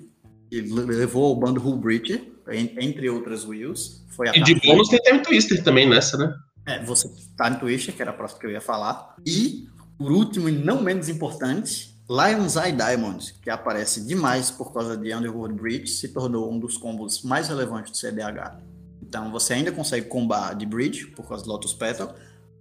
que 0.50 0.62
levou 0.62 1.26
ao 1.26 1.36
bando 1.36 1.62
Hull 1.62 1.78
Breacher, 1.78 2.32
entre 2.52 3.10
outras 3.10 3.46
Wills. 3.46 4.06
Foi 4.10 4.30
a 4.30 4.36
e 4.36 4.42
de 4.42 4.56
bônus 4.56 4.90
tem 4.90 5.00
Time 5.02 5.22
Twister 5.22 5.64
também 5.64 5.88
nessa, 5.88 6.18
né? 6.18 6.34
É, 6.70 6.84
você 6.86 7.10
tá 7.36 7.50
no 7.50 7.60
Twister, 7.60 7.96
que 7.96 8.02
era 8.02 8.12
a 8.12 8.14
próxima 8.14 8.40
que 8.40 8.46
eu 8.46 8.52
ia 8.52 8.62
falar. 8.62 9.16
E, 9.26 9.68
por 9.98 10.12
último 10.12 10.48
e 10.48 10.52
não 10.52 10.84
menos 10.84 11.10
importante, 11.10 12.00
Lion's 12.08 12.56
Eye 12.56 12.72
Diamond, 12.72 13.34
que 13.42 13.50
aparece 13.50 14.06
demais 14.06 14.52
por 14.52 14.72
causa 14.72 14.96
de 14.96 15.12
Underworld 15.12 15.56
Breach, 15.56 15.88
se 15.90 16.10
tornou 16.10 16.52
um 16.52 16.60
dos 16.60 16.78
combos 16.78 17.24
mais 17.24 17.48
relevantes 17.48 17.92
do 17.92 17.98
CDH. 17.98 18.60
Então 19.02 19.32
você 19.32 19.54
ainda 19.54 19.72
consegue 19.72 20.06
combar 20.08 20.54
de 20.54 20.68
Bridge 20.68 21.08
por 21.08 21.28
causa 21.28 21.44
do 21.44 21.50
Lotus 21.50 21.74
Petal, 21.74 22.14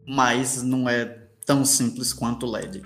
mas 0.06 0.62
não 0.62 0.88
é 0.88 1.04
tão 1.44 1.62
simples 1.62 2.14
quanto 2.14 2.46
LED. 2.46 2.82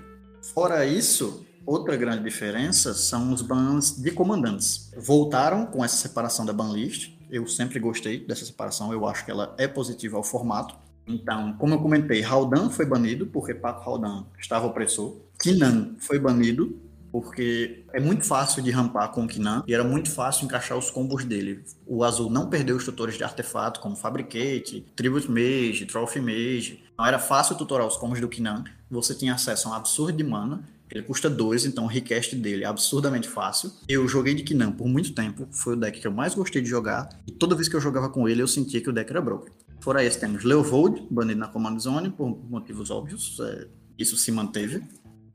Fora 0.53 0.85
isso, 0.85 1.45
outra 1.65 1.95
grande 1.95 2.21
diferença 2.21 2.93
são 2.93 3.31
os 3.31 3.41
bans 3.41 4.01
de 4.01 4.11
comandantes. 4.11 4.91
Voltaram 4.97 5.65
com 5.65 5.85
essa 5.85 5.95
separação 5.95 6.45
da 6.45 6.51
banlist. 6.51 7.13
Eu 7.29 7.47
sempre 7.47 7.79
gostei 7.79 8.25
dessa 8.25 8.45
separação, 8.45 8.91
eu 8.91 9.07
acho 9.07 9.23
que 9.23 9.31
ela 9.31 9.55
é 9.57 9.69
positiva 9.69 10.17
ao 10.17 10.23
formato. 10.23 10.82
Então, 11.07 11.53
como 11.53 11.73
eu 11.73 11.79
comentei, 11.79 12.23
Haldan 12.23 12.69
foi 12.69 12.85
banido 12.85 13.25
porque 13.27 13.53
Paco 13.53 13.89
Haldan 13.89 14.25
estava 14.39 14.67
opressor. 14.67 15.17
Kinan 15.39 15.95
foi 15.99 16.19
banido 16.19 16.79
porque 17.11 17.83
é 17.93 17.99
muito 17.99 18.25
fácil 18.25 18.63
de 18.63 18.71
rampar 18.71 19.11
com 19.11 19.23
o 19.23 19.27
Kinan 19.27 19.63
e 19.67 19.73
era 19.73 19.83
muito 19.83 20.09
fácil 20.09 20.45
encaixar 20.45 20.75
os 20.75 20.89
combos 20.89 21.23
dele. 21.23 21.63
O 21.85 22.03
azul 22.03 22.27
não 22.27 22.49
perdeu 22.49 22.75
os 22.75 22.85
tutores 22.85 23.15
de 23.15 23.23
artefato 23.23 23.79
como 23.79 23.95
Fabricate, 23.95 24.83
Tribute 24.95 25.29
Mage, 25.29 25.85
Trophy 25.85 26.19
Mage. 26.19 26.83
Não 26.97 27.05
era 27.05 27.19
fácil 27.19 27.55
tutorar 27.55 27.85
os 27.85 27.97
combos 27.97 28.19
do 28.19 28.27
Kinan. 28.27 28.63
Você 28.89 29.13
tinha 29.13 29.35
acesso 29.35 29.67
a 29.67 29.71
um 29.71 29.73
absurdo 29.75 30.17
de 30.17 30.23
mana. 30.23 30.63
Ele 30.89 31.03
custa 31.03 31.27
2, 31.29 31.65
então 31.65 31.85
o 31.85 31.87
request 31.87 32.35
dele 32.35 32.63
é 32.63 32.67
absurdamente 32.67 33.27
fácil. 33.27 33.71
Eu 33.87 34.07
joguei 34.07 34.35
de 34.35 34.43
Kinan 34.43 34.71
por 34.71 34.87
muito 34.87 35.13
tempo, 35.13 35.47
foi 35.51 35.73
o 35.73 35.75
deck 35.75 35.99
que 35.99 36.05
eu 36.05 36.11
mais 36.11 36.35
gostei 36.35 36.61
de 36.61 36.69
jogar. 36.69 37.09
E 37.27 37.31
toda 37.31 37.55
vez 37.55 37.67
que 37.67 37.75
eu 37.75 37.81
jogava 37.81 38.09
com 38.09 38.29
ele, 38.29 38.43
eu 38.43 38.47
sentia 38.47 38.79
que 38.79 38.89
o 38.89 38.93
deck 38.93 39.09
era 39.09 39.21
broken. 39.21 39.51
Fora 39.83 40.01
esse, 40.01 40.17
temos 40.17 40.45
Leovold, 40.45 41.05
banido 41.11 41.41
na 41.41 41.47
Command 41.49 41.77
Zone, 41.77 42.09
por 42.09 42.25
motivos 42.49 42.89
óbvios. 42.89 43.37
É, 43.41 43.67
isso 43.97 44.15
se 44.15 44.31
manteve. 44.31 44.81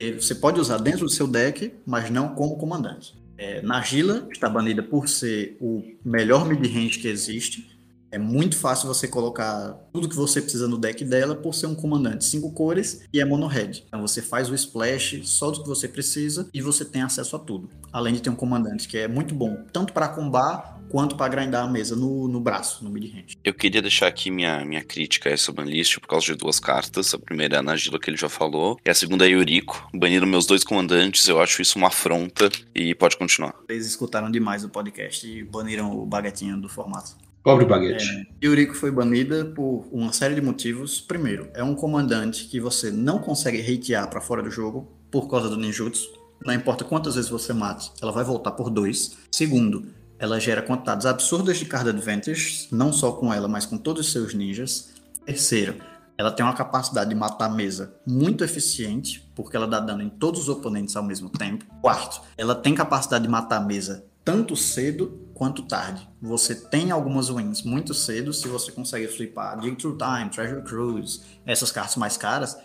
Ele, 0.00 0.22
você 0.22 0.34
pode 0.34 0.58
usar 0.58 0.78
dentro 0.78 1.04
do 1.04 1.10
seu 1.10 1.28
deck, 1.28 1.74
mas 1.84 2.08
não 2.08 2.34
como 2.34 2.56
comandante. 2.56 3.14
É, 3.36 3.60
Nagila 3.60 4.26
está 4.32 4.48
banida 4.48 4.82
por 4.82 5.06
ser 5.06 5.58
o 5.60 5.82
melhor 6.02 6.48
mid-range 6.48 6.98
que 6.98 7.08
existe. 7.08 7.78
É 8.10 8.18
muito 8.18 8.56
fácil 8.56 8.88
você 8.88 9.06
colocar 9.06 9.72
tudo 9.92 10.08
que 10.08 10.16
você 10.16 10.40
precisa 10.40 10.66
no 10.66 10.78
deck 10.78 11.04
dela 11.04 11.36
por 11.36 11.54
ser 11.54 11.66
um 11.66 11.74
comandante 11.74 12.24
cinco 12.24 12.50
cores 12.52 13.02
e 13.12 13.20
é 13.20 13.26
mono 13.26 13.46
red. 13.46 13.82
Então 13.86 14.00
você 14.00 14.22
faz 14.22 14.48
o 14.48 14.54
splash 14.54 15.20
só 15.24 15.50
do 15.50 15.62
que 15.62 15.68
você 15.68 15.86
precisa 15.86 16.48
e 16.54 16.62
você 16.62 16.86
tem 16.86 17.02
acesso 17.02 17.36
a 17.36 17.38
tudo. 17.38 17.68
Além 17.92 18.14
de 18.14 18.22
ter 18.22 18.30
um 18.30 18.34
comandante 18.34 18.88
que 18.88 18.96
é 18.96 19.06
muito 19.06 19.34
bom, 19.34 19.62
tanto 19.70 19.92
para 19.92 20.08
combar 20.08 20.77
quanto 20.88 21.16
para 21.16 21.28
grindar 21.28 21.64
a 21.64 21.68
mesa 21.68 21.94
no, 21.94 22.28
no 22.28 22.40
braço, 22.40 22.82
no 22.84 22.90
mid-range. 22.90 23.38
Eu 23.44 23.54
queria 23.54 23.82
deixar 23.82 24.06
aqui 24.06 24.30
minha, 24.30 24.64
minha 24.64 24.82
crítica 24.82 25.28
a 25.28 25.32
essa 25.32 25.52
banlist 25.52 25.98
por 26.00 26.08
causa 26.08 26.26
de 26.26 26.34
duas 26.34 26.58
cartas. 26.58 27.14
A 27.14 27.18
primeira 27.18 27.56
é 27.56 27.58
a 27.58 27.62
Nagila, 27.62 27.98
que 27.98 28.10
ele 28.10 28.16
já 28.16 28.28
falou, 28.28 28.78
e 28.84 28.90
a 28.90 28.94
segunda 28.94 29.26
é 29.26 29.30
Yuriko. 29.30 29.88
Baniram 29.94 30.26
meus 30.26 30.46
dois 30.46 30.64
comandantes, 30.64 31.28
eu 31.28 31.40
acho 31.40 31.62
isso 31.62 31.78
uma 31.78 31.88
afronta, 31.88 32.50
e 32.74 32.94
pode 32.94 33.16
continuar. 33.16 33.54
Eles 33.68 33.86
escutaram 33.86 34.30
demais 34.30 34.64
o 34.64 34.68
podcast 34.68 35.26
e 35.26 35.42
baniram 35.42 35.96
o 35.96 36.06
baguetinho 36.06 36.56
do 36.60 36.68
formato. 36.68 37.16
Pobre 37.42 37.64
baguete. 37.64 38.04
É, 38.04 38.26
Yuriko 38.44 38.74
foi 38.74 38.90
banida 38.90 39.44
por 39.44 39.86
uma 39.92 40.12
série 40.12 40.34
de 40.34 40.40
motivos. 40.40 41.00
Primeiro, 41.00 41.48
é 41.54 41.62
um 41.62 41.74
comandante 41.74 42.46
que 42.46 42.60
você 42.60 42.90
não 42.90 43.18
consegue 43.18 43.60
hatear 43.60 44.10
para 44.10 44.20
fora 44.20 44.42
do 44.42 44.50
jogo 44.50 44.88
por 45.10 45.30
causa 45.30 45.48
do 45.48 45.56
ninjutsu. 45.56 46.18
Não 46.44 46.54
importa 46.54 46.84
quantas 46.84 47.14
vezes 47.14 47.30
você 47.30 47.52
mate, 47.52 47.90
ela 48.00 48.12
vai 48.12 48.24
voltar 48.24 48.52
por 48.52 48.70
dois. 48.70 49.16
Segundo, 49.30 49.86
ela 50.18 50.40
gera 50.40 50.62
quantidades 50.62 51.06
absurdas 51.06 51.58
de 51.58 51.64
card 51.64 51.90
advantage, 51.90 52.68
não 52.72 52.92
só 52.92 53.12
com 53.12 53.32
ela, 53.32 53.46
mas 53.46 53.64
com 53.64 53.78
todos 53.78 54.06
os 54.06 54.12
seus 54.12 54.34
ninjas. 54.34 54.90
Terceiro, 55.24 55.76
ela 56.16 56.32
tem 56.32 56.44
uma 56.44 56.54
capacidade 56.54 57.10
de 57.10 57.14
matar 57.14 57.46
a 57.46 57.54
mesa 57.54 57.94
muito 58.04 58.42
eficiente, 58.42 59.30
porque 59.34 59.56
ela 59.56 59.68
dá 59.68 59.78
dano 59.78 60.02
em 60.02 60.08
todos 60.08 60.42
os 60.42 60.48
oponentes 60.48 60.96
ao 60.96 61.02
mesmo 61.02 61.30
tempo. 61.30 61.64
Quarto, 61.80 62.20
ela 62.36 62.54
tem 62.54 62.74
capacidade 62.74 63.24
de 63.24 63.30
matar 63.30 63.58
a 63.58 63.64
mesa 63.64 64.04
tanto 64.24 64.56
cedo 64.56 65.30
quanto 65.32 65.62
tarde. 65.62 66.06
Você 66.20 66.54
tem 66.54 66.90
algumas 66.90 67.30
wins 67.30 67.62
muito 67.62 67.94
cedo 67.94 68.32
se 68.32 68.48
você 68.48 68.72
consegue 68.72 69.06
flipar 69.06 69.58
Dig 69.60 69.76
Through 69.76 69.96
Time, 69.96 70.28
Treasure 70.28 70.62
Cruise, 70.64 71.22
essas 71.46 71.70
cartas 71.70 71.96
mais 71.96 72.16
caras. 72.16 72.58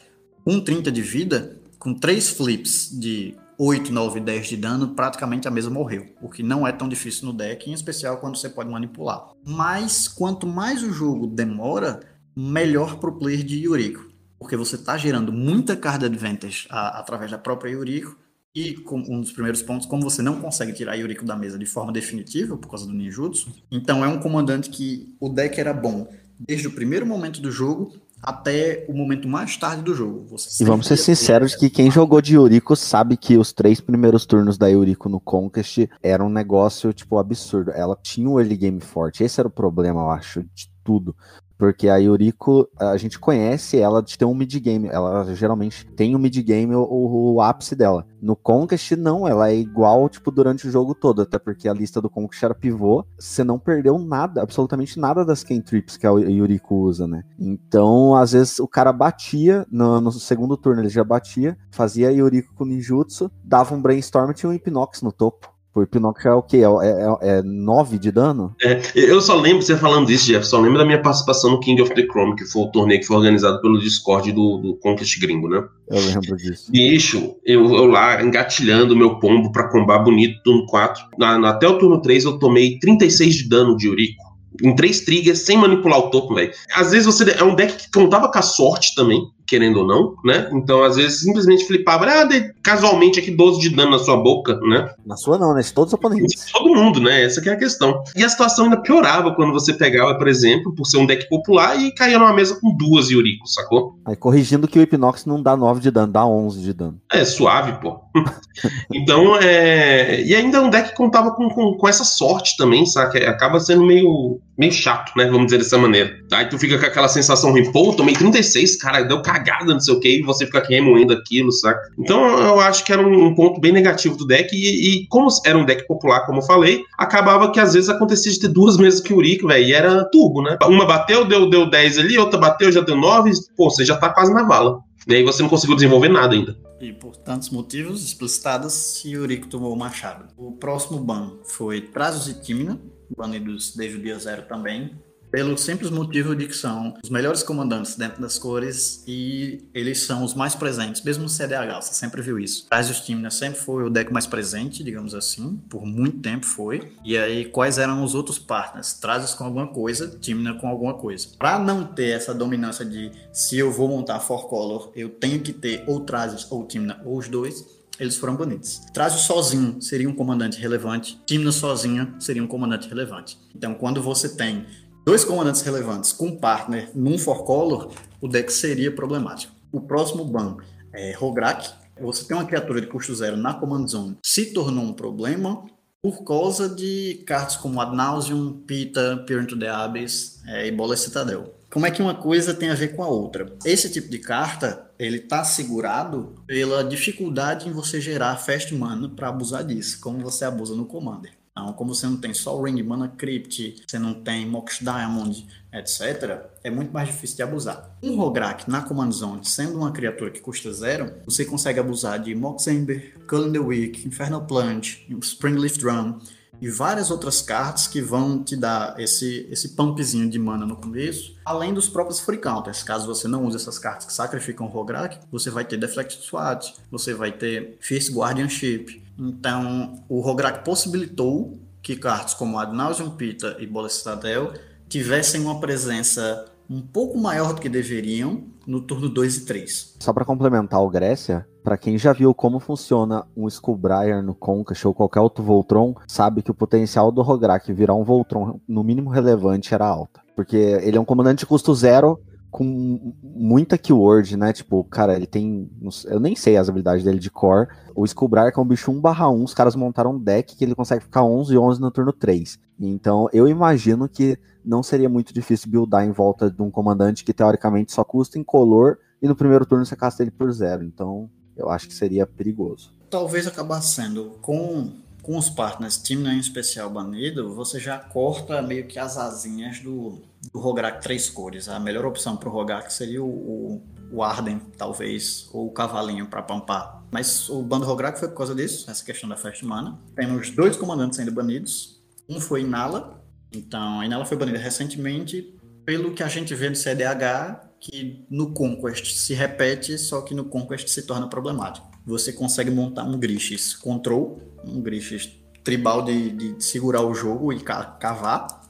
Com 0.43 0.59
30 0.59 0.91
de 0.91 1.01
vida, 1.01 1.55
com 1.79 1.93
três 1.93 2.29
flips 2.29 2.89
de 2.91 3.37
8, 3.66 3.93
9, 3.93 4.20
10 4.20 4.47
de 4.47 4.57
dano, 4.57 4.89
praticamente 4.89 5.47
a 5.47 5.51
mesa 5.51 5.70
morreu. 5.70 6.05
O 6.22 6.28
que 6.28 6.43
não 6.43 6.68
é 6.68 6.72
tão 6.74 6.89
difícil 6.89 7.28
no 7.28 7.32
deck, 7.32 7.70
em 7.70 7.74
especial 7.74 8.18
quando 8.18 8.36
você 8.36 8.49
pode 8.49 8.70
manipular. 8.70 9.30
Mas 9.47 10.05
quanto 10.05 10.45
mais 10.45 10.84
o 10.84 10.91
jogo 10.91 11.28
demora, 11.28 12.01
melhor 12.36 12.97
pro 12.99 13.18
player 13.18 13.41
de 13.41 13.59
Yuriko. 13.59 14.11
Porque 14.38 14.57
você 14.57 14.76
está 14.76 14.97
gerando 14.97 15.32
muita 15.32 15.78
card 15.78 16.05
advantage 16.05 16.68
a, 16.70 16.99
através 16.99 17.32
da 17.32 17.38
própria 17.38 17.72
Yuriko 17.72 18.18
e 18.53 18.74
com 18.74 18.99
um 18.99 19.22
dos 19.22 19.32
primeiros 19.32 19.61
pontos, 19.61 19.88
como 19.88 20.03
você 20.03 20.22
não 20.22 20.41
consegue 20.41 20.74
tirar 20.74 20.95
Yuriko 20.95 21.24
da 21.24 21.38
mesa 21.38 21.57
de 21.57 21.66
forma 21.66 21.93
definitiva 21.93 22.57
por 22.57 22.68
causa 22.68 22.86
do 22.86 22.91
ninjutsu, 22.91 23.49
então 23.72 24.03
é 24.03 24.09
um 24.09 24.20
comandante 24.20 24.70
que 24.70 25.16
o 25.22 25.30
deck 25.30 25.57
era 25.57 25.74
bom 25.74 26.05
desde 26.38 26.68
o 26.68 26.72
primeiro 26.72 27.05
momento 27.05 27.39
do 27.39 27.49
jogo 27.49 27.93
até 28.24 28.86
o 28.88 28.93
momento 28.93 29.28
mais 29.28 29.57
tarde 29.57 29.84
do 29.84 29.93
jogo. 29.93 30.26
Você 30.30 30.63
e 30.63 30.65
vamos 30.65 30.88
ser 30.88 30.95
sinceros 30.95 31.55
que 31.55 31.69
quem 31.69 31.91
jogou 31.91 32.21
de 32.21 32.36
Yuriko 32.36 32.74
sabe 32.76 33.17
que 33.17 33.38
os 33.38 33.51
três 33.51 33.82
primeiros 33.82 34.26
turnos 34.26 34.57
da 34.57 34.67
Yuriko 34.67 35.09
no 35.09 35.19
Conquest 35.19 35.89
era 36.01 36.24
um 36.24 36.30
negócio, 36.30 36.93
tipo, 36.93 37.17
absurdo. 37.17 37.71
Ela 37.71 37.97
tinha 38.01 38.30
o 38.30 38.39
early 38.39 38.55
game 38.55 38.80
forte. 38.80 39.24
Esse 39.24 39.41
era 39.41 39.47
o 39.47 39.51
problema, 39.51 39.99
eu 39.99 40.09
acho, 40.09 40.41
de 40.55 40.71
tudo. 40.84 41.13
Porque 41.57 41.87
a 41.87 41.97
Yuriko, 41.97 42.67
a 42.79 42.97
gente 42.97 43.19
conhece 43.19 43.77
ela 43.77 44.01
de 44.01 44.17
ter 44.17 44.25
um 44.25 44.33
mid-game. 44.33 44.87
Ela 44.87 45.33
geralmente 45.33 45.85
tem 45.85 46.15
um 46.15 46.19
mid-game, 46.19 46.75
o, 46.75 47.33
o, 47.33 47.41
ápice 47.41 47.75
dela. 47.75 48.05
No 48.21 48.35
Conquest, 48.35 48.91
não, 48.93 49.27
ela 49.27 49.49
é 49.49 49.55
igual, 49.55 50.09
tipo, 50.09 50.31
durante 50.31 50.67
o 50.67 50.71
jogo 50.71 50.95
todo. 50.95 51.21
Até 51.21 51.37
porque 51.37 51.67
a 51.69 51.73
lista 51.73 52.01
do 52.01 52.09
Conquest 52.09 52.43
era 52.43 52.55
pivô. 52.55 53.05
Você 53.17 53.43
não 53.43 53.59
perdeu 53.59 53.97
nada, 53.99 54.41
absolutamente 54.41 54.99
nada 54.99 55.23
das 55.23 55.43
cantrips 55.43 55.97
que 55.97 56.07
a 56.07 56.11
Yuriko 56.11 56.75
usa, 56.75 57.07
né? 57.07 57.23
Então, 57.39 58.15
às 58.15 58.31
vezes, 58.33 58.59
o 58.59 58.67
cara 58.67 58.91
batia, 58.91 59.65
no, 59.71 60.01
no 60.01 60.11
segundo 60.11 60.57
turno 60.57 60.81
ele 60.81 60.89
já 60.89 61.03
batia, 61.03 61.57
fazia 61.71 62.09
a 62.09 62.11
Yuriko 62.11 62.53
com 62.55 62.65
ninjutsu, 62.65 63.31
dava 63.43 63.75
um 63.75 63.81
brainstorm 63.81 64.31
e 64.31 64.33
tinha 64.33 64.49
um 64.49 64.53
Hipnox 64.53 65.01
no 65.01 65.11
topo. 65.11 65.52
O 65.76 65.82
Hipnox 65.82 66.24
é 66.24 66.32
o 66.32 66.43
quê? 66.43 66.57
É, 66.57 67.28
é, 67.28 67.38
é 67.39 67.41
9 67.41 67.97
de 67.97 68.11
dano? 68.11 68.55
É, 68.61 68.80
eu 68.93 69.19
só 69.19 69.36
lembro, 69.36 69.63
você 69.63 69.76
falando 69.76 70.05
disso, 70.05 70.28
Jeff, 70.28 70.45
só 70.45 70.59
lembro 70.59 70.78
da 70.78 70.86
minha 70.86 71.01
participação 71.01 71.51
no 71.51 71.59
King 71.59 71.82
of 71.82 71.95
the 71.95 72.03
Chrome, 72.03 72.36
que 72.36 72.45
foi 72.45 72.61
o 72.61 72.71
torneio 72.71 72.99
que 72.99 73.07
foi 73.07 73.17
organizado 73.17 73.59
pelo 73.59 73.80
Discord 73.80 74.32
do, 74.32 74.57
do 74.57 74.76
Conquest 74.76 75.19
Gringo, 75.19 75.49
né? 75.49 75.63
Eu 75.89 75.99
lembro 75.99 76.38
disso. 76.38 76.71
Bicho, 76.71 77.36
eu, 77.43 77.74
eu 77.74 77.86
lá 77.88 78.21
engatilhando 78.21 78.95
meu 78.95 79.19
pombo 79.19 79.51
pra 79.51 79.67
combar 79.69 79.99
bonito 79.99 80.43
turno 80.43 80.67
4. 80.67 81.05
Na, 81.17 81.39
na, 81.39 81.49
até 81.49 81.67
o 81.67 81.80
turno 81.80 81.99
3 81.99 82.26
eu 82.26 82.38
tomei 82.38 82.78
36 82.78 83.36
de 83.36 83.49
dano 83.49 83.76
de 83.76 83.89
Urico. 83.89 84.32
Em 84.63 84.76
três 84.76 85.01
triggers, 85.01 85.39
sem 85.39 85.57
manipular 85.57 85.97
o 85.97 86.11
topo, 86.11 86.36
velho. 86.36 86.51
Às 86.76 86.91
vezes 86.91 87.07
você. 87.07 87.32
É 87.32 87.43
um 87.43 87.55
deck 87.55 87.76
que 87.76 87.91
contava 87.91 88.32
com 88.32 88.38
a 88.38 88.43
sorte 88.43 88.93
também 88.93 89.28
querendo 89.45 89.82
ou 89.82 89.88
não, 89.88 90.15
né? 90.24 90.49
Então, 90.53 90.84
às 90.84 90.95
vezes, 90.95 91.21
simplesmente 91.21 91.65
flipava, 91.65 92.05
ah, 92.05 92.24
de, 92.24 92.52
casualmente 92.64 93.20
aqui 93.20 93.30
12 93.30 93.59
de 93.59 93.70
dano 93.70 93.91
na 93.91 93.99
sua 93.99 94.18
boca, 94.18 94.59
né? 94.61 94.89
Na 95.05 95.18
sua 95.18 95.38
não, 95.38 95.53
né? 95.53 95.61
De 95.61 95.74
todos 95.74 95.93
os 95.93 95.93
oponentes. 95.93 96.45
De 96.45 96.51
todo 96.53 96.74
mundo, 96.74 97.01
né? 97.01 97.24
Essa 97.24 97.47
é 97.47 97.53
a 97.53 97.57
questão. 97.57 98.01
E 98.16 98.24
a 98.24 98.30
situação 98.30 98.66
ainda 98.66 98.82
piorava 98.82 99.36
quando 99.36 99.51
você 99.51 99.74
pegava, 99.74 100.18
por 100.18 100.28
exemplo, 100.28 100.74
por 100.74 100.86
ser 100.86 100.97
um 100.97 101.05
deck 101.05 101.28
popular 101.28 101.80
e 101.80 101.93
caía 101.93 102.18
numa 102.18 102.34
mesa 102.34 102.57
com 102.59 102.76
duas 102.76 103.09
Yuriko, 103.09 103.47
sacou? 103.47 103.99
Aí 104.05 104.16
corrigindo 104.16 104.68
que 104.68 104.80
o 104.80 104.82
Hipnox 104.82 105.26
não 105.26 105.41
dá 105.41 105.55
9 105.57 105.82
de 105.82 105.91
dano, 105.91 106.11
dá 106.11 106.26
11 106.26 106.61
de 106.61 106.74
dano. 106.74 106.99
É, 107.11 107.26
suave, 107.26 107.74
pô. 107.82 107.99
então, 108.93 109.38
é... 109.38 110.22
E 110.22 110.34
ainda 110.34 110.61
um 110.61 110.70
deck 110.70 110.89
que 110.89 110.95
contava 110.95 111.32
com, 111.32 111.49
com, 111.49 111.74
com 111.74 111.88
essa 111.88 112.03
sorte 112.03 112.55
também, 112.57 112.86
saca? 112.86 113.18
Acaba 113.30 113.59
sendo 113.59 113.86
meio, 113.86 114.39
meio 114.57 114.72
chato, 114.72 115.11
né? 115.18 115.26
Vamos 115.26 115.45
dizer 115.45 115.57
dessa 115.57 115.78
maneira. 115.78 116.14
Aí 116.32 116.45
tu 116.47 116.57
fica 116.57 116.78
com 116.80 116.86
aquela 116.86 117.07
sensação 117.07 117.51
ruim, 117.51 117.72
pô, 117.72 117.93
tomei 117.93 118.16
36, 118.16 118.78
cara, 118.78 119.01
deu 119.01 119.22
cagada, 119.22 119.74
não 119.74 119.80
sei 119.80 119.93
o 119.93 119.99
que, 119.99 120.20
e 120.20 120.22
você 120.22 120.45
fica 120.45 120.64
remoendo 120.68 121.14
aquilo, 121.14 121.51
saca? 121.51 121.82
Então 121.97 122.52
eu 122.53 122.61
acho 122.61 122.83
que 122.83 122.91
era 122.91 123.05
um, 123.05 123.33
ponto 123.35 123.59
bem 123.59 123.71
negativo 123.71 124.15
do 124.15 124.25
deck, 124.25 124.55
e, 124.55 125.03
e, 125.03 125.07
como 125.07 125.27
era 125.45 125.57
um 125.57 125.65
deck 125.65 125.85
popular, 125.87 126.25
como 126.25 126.39
eu 126.39 126.45
falei, 126.45 126.83
acabava 126.97 127.51
que 127.51 127.59
às 127.59 127.73
vezes 127.73 127.89
acontecia 127.89 128.31
de 128.31 128.39
ter 128.39 128.47
duas 128.47 128.77
mesas 128.77 128.99
que 128.99 129.13
o 129.13 129.17
velho, 129.17 129.65
e 129.65 129.73
era 129.73 130.03
turbo, 130.05 130.41
né? 130.41 130.57
Uma 130.63 130.85
bateu, 130.85 131.25
deu, 131.25 131.49
deu 131.49 131.69
10 131.69 131.99
ali, 131.99 132.17
outra 132.17 132.39
bateu, 132.39 132.71
já 132.71 132.81
deu 132.81 132.95
9, 132.95 133.31
pô, 133.55 133.69
você 133.69 133.85
já 133.85 133.97
tá 133.97 134.09
quase 134.09 134.33
na 134.33 134.43
vala. 134.43 134.79
E 135.07 135.15
aí 135.15 135.23
você 135.23 135.41
não 135.41 135.49
conseguiu 135.49 135.75
desenvolver 135.75 136.09
nada 136.09 136.33
ainda. 136.33 136.57
E 136.79 136.93
por 136.93 137.15
tantos 137.15 137.49
motivos 137.49 138.03
explicitados, 138.03 139.03
Yuriko 139.05 139.47
tomou 139.47 139.73
o 139.73 139.77
machado. 139.77 140.27
O 140.37 140.53
próximo 140.53 140.99
ban 140.99 141.33
foi 141.43 141.81
Trazos 141.81 142.27
e 142.27 142.41
Timna, 142.41 142.79
banidos 143.17 143.75
desde 143.75 143.97
o 143.97 144.01
dia 144.01 144.17
zero 144.17 144.43
também 144.43 144.91
pelo 145.34 145.57
simples 145.57 145.89
motivo 145.89 146.36
de 146.36 146.45
que 146.45 146.55
são 146.55 146.93
os 147.03 147.09
melhores 147.09 147.41
comandantes 147.41 147.95
dentro 147.95 148.21
das 148.21 148.38
cores 148.38 149.03
e 149.07 149.63
eles 149.73 150.01
são 150.01 150.23
os 150.23 150.36
mais 150.36 150.53
presentes, 150.53 151.01
mesmo 151.01 151.23
no 151.23 151.29
CDH, 151.29 151.81
você 151.81 151.93
sempre 151.95 152.21
viu 152.21 152.38
isso. 152.38 152.67
Trazos 152.69 153.01
Timna 153.01 153.31
sempre 153.31 153.59
foi 153.59 153.84
o 153.84 153.89
deck 153.89 154.13
mais 154.13 154.27
presente, 154.27 154.84
digamos 154.84 155.15
assim, 155.15 155.59
por 155.67 155.88
muito 155.88 156.19
tempo 156.19 156.45
foi. 156.45 156.93
E 157.03 157.17
aí, 157.17 157.45
quais 157.45 157.79
eram 157.79 158.03
os 158.03 158.13
outros 158.13 158.38
partners? 158.38 158.93
Trazos 158.93 159.34
com 159.34 159.43
alguma 159.43 159.65
coisa, 159.65 160.15
Timna 160.21 160.53
com 160.53 160.67
alguma 160.67 160.93
coisa. 160.93 161.29
Para 161.39 161.57
não 161.57 161.84
ter 161.84 162.09
essa 162.09 162.31
dominância 162.31 162.86
de 162.86 163.11
se 163.31 163.57
eu 163.57 163.71
vou 163.71 163.88
montar 163.88 164.19
For 164.19 164.47
Color, 164.47 164.91
eu 164.95 165.09
tenho 165.09 165.39
que 165.39 165.51
ter 165.51 165.84
ou 165.88 166.01
Trazos 166.01 166.45
ou 166.51 166.63
Timna, 166.67 167.01
ou 167.03 167.17
os 167.17 167.27
dois, 167.27 167.65
eles 167.99 168.17
foram 168.17 168.36
banidos. 168.36 168.81
Trazio 168.93 169.19
sozinho 169.19 169.81
seria 169.81 170.09
um 170.09 170.13
comandante 170.13 170.59
relevante, 170.59 171.19
Timna 171.25 171.51
sozinha 171.51 172.13
seria 172.19 172.43
um 172.43 172.47
comandante 172.47 172.88
relevante. 172.88 173.38
Então, 173.55 173.75
quando 173.75 174.01
você 174.01 174.29
tem 174.29 174.65
dois 175.05 175.25
comandantes 175.25 175.61
relevantes 175.61 176.11
com 176.11 176.35
partner 176.35 176.89
num 176.95 177.17
for 177.17 177.43
color, 177.43 177.91
o 178.21 178.27
deck 178.27 178.51
seria 178.51 178.91
problemático. 178.93 179.53
O 179.71 179.81
próximo 179.81 180.25
ban 180.25 180.57
é 180.93 181.13
Rograk. 181.13 181.69
Você 182.01 182.25
tem 182.25 182.35
uma 182.35 182.45
criatura 182.45 182.81
de 182.81 182.87
custo 182.87 183.13
zero 183.13 183.37
na 183.37 183.53
Command 183.53 183.87
Zone, 183.87 184.17
se 184.23 184.47
tornou 184.47 184.83
um 184.83 184.93
problema 184.93 185.63
por 186.01 186.23
causa 186.23 186.67
de 186.67 187.23
cartas 187.25 187.55
como 187.55 187.79
Ad 187.79 187.95
Nauseum, 187.95 188.63
Pita, 188.65 189.23
Peer 189.25 189.41
into 189.41 189.57
the 189.57 189.69
Abyss 189.69 190.41
é, 190.47 190.67
e 190.67 190.71
Bola 190.71 190.97
Citadel. 190.97 191.53
Como 191.71 191.85
é 191.85 191.91
que 191.91 192.01
uma 192.01 192.13
coisa 192.13 192.53
tem 192.53 192.69
a 192.69 192.75
ver 192.75 192.95
com 192.95 193.03
a 193.03 193.07
outra? 193.07 193.55
Esse 193.65 193.89
tipo 193.89 194.09
de 194.09 194.19
carta, 194.19 194.91
ele 194.99 195.19
tá 195.19 195.43
segurado 195.43 196.35
pela 196.45 196.83
dificuldade 196.83 197.69
em 197.69 197.71
você 197.71 198.01
gerar 198.01 198.35
fast 198.37 198.73
mana 198.75 199.09
para 199.09 199.29
abusar 199.29 199.63
disso, 199.63 199.99
como 200.01 200.19
você 200.19 200.45
abusa 200.45 200.75
no 200.75 200.85
Commander. 200.85 201.31
Então, 201.53 201.71
como 201.73 201.93
você 201.93 202.07
não 202.07 202.17
tem 202.17 202.33
só 202.33 202.59
Ring, 202.59 202.81
Mana 202.81 203.07
Crypt, 203.07 203.83
você 203.87 203.99
não 203.99 204.15
tem 204.15 204.43
Mox 204.43 204.79
Diamond, 204.79 205.47
etc., 205.71 206.47
é 206.63 206.71
muito 206.71 206.91
mais 206.91 207.09
difícil 207.09 207.37
de 207.37 207.43
abusar. 207.43 207.95
Um 208.01 208.15
Rograk 208.15 208.67
na 208.67 208.81
Command 208.81 209.11
Zone, 209.11 209.45
sendo 209.45 209.77
uma 209.77 209.91
criatura 209.91 210.31
que 210.31 210.41
custa 210.41 210.73
zero, 210.73 211.13
você 211.25 211.45
consegue 211.45 211.79
abusar 211.79 212.19
de 212.19 212.33
Mox 212.33 212.65
Ember, 212.65 213.13
Cullen 213.27 213.51
the 213.51 213.59
Weak, 213.59 214.07
Infernal 214.07 214.45
Plunge, 214.47 215.05
Springleaf 215.21 215.77
Drum 215.77 216.19
e 216.59 216.69
várias 216.69 217.11
outras 217.11 217.41
cartas 217.41 217.87
que 217.87 218.01
vão 218.01 218.41
te 218.41 218.55
dar 218.55 218.99
esse, 218.99 219.45
esse 219.51 219.75
pumpzinho 219.75 220.29
de 220.29 220.39
mana 220.39 220.65
no 220.65 220.77
começo, 220.77 221.35
além 221.43 221.73
dos 221.73 221.89
próprios 221.89 222.19
free 222.19 222.37
counters. 222.37 222.81
Caso 222.81 223.05
você 223.05 223.27
não 223.27 223.45
use 223.45 223.57
essas 223.57 223.77
cartas 223.77 224.05
que 224.05 224.13
sacrificam 224.13 224.65
o 224.65 224.69
Rograk, 224.69 225.19
você 225.31 225.49
vai 225.49 225.65
ter 225.65 225.77
Deflect 225.77 226.25
SWAT, 226.25 226.73
você 226.89 227.13
vai 227.13 227.31
ter 227.31 227.77
Fierce 227.79 228.11
Guardianship, 228.11 229.02
então, 229.18 230.03
o 230.09 230.20
Rograk 230.20 230.64
possibilitou 230.64 231.59
que 231.82 231.95
cartas 231.95 232.34
como 232.34 232.57
Ad 232.57 232.76
Nauseam 232.76 233.11
Pita 233.11 233.57
e 233.59 233.68
Bola 233.68 233.89
Citadel 233.89 234.53
tivessem 234.88 235.41
uma 235.41 235.59
presença 235.59 236.45
um 236.70 236.82
pouco 236.82 237.18
maior 237.18 237.53
do 237.53 237.61
que 237.61 237.68
deveriam 237.68 238.43
no 238.66 238.82
turno 238.82 239.09
2 239.09 239.38
e 239.38 239.45
3. 239.45 239.97
Só 239.99 240.14
para 240.14 240.26
complementar 240.26 240.82
o 240.82 240.89
Grécia, 240.89 241.45
para 241.64 241.78
quem 241.78 241.97
já 241.97 242.14
viu 242.14 242.34
como 242.34 242.59
funciona 242.59 243.26
um 243.36 243.47
Skullbriar 243.47 244.24
no 244.24 244.34
Conquest 244.34 244.86
ou 244.86 244.93
qualquer 244.93 245.20
outro 245.20 245.43
Voltron, 245.43 245.93
sabe 246.07 246.41
que 246.41 246.51
o 246.51 246.55
potencial 246.55 247.11
do 247.11 247.22
Rograk 247.22 247.72
virar 247.74 247.95
um 247.95 248.03
Voltron 248.03 248.59
no 248.68 248.84
mínimo 248.84 249.09
relevante 249.09 249.74
era 249.74 249.86
alta. 249.86 250.22
Porque 250.36 250.55
ele 250.55 250.97
é 250.97 251.01
um 251.01 251.05
comandante 251.05 251.39
de 251.39 251.45
custo 251.45 251.76
zero 251.76 252.20
com 252.53 253.15
muita 253.23 253.79
keyword, 253.79 254.37
né? 254.37 254.53
Tipo, 254.53 254.83
cara, 254.83 255.15
ele 255.15 255.25
tem. 255.25 255.67
Eu 256.05 256.19
nem 256.19 256.35
sei 256.35 256.55
as 256.55 256.69
habilidades 256.69 257.03
dele 257.03 257.17
de 257.17 257.31
core. 257.31 257.67
O 257.95 258.05
Skullbriar, 258.05 258.53
que 258.53 258.59
é 258.59 258.61
um 258.61 258.67
bicho 258.67 258.91
1/1, 258.91 259.43
os 259.43 259.55
caras 259.55 259.75
montaram 259.75 260.11
um 260.11 260.19
deck 260.19 260.55
que 260.55 260.63
ele 260.63 260.75
consegue 260.75 261.03
ficar 261.03 261.23
11 261.23 261.51
e 261.51 261.57
11 261.57 261.81
no 261.81 261.89
turno 261.89 262.13
3. 262.13 262.59
Então, 262.79 263.27
eu 263.33 263.47
imagino 263.47 264.07
que 264.07 264.37
não 264.63 264.83
seria 264.83 265.09
muito 265.09 265.33
difícil 265.33 265.71
buildar 265.71 266.05
em 266.05 266.11
volta 266.11 266.51
de 266.51 266.61
um 266.61 266.69
comandante 266.69 267.25
que 267.25 267.33
teoricamente 267.33 267.91
só 267.91 268.03
custa 268.03 268.37
em 268.37 268.43
color 268.43 268.99
e 269.19 269.27
no 269.27 269.35
primeiro 269.35 269.65
turno 269.65 269.83
você 269.83 269.95
casta 269.95 270.21
ele 270.21 270.29
por 270.29 270.51
zero. 270.51 270.83
Então, 270.83 271.27
eu 271.57 271.69
acho 271.69 271.87
que 271.87 271.93
seria 271.95 272.27
perigoso. 272.27 272.93
Talvez 273.09 273.47
acabar 273.47 273.81
sendo 273.81 274.37
com 274.43 274.91
com 275.23 275.37
os 275.37 275.49
partners, 275.49 275.97
time 275.97 276.27
em 276.29 276.37
especial 276.37 276.89
banido, 276.89 277.55
você 277.55 277.79
já 277.79 277.97
corta 277.97 278.61
meio 278.61 278.85
que 278.85 278.99
as 278.99 279.17
asinhas 279.17 279.79
do, 279.79 280.21
do 280.51 280.59
Rograk 280.59 281.01
três 281.01 281.29
cores. 281.29 281.69
A 281.69 281.79
melhor 281.79 282.05
opção 282.05 282.35
para 282.35 282.49
o 282.49 282.51
Rograk 282.51 282.91
seria 282.91 283.23
o, 283.23 283.81
o, 284.11 284.23
Arden, 284.23 284.59
talvez, 284.77 285.49
ou 285.53 285.67
o 285.67 285.71
Cavalinho 285.71 286.27
para 286.27 286.41
pampar. 286.41 287.03
Mas 287.11 287.49
o 287.49 287.61
bando 287.61 287.85
Rograk 287.85 288.19
foi 288.19 288.27
por 288.27 288.37
causa 288.37 288.55
disso, 288.55 288.89
essa 288.89 289.03
questão 289.03 289.29
da 289.29 289.37
Fast 289.37 289.63
Mana. 289.65 289.99
Temos 290.15 290.49
dois 290.49 290.75
comandantes 290.75 291.17
sendo 291.17 291.31
banidos. 291.31 292.01
Um 292.27 292.39
foi 292.39 292.61
Inala, 292.61 293.23
então 293.53 293.99
a 293.99 294.05
Inala 294.05 294.25
foi 294.25 294.37
banida 294.37 294.57
recentemente, 294.57 295.55
pelo 295.85 296.13
que 296.13 296.23
a 296.23 296.27
gente 296.27 296.55
vê 296.55 296.69
no 296.69 296.75
CDH, 296.75 297.69
que 297.79 298.25
no 298.29 298.53
Conquest 298.53 299.13
se 299.13 299.33
repete, 299.33 299.97
só 299.97 300.21
que 300.21 300.33
no 300.33 300.45
Conquest 300.45 300.87
se 300.87 301.03
torna 301.03 301.27
problemático. 301.27 301.91
Você 302.05 302.31
consegue 302.31 302.71
montar 302.71 303.03
um 303.03 303.19
Grixis 303.19 303.75
Control, 303.75 304.41
um 304.65 304.81
Grixis 304.81 305.43
tribal 305.63 306.01
de, 306.01 306.31
de 306.31 306.63
segurar 306.63 307.01
o 307.01 307.13
jogo 307.13 307.53
e 307.53 307.59
cavar, 307.61 308.61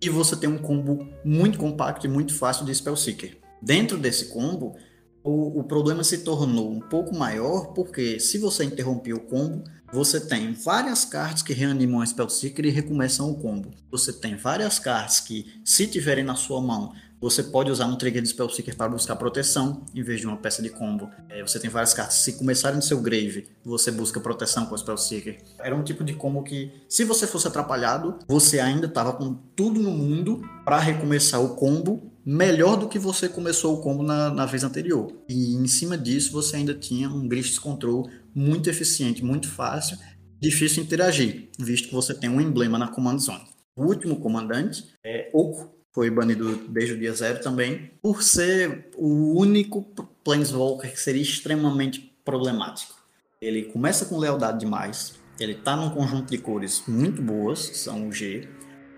e 0.00 0.08
você 0.08 0.34
tem 0.36 0.48
um 0.48 0.58
combo 0.58 1.06
muito 1.24 1.58
compacto 1.58 2.06
e 2.06 2.08
muito 2.08 2.34
fácil 2.34 2.64
de 2.64 2.74
Spellseeker. 2.74 3.38
Dentro 3.60 3.98
desse 3.98 4.26
combo, 4.26 4.74
o, 5.22 5.60
o, 5.60 5.64
problema 5.64 6.02
se 6.02 6.18
tornou 6.18 6.70
um 6.70 6.80
pouco 6.80 7.14
maior 7.14 7.74
porque 7.74 8.18
se 8.18 8.38
você 8.38 8.64
interromper 8.64 9.12
o 9.12 9.20
combo, 9.20 9.64
você 9.92 10.18
tem 10.18 10.54
várias 10.54 11.04
cartas 11.04 11.42
que 11.42 11.52
reanimam 11.52 12.00
a 12.00 12.06
Spellseeker 12.06 12.64
e 12.64 12.70
recomeçam 12.70 13.30
o 13.30 13.34
combo. 13.34 13.70
Você 13.90 14.12
tem 14.12 14.36
várias 14.36 14.78
cartas 14.78 15.20
que, 15.20 15.60
se 15.64 15.86
tiverem 15.86 16.24
na 16.24 16.36
sua 16.36 16.60
mão, 16.62 16.94
você 17.20 17.42
pode 17.42 17.70
usar 17.70 17.86
um 17.86 17.96
trigger 17.96 18.22
de 18.22 18.28
Spellseeker 18.28 18.74
para 18.74 18.88
buscar 18.88 19.14
proteção, 19.16 19.84
em 19.94 20.02
vez 20.02 20.20
de 20.20 20.26
uma 20.26 20.38
peça 20.38 20.62
de 20.62 20.70
combo. 20.70 21.10
É, 21.28 21.42
você 21.42 21.60
tem 21.60 21.68
várias 21.68 21.92
cartas. 21.92 22.16
Se 22.16 22.32
começarem 22.32 22.76
no 22.76 22.82
seu 22.82 23.00
grave, 23.00 23.48
você 23.62 23.90
busca 23.90 24.18
proteção 24.18 24.64
com 24.64 24.74
o 24.74 24.78
Spellseeker. 24.78 25.38
Era 25.58 25.76
um 25.76 25.82
tipo 25.82 26.02
de 26.02 26.14
combo 26.14 26.42
que, 26.42 26.72
se 26.88 27.04
você 27.04 27.26
fosse 27.26 27.46
atrapalhado, 27.46 28.18
você 28.26 28.58
ainda 28.58 28.86
estava 28.86 29.12
com 29.12 29.34
tudo 29.54 29.80
no 29.80 29.90
mundo 29.90 30.40
para 30.64 30.78
recomeçar 30.78 31.42
o 31.42 31.56
combo 31.56 32.10
melhor 32.24 32.76
do 32.76 32.88
que 32.88 32.98
você 32.98 33.28
começou 33.28 33.74
o 33.74 33.80
combo 33.82 34.02
na, 34.02 34.30
na, 34.30 34.46
vez 34.46 34.64
anterior. 34.64 35.12
E 35.28 35.54
em 35.54 35.66
cima 35.66 35.98
disso, 35.98 36.32
você 36.32 36.56
ainda 36.56 36.74
tinha 36.74 37.08
um 37.08 37.28
Grist 37.28 37.58
Control 37.60 38.08
muito 38.34 38.70
eficiente, 38.70 39.24
muito 39.24 39.48
fácil, 39.48 39.98
difícil 40.40 40.82
interagir, 40.82 41.50
visto 41.58 41.88
que 41.88 41.94
você 41.94 42.14
tem 42.14 42.30
um 42.30 42.40
emblema 42.40 42.78
na 42.78 42.88
Command 42.88 43.18
Zone. 43.18 43.44
O 43.76 43.84
último 43.84 44.16
comandante 44.16 44.84
é 45.04 45.30
Oco, 45.32 45.79
foi 45.92 46.10
banido 46.10 46.56
desde 46.68 46.94
o 46.94 46.98
dia 46.98 47.12
zero 47.12 47.40
também, 47.40 47.90
por 48.00 48.22
ser 48.22 48.88
o 48.96 49.38
único 49.38 49.82
Planeswalker 50.24 50.92
que 50.92 51.00
seria 51.00 51.22
extremamente 51.22 52.12
problemático. 52.24 52.94
Ele 53.40 53.64
começa 53.64 54.04
com 54.04 54.18
lealdade 54.18 54.60
demais, 54.60 55.14
ele 55.38 55.52
está 55.52 55.74
num 55.74 55.90
conjunto 55.90 56.30
de 56.30 56.38
cores 56.38 56.82
muito 56.86 57.22
boas, 57.22 57.58
são 57.58 58.08
o 58.08 58.12
G. 58.12 58.46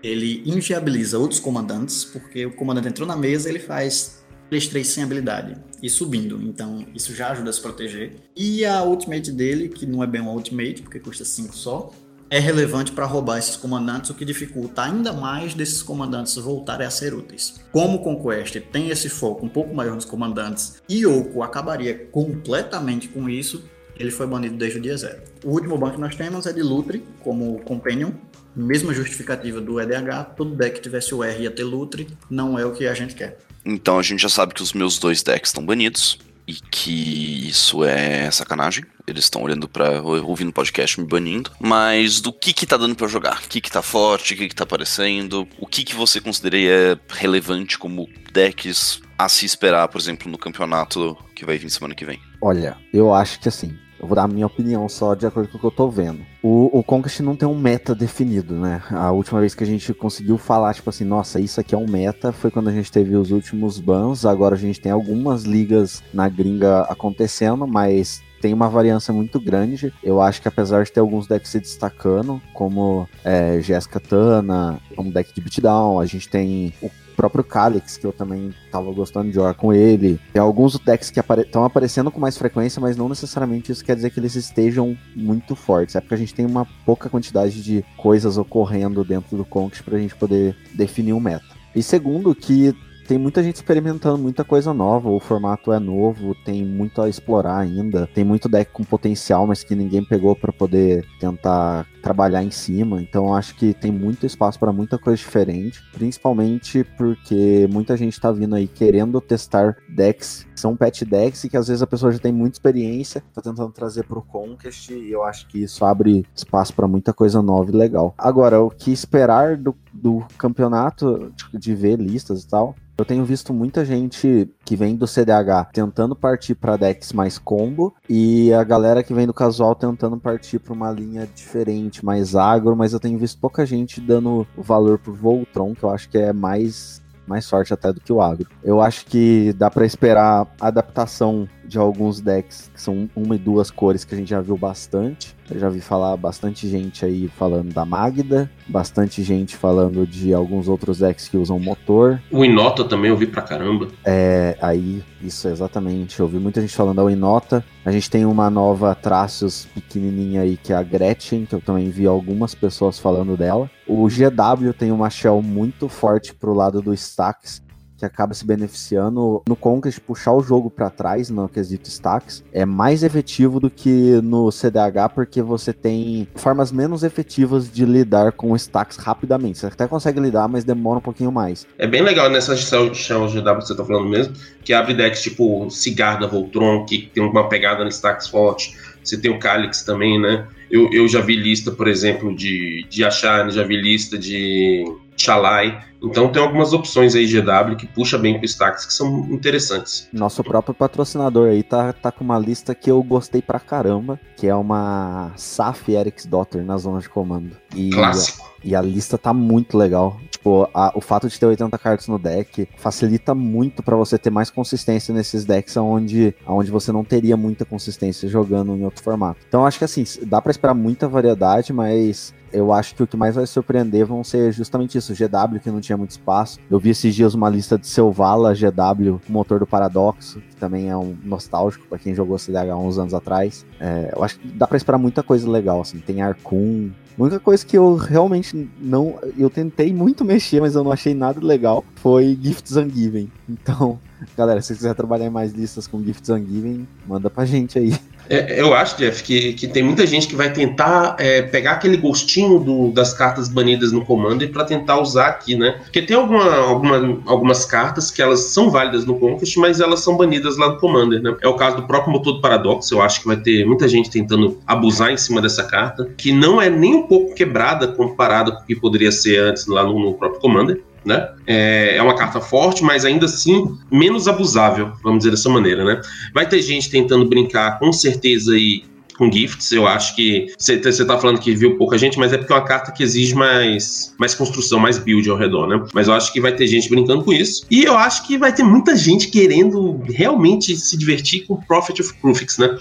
Ele 0.03 0.43
inviabiliza 0.45 1.17
outros 1.17 1.39
comandantes, 1.39 2.03
porque 2.03 2.45
o 2.45 2.53
comandante 2.53 2.89
entrou 2.89 3.07
na 3.07 3.15
mesa 3.15 3.49
ele 3.49 3.59
faz 3.59 4.23
3-3 4.51 4.83
sem 4.83 5.03
habilidade 5.03 5.55
e 5.81 5.89
subindo, 5.89 6.41
então 6.41 6.85
isso 6.93 7.15
já 7.15 7.31
ajuda 7.31 7.49
a 7.49 7.53
se 7.53 7.61
proteger. 7.61 8.15
E 8.35 8.65
a 8.65 8.83
ultimate 8.83 9.31
dele, 9.31 9.69
que 9.69 9.85
não 9.85 10.03
é 10.03 10.07
bem 10.07 10.21
uma 10.21 10.31
ultimate, 10.31 10.81
porque 10.81 10.99
custa 10.99 11.23
5 11.23 11.55
só, 11.55 11.93
é 12.33 12.39
relevante 12.39 12.91
para 12.91 13.05
roubar 13.05 13.37
esses 13.37 13.55
comandantes, 13.55 14.09
o 14.09 14.15
que 14.15 14.25
dificulta 14.25 14.81
ainda 14.81 15.13
mais 15.13 15.53
desses 15.53 15.83
comandantes 15.83 16.33
voltarem 16.33 16.87
a 16.87 16.89
ser 16.89 17.13
úteis. 17.13 17.61
Como 17.71 17.97
o 17.97 17.99
Conquest 17.99 18.59
tem 18.71 18.89
esse 18.89 19.07
foco 19.07 19.45
um 19.45 19.49
pouco 19.49 19.75
maior 19.75 19.93
nos 19.93 20.03
comandantes, 20.03 20.81
e 20.89 21.05
Yoko 21.05 21.43
acabaria 21.43 22.07
completamente 22.11 23.07
com 23.07 23.29
isso, 23.29 23.63
ele 23.95 24.09
foi 24.09 24.25
banido 24.25 24.57
desde 24.57 24.79
o 24.79 24.81
dia 24.81 24.97
zero. 24.97 25.21
O 25.45 25.51
último 25.51 25.77
ban 25.77 25.91
que 25.91 25.99
nós 25.99 26.15
temos 26.15 26.47
é 26.47 26.53
de 26.53 26.63
Lutre, 26.63 27.05
como 27.19 27.59
Companion, 27.59 28.09
mesma 28.55 28.95
justificativa 28.95 29.61
do 29.61 29.79
EDH, 29.79 30.33
todo 30.35 30.55
deck 30.55 30.77
que 30.77 30.81
tivesse 30.81 31.13
o 31.13 31.23
R 31.23 31.43
ia 31.43 31.51
ter 31.51 31.63
Lutre, 31.63 32.07
não 32.31 32.57
é 32.57 32.65
o 32.65 32.71
que 32.71 32.87
a 32.87 32.95
gente 32.95 33.13
quer. 33.13 33.37
Então 33.63 33.99
a 33.99 34.01
gente 34.01 34.23
já 34.23 34.29
sabe 34.29 34.55
que 34.55 34.63
os 34.63 34.73
meus 34.73 34.97
dois 34.97 35.21
decks 35.21 35.51
estão 35.51 35.63
banidos 35.63 36.17
e 36.47 36.53
que 36.53 37.47
isso 37.47 37.83
é 37.83 38.29
sacanagem. 38.31 38.85
Eles 39.05 39.25
estão 39.25 39.41
olhando 39.41 39.67
para 39.67 40.01
ouvindo 40.01 40.49
o 40.49 40.53
podcast 40.53 40.99
me 40.99 41.07
banindo. 41.07 41.51
Mas 41.59 42.21
do 42.21 42.31
que 42.31 42.53
que 42.53 42.65
tá 42.65 42.77
dando 42.77 42.95
para 42.95 43.07
jogar? 43.07 43.41
O 43.43 43.49
que 43.49 43.61
que 43.61 43.71
tá 43.71 43.81
forte? 43.81 44.33
O 44.33 44.37
que 44.37 44.49
que 44.49 44.55
tá 44.55 44.63
aparecendo? 44.63 45.47
O 45.59 45.67
que 45.67 45.83
que 45.83 45.95
você 45.95 46.21
consideraria 46.21 46.99
relevante 47.09 47.77
como 47.77 48.09
decks 48.31 49.01
a 49.17 49.29
se 49.29 49.45
esperar, 49.45 49.87
por 49.87 49.99
exemplo, 49.99 50.31
no 50.31 50.37
campeonato 50.37 51.17
que 51.35 51.45
vai 51.45 51.57
vir 51.57 51.69
semana 51.69 51.95
que 51.95 52.05
vem? 52.05 52.19
Olha, 52.41 52.77
eu 52.93 53.13
acho 53.13 53.39
que 53.39 53.47
assim, 53.47 53.77
eu 54.03 54.07
vou 54.07 54.15
dar 54.15 54.23
a 54.23 54.27
minha 54.27 54.45
opinião 54.45 54.87
só 54.89 55.15
de 55.15 55.25
acordo 55.25 55.47
com 55.47 55.57
o 55.57 55.59
que 55.61 55.65
eu 55.65 55.71
tô 55.71 55.89
vendo. 55.89 56.19
O, 56.41 56.77
o 56.77 56.83
Conquest 56.83 57.21
não 57.21 57.37
tem 57.37 57.47
um 57.47 57.57
meta 57.57 57.95
definido, 57.95 58.53
né? 58.53 58.83
A 58.91 59.11
última 59.11 59.39
vez 59.39 59.55
que 59.55 59.63
a 59.63 59.67
gente 59.67 59.93
conseguiu 59.93 60.37
falar, 60.37 60.73
tipo 60.73 60.89
assim, 60.89 61.05
nossa, 61.05 61.39
isso 61.39 61.59
aqui 61.61 61.73
é 61.73 61.77
um 61.77 61.89
meta, 61.89 62.33
foi 62.33 62.51
quando 62.51 62.67
a 62.67 62.71
gente 62.73 62.91
teve 62.91 63.15
os 63.15 63.31
últimos 63.31 63.79
bans. 63.79 64.25
Agora 64.25 64.55
a 64.55 64.57
gente 64.57 64.81
tem 64.81 64.91
algumas 64.91 65.43
ligas 65.43 66.03
na 66.13 66.27
gringa 66.27 66.81
acontecendo, 66.81 67.65
mas 67.65 68.21
tem 68.41 68.53
uma 68.53 68.67
variância 68.67 69.13
muito 69.13 69.39
grande. 69.39 69.93
Eu 70.03 70.21
acho 70.21 70.41
que 70.41 70.49
apesar 70.49 70.83
de 70.83 70.91
ter 70.91 70.99
alguns 70.99 71.25
decks 71.25 71.49
se 71.49 71.61
destacando, 71.61 72.41
como 72.53 73.07
é, 73.23 73.61
Jéssica 73.61 74.01
Tana, 74.01 74.81
um 74.97 75.09
deck 75.09 75.33
de 75.33 75.39
beatdown, 75.39 75.97
a 75.97 76.05
gente 76.05 76.27
tem 76.27 76.73
o 76.81 76.91
próprio 77.13 77.43
Calyx, 77.43 77.97
que 77.97 78.05
eu 78.05 78.11
também 78.11 78.53
tava 78.71 78.91
gostando 78.91 79.29
de 79.29 79.35
jogar 79.35 79.53
com 79.53 79.73
ele. 79.73 80.19
Tem 80.31 80.41
alguns 80.41 80.77
decks 80.79 81.09
que 81.09 81.19
estão 81.19 81.63
apare 81.63 81.83
aparecendo 81.83 82.11
com 82.11 82.19
mais 82.19 82.37
frequência, 82.37 82.79
mas 82.81 82.97
não 82.97 83.09
necessariamente 83.09 83.71
isso 83.71 83.83
quer 83.83 83.95
dizer 83.95 84.09
que 84.09 84.19
eles 84.19 84.35
estejam 84.35 84.97
muito 85.15 85.55
fortes. 85.55 85.95
É 85.95 86.01
porque 86.01 86.15
a 86.15 86.17
gente 86.17 86.33
tem 86.33 86.45
uma 86.45 86.65
pouca 86.85 87.09
quantidade 87.09 87.61
de 87.61 87.83
coisas 87.97 88.37
ocorrendo 88.37 89.03
dentro 89.03 89.37
do 89.37 89.45
Conquest 89.45 89.83
pra 89.83 89.97
gente 89.97 90.15
poder 90.15 90.55
definir 90.73 91.13
um 91.13 91.19
meta. 91.19 91.45
E 91.75 91.81
segundo, 91.81 92.35
que 92.35 92.75
tem 93.13 93.19
muita 93.19 93.43
gente 93.43 93.57
experimentando 93.57 94.17
muita 94.17 94.43
coisa 94.43 94.73
nova, 94.73 95.07
o 95.07 95.19
formato 95.19 95.71
é 95.71 95.77
novo, 95.77 96.33
tem 96.43 96.65
muito 96.65 96.99
a 96.99 97.07
explorar 97.07 97.59
ainda, 97.59 98.07
tem 98.07 98.23
muito 98.23 98.49
deck 98.49 98.71
com 98.71 98.83
potencial, 98.83 99.45
mas 99.45 99.63
que 99.63 99.75
ninguém 99.75 100.03
pegou 100.03 100.35
para 100.35 100.51
poder 100.51 101.05
tentar 101.19 101.85
trabalhar 102.01 102.43
em 102.43 102.49
cima. 102.49 102.99
Então 102.99 103.35
acho 103.35 103.55
que 103.55 103.71
tem 103.71 103.91
muito 103.91 104.25
espaço 104.25 104.57
para 104.57 104.73
muita 104.73 104.97
coisa 104.97 105.17
diferente, 105.17 105.79
principalmente 105.93 106.83
porque 106.97 107.69
muita 107.71 107.95
gente 107.95 108.19
tá 108.19 108.31
vindo 108.31 108.55
aí 108.55 108.67
querendo 108.67 109.21
testar 109.21 109.77
decks, 109.87 110.47
que 110.51 110.59
são 110.59 110.75
pet 110.75 111.05
decks 111.05 111.43
e 111.43 111.49
que 111.49 111.57
às 111.57 111.67
vezes 111.67 111.83
a 111.83 111.87
pessoa 111.87 112.11
já 112.11 112.17
tem 112.17 112.31
muita 112.31 112.55
experiência, 112.55 113.23
tá 113.31 113.43
tentando 113.43 113.71
trazer 113.71 114.05
pro 114.05 114.23
Conquest 114.23 114.89
e 114.89 115.11
eu 115.11 115.23
acho 115.23 115.47
que 115.47 115.63
isso 115.63 115.85
abre 115.85 116.25
espaço 116.35 116.73
para 116.73 116.87
muita 116.87 117.13
coisa 117.13 117.43
nova 117.43 117.69
e 117.69 117.75
legal. 117.75 118.15
Agora, 118.17 118.59
o 118.59 118.71
que 118.71 118.91
esperar 118.91 119.55
do, 119.55 119.75
do 119.93 120.23
campeonato, 120.37 121.31
de, 121.51 121.59
de 121.59 121.75
ver 121.75 121.99
listas 121.99 122.43
e 122.43 122.47
tal, 122.47 122.75
eu 122.97 123.05
tenho 123.05 123.25
visto 123.25 123.53
muita 123.53 123.83
gente 123.83 124.49
que 124.63 124.75
vem 124.75 124.95
do 124.95 125.07
CDH 125.07 125.71
tentando 125.73 126.15
partir 126.15 126.53
para 126.53 126.77
decks 126.77 127.11
mais 127.11 127.39
combo 127.39 127.93
e 128.07 128.53
a 128.53 128.63
galera 128.63 129.01
que 129.01 129.13
vem 129.13 129.25
do 129.25 129.33
casual 129.33 129.73
tentando 129.73 130.17
partir 130.17 130.59
para 130.59 130.73
uma 130.73 130.91
linha 130.91 131.27
diferente, 131.33 132.05
mais 132.05 132.35
agro, 132.35 132.75
mas 132.75 132.93
eu 132.93 132.99
tenho 132.99 133.17
visto 133.17 133.39
pouca 133.39 133.65
gente 133.65 133.99
dando 133.99 134.45
valor 134.55 134.99
pro 134.99 135.13
Voltron, 135.13 135.73
que 135.73 135.83
eu 135.83 135.89
acho 135.89 136.07
que 136.09 136.17
é 136.17 136.31
mais 136.31 137.01
mais 137.25 137.45
sorte 137.45 137.73
até 137.73 137.91
do 137.91 138.01
que 138.01 138.11
o 138.11 138.21
agro. 138.21 138.49
Eu 138.61 138.81
acho 138.81 139.05
que 139.05 139.53
dá 139.53 139.71
para 139.71 139.85
esperar 139.85 140.45
adaptação 140.59 141.47
de 141.65 141.77
alguns 141.77 142.19
decks 142.19 142.69
que 142.73 142.81
são 142.81 143.09
uma 143.15 143.35
e 143.35 143.39
duas 143.39 143.71
cores 143.71 144.03
que 144.03 144.13
a 144.13 144.17
gente 144.17 144.29
já 144.29 144.41
viu 144.41 144.57
bastante. 144.57 145.35
Eu 145.49 145.59
já 145.59 145.69
vi 145.69 145.81
falar 145.81 146.15
bastante 146.15 146.67
gente 146.67 147.05
aí 147.05 147.27
falando 147.27 147.73
da 147.73 147.85
Magda, 147.85 148.49
bastante 148.67 149.21
gente 149.23 149.55
falando 149.55 150.07
de 150.07 150.33
alguns 150.33 150.67
outros 150.67 150.99
decks 150.99 151.27
que 151.27 151.37
usam 151.37 151.59
motor. 151.59 152.21
O 152.31 152.45
Inota 152.45 152.83
também 152.83 153.09
eu 153.09 153.17
vi 153.17 153.27
pra 153.27 153.41
caramba. 153.41 153.87
É, 154.05 154.57
aí, 154.61 155.03
isso 155.21 155.47
exatamente. 155.47 156.19
Eu 156.19 156.27
vi 156.27 156.37
muita 156.37 156.61
gente 156.61 156.73
falando 156.73 157.03
da 157.03 157.11
Inota. 157.11 157.63
A 157.85 157.91
gente 157.91 158.09
tem 158.09 158.25
uma 158.25 158.49
nova 158.49 158.95
Tracios 158.95 159.67
pequenininha 159.73 160.41
aí 160.41 160.57
que 160.57 160.71
é 160.71 160.75
a 160.75 160.83
Gretchen, 160.83 161.45
que 161.45 161.53
eu 161.53 161.61
também 161.61 161.89
vi 161.89 162.07
algumas 162.07 162.55
pessoas 162.55 162.97
falando 162.97 163.35
dela. 163.35 163.69
O 163.87 164.07
GW 164.07 164.73
tem 164.77 164.91
uma 164.91 165.09
shell 165.09 165.41
muito 165.41 165.89
forte 165.89 166.33
pro 166.33 166.53
lado 166.53 166.81
do 166.81 166.93
Stacks, 166.93 167.61
que 168.03 168.05
acaba 168.05 168.33
se 168.33 168.45
beneficiando 168.45 169.41
no 169.47 169.55
Conquest 169.55 169.99
puxar 169.99 170.33
o 170.33 170.43
jogo 170.43 170.69
para 170.69 170.89
trás 170.89 171.29
no 171.29 171.47
quesito 171.47 171.89
stacks 171.89 172.43
é 172.51 172.65
mais 172.65 173.01
efetivo 173.01 173.59
do 173.59 173.69
que 173.69 174.19
no 174.21 174.51
CDH 174.51 175.13
porque 175.15 175.41
você 175.41 175.71
tem 175.71 176.27
formas 176.35 176.71
menos 176.71 177.03
efetivas 177.03 177.71
de 177.71 177.85
lidar 177.85 178.33
com 178.33 178.55
stacks 178.55 178.97
rapidamente. 178.97 179.59
Você 179.59 179.67
até 179.67 179.87
consegue 179.87 180.19
lidar, 180.19 180.47
mas 180.47 180.63
demora 180.63 180.99
um 180.99 181.01
pouquinho 181.01 181.31
mais. 181.31 181.65
É 181.77 181.87
bem 181.87 182.01
legal 182.01 182.29
nessa 182.29 182.55
chão 182.57 182.89
GW 182.89 183.59
que 183.59 183.67
você 183.67 183.75
tá 183.75 183.85
falando 183.85 184.09
mesmo, 184.09 184.33
que 184.63 184.73
abre 184.73 184.93
decks 184.93 185.21
tipo 185.21 185.69
Cigarda 185.69 186.27
Voltron, 186.27 186.85
que 186.85 187.09
tem 187.13 187.23
uma 187.23 187.47
pegada 187.47 187.83
no 187.83 187.89
stacks 187.89 188.27
forte. 188.27 188.75
Você 189.03 189.17
tem 189.17 189.31
o 189.31 189.39
Calix 189.39 189.83
também, 189.83 190.19
né? 190.19 190.47
Eu, 190.71 190.89
eu 190.91 191.07
já 191.07 191.21
vi 191.21 191.35
lista, 191.35 191.71
por 191.71 191.87
exemplo, 191.87 192.35
de, 192.35 192.85
de 192.89 193.03
Achane, 193.03 193.51
já 193.51 193.63
vi 193.63 193.79
lista 193.79 194.17
de 194.17 194.83
Chalai. 195.17 195.81
Então 196.01 196.29
tem 196.29 196.41
algumas 196.41 196.73
opções 196.73 197.15
aí 197.15 197.25
GW 197.25 197.77
que 197.77 197.87
puxa 197.87 198.17
bem 198.17 198.37
pro 198.37 198.45
Stacks 198.45 198.85
que 198.85 198.93
são 198.93 199.25
interessantes. 199.31 200.09
Nosso 200.11 200.43
próprio 200.43 200.73
patrocinador 200.73 201.49
aí 201.49 201.63
tá, 201.63 201.93
tá 201.93 202.11
com 202.11 202.23
uma 202.23 202.37
lista 202.37 202.75
que 202.75 202.91
eu 202.91 203.01
gostei 203.01 203.41
pra 203.41 203.59
caramba, 203.59 204.19
que 204.35 204.47
é 204.47 204.55
uma 204.55 205.31
SAF 205.37 205.93
Eric's 205.93 206.25
Daughter 206.25 206.63
na 206.65 206.77
zona 206.77 206.99
de 206.99 207.07
comando. 207.07 207.55
E, 207.73 207.89
Clássico. 207.89 208.51
E 208.63 208.75
a 208.75 208.81
lista 208.81 209.17
tá 209.17 209.33
muito 209.33 209.77
legal. 209.77 210.19
Tipo, 210.29 210.69
a, 210.73 210.91
o 210.93 210.99
fato 210.99 211.29
de 211.29 211.39
ter 211.39 211.45
80 211.45 211.77
cartas 211.77 212.07
no 212.09 212.19
deck 212.19 212.67
facilita 212.75 213.33
muito 213.33 213.81
para 213.81 213.95
você 213.95 214.17
ter 214.17 214.29
mais 214.29 214.49
consistência 214.49 215.13
nesses 215.13 215.45
decks 215.45 215.77
onde, 215.77 216.35
onde 216.45 216.69
você 216.69 216.91
não 216.91 217.05
teria 217.05 217.37
muita 217.37 217.63
consistência 217.63 218.27
jogando 218.27 218.75
em 218.75 218.83
outro 218.83 219.01
formato. 219.01 219.39
Então 219.47 219.65
acho 219.65 219.77
que 219.77 219.85
assim, 219.85 220.03
dá 220.23 220.41
para 220.41 220.51
esperar 220.51 220.73
muita 220.73 221.07
variedade, 221.07 221.71
mas 221.71 222.33
eu 222.53 222.71
acho 222.71 222.95
que 222.95 223.03
o 223.03 223.07
que 223.07 223.17
mais 223.17 223.35
vai 223.35 223.45
surpreender 223.45 224.05
vão 224.05 224.23
ser 224.23 224.51
justamente 224.51 224.97
isso, 224.97 225.13
GW, 225.13 225.59
que 225.59 225.71
não 225.71 225.81
tinha 225.81 225.97
muito 225.97 226.11
espaço. 226.11 226.59
Eu 226.69 226.79
vi 226.79 226.91
esses 226.91 227.13
dias 227.13 227.33
uma 227.33 227.49
lista 227.49 227.77
de 227.77 227.87
Selvala 227.87 228.53
GW, 228.53 229.19
motor 229.27 229.59
do 229.59 229.67
Paradoxo, 229.67 230.39
que 230.39 230.55
também 230.55 230.89
é 230.89 230.95
um 230.95 231.17
nostálgico 231.23 231.87
para 231.87 231.97
quem 231.97 232.13
jogou 232.13 232.37
CDH 232.37 232.75
uns 232.77 232.97
anos 232.97 233.13
atrás. 233.13 233.65
É, 233.79 234.13
eu 234.15 234.23
acho 234.23 234.39
que 234.39 234.47
dá 234.47 234.67
para 234.67 234.77
esperar 234.77 234.97
muita 234.97 235.23
coisa 235.23 235.49
legal, 235.49 235.81
assim. 235.81 235.99
Tem 235.99 236.21
Arcum. 236.21 236.91
A 237.17 237.21
única 237.21 237.39
coisa 237.39 237.65
que 237.65 237.77
eu 237.77 237.95
realmente 237.95 238.69
não. 238.79 239.19
Eu 239.37 239.49
tentei 239.49 239.93
muito 239.93 240.23
mexer, 240.25 240.61
mas 240.61 240.75
eu 240.75 240.83
não 240.83 240.91
achei 240.91 241.13
nada 241.13 241.45
legal. 241.45 241.83
Foi 241.95 242.37
Gifts 242.41 242.75
Ungiven. 242.75 243.31
Então, 243.49 243.99
galera, 244.37 244.61
se 244.61 244.67
você 244.67 244.75
quiser 244.75 244.95
trabalhar 244.95 245.25
em 245.25 245.31
mais 245.31 245.51
listas 245.51 245.87
com 245.87 246.03
Gifts 246.03 246.29
Ungiven, 246.29 246.87
manda 247.07 247.29
pra 247.29 247.45
gente 247.45 247.77
aí. 247.77 247.93
É, 248.29 248.59
eu 248.59 248.73
acho, 248.73 248.97
Jeff, 248.97 249.23
que, 249.23 249.53
que 249.53 249.67
tem 249.67 249.83
muita 249.83 250.05
gente 250.07 250.27
que 250.27 250.35
vai 250.35 250.51
tentar 250.51 251.15
é, 251.19 251.41
pegar 251.41 251.73
aquele 251.73 251.97
gostinho 251.97 252.59
do, 252.59 252.91
das 252.91 253.13
cartas 253.13 253.49
banidas 253.49 253.91
no 253.91 254.05
Commander 254.05 254.51
para 254.51 254.63
tentar 254.63 254.99
usar 254.99 255.27
aqui, 255.27 255.55
né? 255.55 255.79
Porque 255.83 256.01
tem 256.01 256.15
alguma, 256.15 256.55
alguma, 256.55 257.21
algumas 257.25 257.65
cartas 257.65 258.09
que 258.09 258.21
elas 258.21 258.39
são 258.39 258.69
válidas 258.69 259.05
no 259.05 259.19
Conquest, 259.19 259.57
mas 259.57 259.79
elas 259.79 259.99
são 259.99 260.15
banidas 260.15 260.57
lá 260.57 260.69
no 260.69 260.79
Commander, 260.79 261.21
né? 261.21 261.35
É 261.41 261.47
o 261.47 261.55
caso 261.55 261.77
do 261.77 261.87
próprio 261.87 262.13
motor 262.13 262.33
do 262.33 262.41
Paradoxo, 262.41 262.93
eu 262.93 263.01
acho 263.01 263.21
que 263.21 263.27
vai 263.27 263.37
ter 263.37 263.65
muita 263.65 263.87
gente 263.87 264.09
tentando 264.09 264.59
abusar 264.65 265.11
em 265.11 265.17
cima 265.17 265.41
dessa 265.41 265.63
carta, 265.63 266.09
que 266.17 266.31
não 266.31 266.61
é 266.61 266.69
nem 266.69 266.95
um 266.95 267.03
pouco 267.03 267.35
quebrada 267.35 267.87
comparada 267.87 268.51
com 268.51 268.63
o 268.63 268.65
que 268.65 268.75
poderia 268.75 269.11
ser 269.11 269.39
antes 269.39 269.67
lá 269.67 269.83
no, 269.83 269.99
no 269.99 270.13
próprio 270.13 270.39
Commander 270.39 270.81
né? 271.05 271.29
É, 271.45 271.97
é 271.97 272.01
uma 272.01 272.15
carta 272.15 272.39
forte, 272.39 272.83
mas 272.83 273.05
ainda 273.05 273.25
assim 273.25 273.77
menos 273.91 274.27
abusável, 274.27 274.93
vamos 275.03 275.19
dizer 275.19 275.31
dessa 275.31 275.49
maneira, 275.49 275.83
né? 275.83 276.01
Vai 276.33 276.47
ter 276.47 276.61
gente 276.61 276.89
tentando 276.89 277.25
brincar 277.25 277.79
com 277.79 277.91
certeza 277.91 278.53
aí 278.53 278.83
com 279.17 279.31
gifts, 279.31 279.71
eu 279.71 279.87
acho 279.87 280.15
que 280.15 280.47
você 280.57 281.05
tá 281.05 281.19
falando 281.19 281.39
que 281.39 281.55
viu 281.55 281.77
pouca 281.77 281.97
gente, 281.97 282.17
mas 282.17 282.33
é 282.33 282.37
porque 282.37 282.51
é 282.51 282.55
uma 282.55 282.65
carta 282.65 282.91
que 282.91 283.03
exige 283.03 283.35
mais, 283.35 284.13
mais 284.17 284.33
construção, 284.33 284.79
mais 284.79 284.97
build 284.97 285.29
ao 285.29 285.37
redor, 285.37 285.67
né? 285.67 285.83
Mas 285.93 286.07
eu 286.07 286.13
acho 286.13 286.33
que 286.33 286.41
vai 286.41 286.55
ter 286.55 286.67
gente 286.67 286.89
brincando 286.89 287.23
com 287.23 287.31
isso. 287.31 287.65
E 287.69 287.83
eu 287.83 287.97
acho 287.97 288.25
que 288.25 288.37
vai 288.37 288.53
ter 288.53 288.63
muita 288.63 288.95
gente 288.95 289.27
querendo 289.27 290.01
realmente 290.05 290.75
se 290.75 290.97
divertir 290.97 291.45
com 291.45 291.55
Prophet 291.57 292.01
of 292.01 292.13
Prufix, 292.15 292.57
né? 292.57 292.75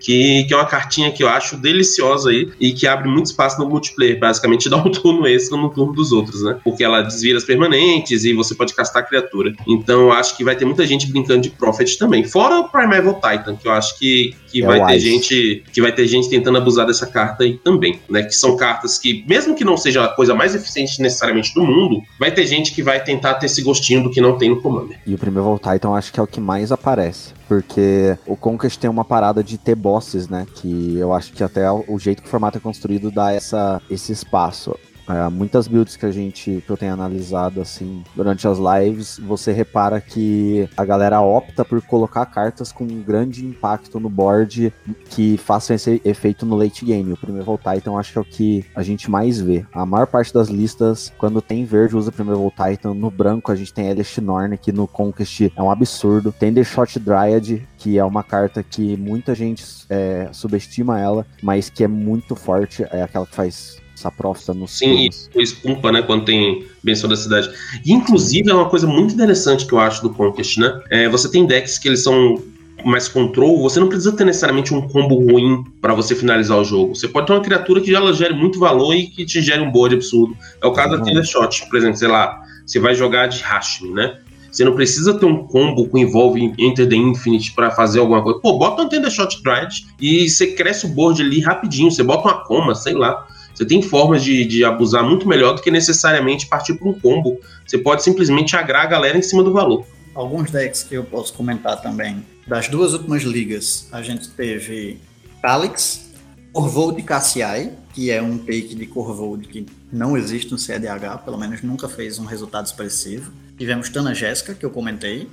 Que, 0.00 0.44
que 0.44 0.54
é 0.54 0.56
uma 0.56 0.66
cartinha 0.66 1.10
que 1.10 1.22
eu 1.22 1.28
acho 1.28 1.56
deliciosa 1.56 2.30
aí 2.30 2.50
e 2.60 2.72
que 2.72 2.86
abre 2.86 3.08
muito 3.08 3.26
espaço 3.26 3.58
no 3.58 3.68
multiplayer. 3.68 4.18
Basicamente 4.18 4.68
dá 4.70 4.76
um 4.76 4.90
turno 4.90 5.26
extra 5.26 5.56
no 5.56 5.68
turno 5.70 5.92
dos 5.92 6.12
outros, 6.12 6.42
né? 6.42 6.58
Porque 6.62 6.84
ela 6.84 7.02
desvira 7.02 7.38
as 7.38 7.44
permanentes 7.44 8.24
e 8.24 8.32
você 8.32 8.54
pode 8.54 8.74
castar 8.74 9.02
a 9.02 9.06
criatura. 9.06 9.52
Então 9.66 10.02
eu 10.02 10.12
acho 10.12 10.36
que 10.36 10.44
vai 10.44 10.56
ter 10.56 10.64
muita 10.64 10.86
gente 10.86 11.06
brincando 11.06 11.42
de 11.42 11.50
Prophet 11.50 11.98
também. 11.98 12.24
Fora 12.24 12.60
o 12.60 12.68
Primeval 12.68 13.14
Titan, 13.14 13.56
que 13.56 13.66
eu 13.66 13.72
acho 13.72 13.98
que, 13.98 14.34
que 14.46 14.62
é 14.62 14.66
vai 14.66 14.86
ter 14.86 14.98
gente 15.00 15.64
que 15.72 15.80
vai 15.80 15.92
ter 15.92 16.06
gente 16.06 16.28
tentando 16.28 16.58
abusar 16.58 16.86
dessa 16.86 17.06
carta 17.06 17.44
aí 17.44 17.58
também, 17.58 18.00
né? 18.08 18.22
Que 18.22 18.34
são 18.34 18.56
cartas 18.56 18.98
que, 18.98 19.24
mesmo 19.28 19.54
que 19.54 19.64
não 19.64 19.76
seja 19.76 20.04
a 20.04 20.08
coisa 20.08 20.34
mais 20.34 20.54
eficiente 20.54 21.00
necessariamente 21.02 21.54
do 21.54 21.62
mundo, 21.62 22.02
vai 22.18 22.30
ter 22.30 22.46
gente 22.46 22.72
que 22.72 22.82
vai 22.82 23.02
tentar 23.02 23.34
ter 23.34 23.46
esse 23.46 23.62
gostinho 23.62 24.02
do 24.02 24.10
que 24.10 24.20
não 24.20 24.38
tem 24.38 24.50
no 24.50 24.60
Commander. 24.60 24.98
E 25.06 25.14
o 25.14 25.18
Primeval 25.18 25.58
Titan 25.58 25.88
eu 25.88 25.94
acho 25.94 26.12
que 26.12 26.20
é 26.20 26.22
o 26.22 26.26
que 26.26 26.40
mais 26.40 26.70
aparece. 26.70 27.37
Porque 27.48 28.16
o 28.26 28.36
Conquest 28.36 28.78
tem 28.78 28.90
uma 28.90 29.04
parada 29.04 29.42
de 29.42 29.56
ter 29.56 29.74
bosses, 29.74 30.28
né? 30.28 30.46
Que 30.54 30.98
eu 30.98 31.14
acho 31.14 31.32
que 31.32 31.42
até 31.42 31.70
o 31.70 31.98
jeito 31.98 32.22
que 32.22 32.28
o 32.28 32.30
formato 32.30 32.58
é 32.58 32.60
construído 32.60 33.10
dá 33.10 33.32
essa, 33.32 33.80
esse 33.88 34.12
espaço. 34.12 34.78
É, 35.08 35.28
muitas 35.30 35.66
builds 35.66 35.96
que 35.96 36.06
a 36.06 36.10
gente 36.10 36.62
que 36.64 36.70
eu 36.70 36.76
tenho 36.76 36.92
analisado 36.92 37.60
assim 37.60 38.04
durante 38.14 38.46
as 38.46 38.58
lives, 38.58 39.18
você 39.18 39.52
repara 39.52 40.00
que 40.00 40.68
a 40.76 40.84
galera 40.84 41.20
opta 41.20 41.64
por 41.64 41.80
colocar 41.82 42.26
cartas 42.26 42.70
com 42.70 42.84
um 42.84 43.02
grande 43.02 43.44
impacto 43.44 43.98
no 43.98 44.10
board 44.10 44.72
que 45.08 45.36
façam 45.38 45.74
esse 45.76 46.00
efeito 46.04 46.44
no 46.44 46.56
late 46.56 46.84
game. 46.84 47.12
O 47.12 47.16
primeiro 47.16 47.46
voltar, 47.46 47.76
então 47.76 47.98
acho 47.98 48.12
que 48.12 48.18
é 48.18 48.20
o 48.20 48.24
que 48.24 48.64
a 48.74 48.82
gente 48.82 49.10
mais 49.10 49.40
vê. 49.40 49.64
A 49.72 49.86
maior 49.86 50.06
parte 50.06 50.32
das 50.32 50.48
listas, 50.48 51.12
quando 51.16 51.40
tem 51.40 51.64
verde, 51.64 51.96
usa 51.96 52.12
primeiro 52.12 52.40
voltar, 52.40 52.72
então 52.72 52.92
no 52.92 53.10
branco 53.10 53.50
a 53.50 53.56
gente 53.56 53.72
tem 53.72 53.88
Elish 53.88 54.18
Norn, 54.20 54.56
que 54.58 54.72
no 54.72 54.86
Conquest 54.86 55.50
é 55.56 55.62
um 55.62 55.70
absurdo. 55.70 56.32
Tem 56.32 56.52
The 56.52 56.64
Shot 56.64 56.98
Dryad, 56.98 57.62
que 57.78 57.98
é 57.98 58.04
uma 58.04 58.22
carta 58.22 58.62
que 58.62 58.96
muita 58.96 59.34
gente 59.34 59.64
é, 59.88 60.28
subestima 60.32 61.00
ela, 61.00 61.26
mas 61.42 61.70
que 61.70 61.84
é 61.84 61.88
muito 61.88 62.36
forte, 62.36 62.84
é 62.90 63.02
aquela 63.02 63.26
que 63.26 63.34
faz 63.34 63.77
essa 63.98 64.10
profita 64.10 64.54
no 64.54 64.68
Sim, 64.68 65.08
e 65.34 65.42
espumpa, 65.42 65.90
né, 65.90 66.02
quando 66.02 66.24
tem 66.24 66.66
benção 66.82 67.08
da 67.08 67.16
cidade. 67.16 67.50
E, 67.84 67.92
inclusive, 67.92 68.50
é 68.50 68.54
uma 68.54 68.68
coisa 68.68 68.86
muito 68.86 69.12
interessante 69.12 69.66
que 69.66 69.72
eu 69.72 69.80
acho 69.80 70.02
do 70.02 70.10
Conquest, 70.10 70.58
né? 70.58 70.80
É, 70.90 71.08
você 71.08 71.28
tem 71.30 71.44
decks 71.46 71.78
que 71.78 71.88
eles 71.88 72.02
são 72.02 72.42
mais 72.84 73.08
control, 73.08 73.60
você 73.60 73.80
não 73.80 73.88
precisa 73.88 74.12
ter 74.12 74.24
necessariamente 74.24 74.72
um 74.72 74.86
combo 74.86 75.16
ruim 75.16 75.64
para 75.80 75.94
você 75.94 76.14
finalizar 76.14 76.58
o 76.58 76.64
jogo. 76.64 76.94
Você 76.94 77.08
pode 77.08 77.26
ter 77.26 77.32
uma 77.32 77.42
criatura 77.42 77.80
que 77.80 77.92
ela 77.92 78.12
gere 78.12 78.34
muito 78.34 78.58
valor 78.58 78.94
e 78.94 79.08
que 79.08 79.26
te 79.26 79.42
gere 79.42 79.60
um 79.60 79.70
board 79.70 79.96
absurdo. 79.96 80.36
É 80.62 80.66
o 80.66 80.72
caso 80.72 80.92
uhum. 80.92 81.00
da 81.00 81.04
Tender 81.04 81.24
Shot, 81.24 81.66
por 81.68 81.76
exemplo, 81.76 81.96
sei 81.96 82.08
lá, 82.08 82.40
você 82.64 82.78
vai 82.78 82.94
jogar 82.94 83.26
de 83.26 83.42
Hashim, 83.42 83.92
né? 83.92 84.16
Você 84.50 84.64
não 84.64 84.74
precisa 84.74 85.18
ter 85.18 85.26
um 85.26 85.46
combo 85.46 85.88
com 85.88 85.98
envolve 85.98 86.52
Enter 86.58 86.88
the 86.88 86.96
Infinite 86.96 87.52
para 87.52 87.70
fazer 87.70 87.98
alguma 87.98 88.22
coisa. 88.22 88.40
Pô, 88.40 88.58
bota 88.58 88.82
um 88.82 88.88
Tender 88.88 89.10
Shot 89.10 89.42
Drive 89.42 89.84
e 90.00 90.28
você 90.28 90.48
cresce 90.48 90.86
o 90.86 90.88
board 90.88 91.20
ali 91.20 91.40
rapidinho. 91.40 91.90
Você 91.90 92.02
bota 92.02 92.28
uma 92.28 92.44
coma, 92.44 92.74
sei 92.74 92.94
lá. 92.94 93.26
Você 93.58 93.66
tem 93.66 93.82
formas 93.82 94.22
de, 94.22 94.44
de 94.44 94.64
abusar 94.64 95.02
muito 95.02 95.26
melhor 95.26 95.56
do 95.56 95.60
que 95.60 95.68
necessariamente 95.68 96.46
partir 96.46 96.74
para 96.74 96.88
um 96.88 96.92
combo. 96.92 97.40
Você 97.66 97.76
pode 97.76 98.04
simplesmente 98.04 98.54
agrar 98.54 98.82
a 98.82 98.86
galera 98.86 99.18
em 99.18 99.22
cima 99.22 99.42
do 99.42 99.52
valor. 99.52 99.84
Alguns 100.14 100.48
decks 100.48 100.84
que 100.84 100.94
eu 100.94 101.02
posso 101.02 101.32
comentar 101.32 101.82
também. 101.82 102.24
Das 102.46 102.68
duas 102.68 102.92
últimas 102.92 103.24
ligas, 103.24 103.88
a 103.90 104.00
gente 104.00 104.28
teve 104.28 105.00
Calix, 105.42 106.08
Corvold 106.52 107.02
Cassiai, 107.02 107.72
que 107.92 108.12
é 108.12 108.22
um 108.22 108.38
take 108.38 108.76
de 108.76 108.86
Corvold 108.86 109.48
que 109.48 109.66
não 109.92 110.16
existe 110.16 110.52
no 110.52 110.58
CDH, 110.58 111.24
pelo 111.24 111.36
menos 111.36 111.60
nunca 111.60 111.88
fez 111.88 112.20
um 112.20 112.26
resultado 112.26 112.66
expressivo. 112.66 113.32
Tivemos 113.58 113.88
Tana 113.88 114.14
Jéssica, 114.14 114.54
que 114.54 114.64
eu 114.64 114.70
comentei. 114.70 115.28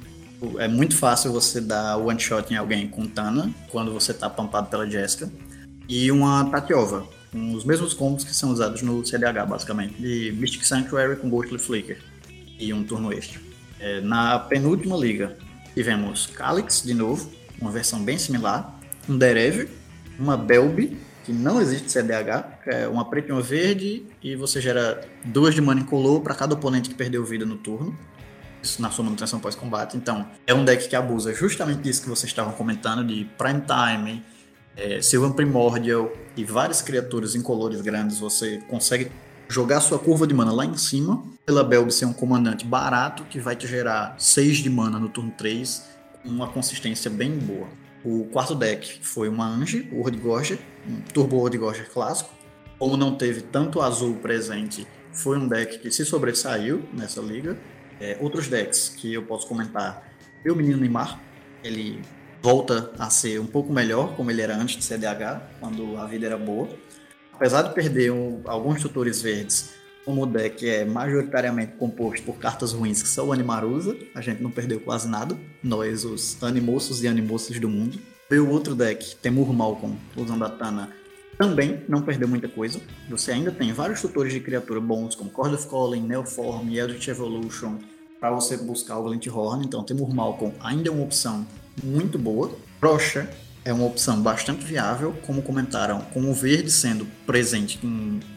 É 0.58 0.68
muito 0.68 0.98
fácil 0.98 1.32
você 1.32 1.62
dar 1.62 1.98
one 1.98 2.20
shot 2.20 2.52
em 2.52 2.58
alguém 2.58 2.88
com 2.88 3.06
Tana 3.06 3.52
quando 3.70 3.94
você 3.94 4.14
está 4.14 4.28
pampado 4.28 4.68
pela 4.68 4.90
Jéssica. 4.90 5.32
E 5.88 6.12
uma 6.12 6.50
Tatiova, 6.50 7.06
com 7.36 7.54
os 7.54 7.66
mesmos 7.66 7.94
combos 7.94 8.24
que 8.24 8.34
são 8.34 8.50
usados 8.50 8.82
no 8.82 9.06
CDH, 9.06 9.46
basicamente. 9.46 10.02
De 10.02 10.34
Mystic 10.38 10.64
Sanctuary 10.64 11.18
com 11.18 11.30
Ghostly 11.30 11.60
Flicker 11.60 11.98
e 12.58 12.74
um 12.74 12.82
turno 12.82 13.12
extra. 13.12 13.42
É, 13.78 14.00
na 14.00 14.40
penúltima 14.40 14.96
liga, 14.96 15.38
tivemos 15.74 16.28
Calix, 16.28 16.82
de 16.82 16.94
novo, 16.94 17.30
uma 17.60 17.72
versão 17.72 18.02
bem 18.02 18.18
similar. 18.18 18.80
Um 19.10 19.18
Derev, 19.18 19.70
uma 20.18 20.38
Belby, 20.38 20.98
que 21.26 21.34
não 21.34 21.60
existe 21.60 21.92
CDH, 21.92 22.46
é 22.68 22.88
uma 22.88 23.04
preta 23.04 23.30
e 23.30 23.32
uma 23.34 23.42
verde, 23.42 24.06
e 24.24 24.34
você 24.38 24.62
gera 24.62 25.06
duas 25.26 25.54
de 25.54 25.60
mana 25.60 25.82
incolor 25.82 26.22
para 26.22 26.34
cada 26.34 26.54
oponente 26.54 26.88
que 26.90 26.96
perdeu 26.96 27.26
vida 27.26 27.46
no 27.46 27.58
turno. 27.58 27.98
Isso 28.64 28.82
na 28.82 28.90
sua 28.90 29.04
manutenção 29.04 29.42
pós-combate. 29.42 29.98
Então, 29.98 30.26
é 30.48 30.54
um 30.54 30.64
deck 30.64 30.88
que 30.88 30.96
abusa 30.96 31.34
justamente 31.34 31.82
disso 31.82 32.02
que 32.02 32.08
vocês 32.08 32.32
estavam 32.32 32.54
comentando, 32.54 33.06
de 33.06 33.26
Prime 33.38 33.62
Time, 33.62 34.24
é, 34.76 35.02
Sylvan 35.02 35.32
Primordial 35.32 36.12
e 36.36 36.44
várias 36.44 36.82
criaturas 36.82 37.36
incolores 37.36 37.82
grandes. 37.82 38.20
Você 38.20 38.60
consegue 38.68 39.12
jogar 39.48 39.82
sua 39.82 40.00
curva 40.00 40.26
de 40.26 40.34
mana 40.34 40.52
lá 40.52 40.66
em 40.66 40.76
cima, 40.78 41.24
pela 41.46 41.64
Belg 41.64 41.92
ser 41.92 42.06
um 42.06 42.14
comandante 42.14 42.66
barato, 42.66 43.24
que 43.26 43.40
vai 43.40 43.56
te 43.56 43.68
gerar 43.68 44.16
6 44.18 44.58
de 44.58 44.70
mana 44.70 45.00
no 45.00 45.10
turno 45.10 45.32
3, 45.38 45.84
com 46.24 46.30
uma 46.30 46.48
consistência 46.48 47.10
bem 47.10 47.32
boa. 47.32 47.68
O 48.04 48.26
quarto 48.26 48.54
deck 48.54 49.00
foi 49.02 49.30
uma 49.30 49.48
Ange, 49.48 49.90
o 49.92 50.04
Gorger, 50.20 50.60
um 50.88 51.02
Turbo 51.14 51.50
Gorger 51.58 51.90
clássico. 51.90 52.30
Como 52.78 52.98
não 52.98 53.16
teve 53.16 53.42
tanto 53.42 53.82
azul 53.82 54.16
presente, 54.16 54.86
foi 55.12 55.38
um 55.38 55.48
deck 55.48 55.80
que 55.80 55.90
se 55.90 56.06
sobressaiu 56.06 56.84
nessa 56.94 57.22
liga. 57.22 57.58
É, 58.00 58.18
outros 58.20 58.48
decks 58.48 58.90
que 58.90 59.14
eu 59.14 59.24
posso 59.24 59.48
comentar, 59.48 60.04
o 60.46 60.54
Menino 60.54 60.78
Neymar, 60.78 61.20
ele 61.64 62.02
volta 62.46 62.92
a 63.00 63.10
ser 63.10 63.42
um 63.42 63.48
pouco 63.48 63.74
melhor, 63.74 64.16
como 64.16 64.30
ele 64.30 64.40
era 64.40 64.56
antes 64.56 64.78
de 64.78 64.84
CDH, 64.84 65.42
quando 65.60 65.98
a 65.98 66.06
vida 66.06 66.28
era 66.28 66.38
boa. 66.38 66.70
Apesar 67.34 67.64
de 67.64 67.74
perder 67.74 68.12
um, 68.12 68.40
alguns 68.46 68.80
tutores 68.84 69.20
verdes, 69.20 69.72
como 70.06 70.22
o 70.22 70.26
deck 70.28 70.70
é 70.70 70.86
majoritariamente 70.86 71.74
composto 71.74 72.24
por 72.24 72.38
cartas 72.38 72.72
ruins 72.72 73.02
que 73.02 73.08
são 73.08 73.30
o 73.30 73.34
Animarusa, 73.34 73.98
a 74.14 74.22
gente 74.22 74.44
não 74.44 74.52
perdeu 74.52 74.80
quase 74.80 75.08
nada, 75.08 75.36
nós, 75.64 76.06
os 76.06 76.38
animoços 76.44 77.02
e 77.02 77.08
animoças 77.08 77.60
do 77.60 77.68
mundo. 77.68 77.98
Veio 78.30 78.48
outro 78.48 78.76
deck, 78.76 79.16
Temur 79.16 79.52
Malcolm, 79.52 79.98
usando 80.16 80.46
a 80.46 80.50
Tana, 80.50 80.92
também 81.40 81.84
não 81.90 82.04
perdeu 82.04 82.28
muita 82.28 82.48
coisa. 82.48 82.80
Você 83.10 83.32
ainda 83.32 83.52
tem 83.52 83.74
vários 83.74 84.02
tutores 84.02 84.32
de 84.32 84.40
criatura 84.40 84.80
bons, 84.80 85.16
como 85.16 85.32
Cord 85.32 85.56
of 85.56 85.68
Calling, 85.68 86.04
Neoform, 86.04 86.72
Eldritch 86.72 87.08
Evolution, 87.08 87.80
para 88.20 88.30
você 88.30 88.56
buscar 88.56 89.00
o 89.00 89.04
Glint 89.06 89.26
Horn. 89.26 89.66
Então, 89.66 89.84
Temur 89.84 90.14
Malcolm 90.14 90.54
ainda 90.60 90.90
é 90.90 90.92
uma 90.92 91.04
opção 91.04 91.44
muito 91.84 92.18
boa. 92.18 92.52
Rocha 92.82 93.30
é 93.64 93.74
uma 93.74 93.86
opção 93.86 94.22
bastante 94.22 94.64
viável, 94.64 95.16
como 95.26 95.42
comentaram, 95.42 96.02
com 96.14 96.30
o 96.30 96.34
verde 96.34 96.70
sendo 96.70 97.06
presente, 97.26 97.80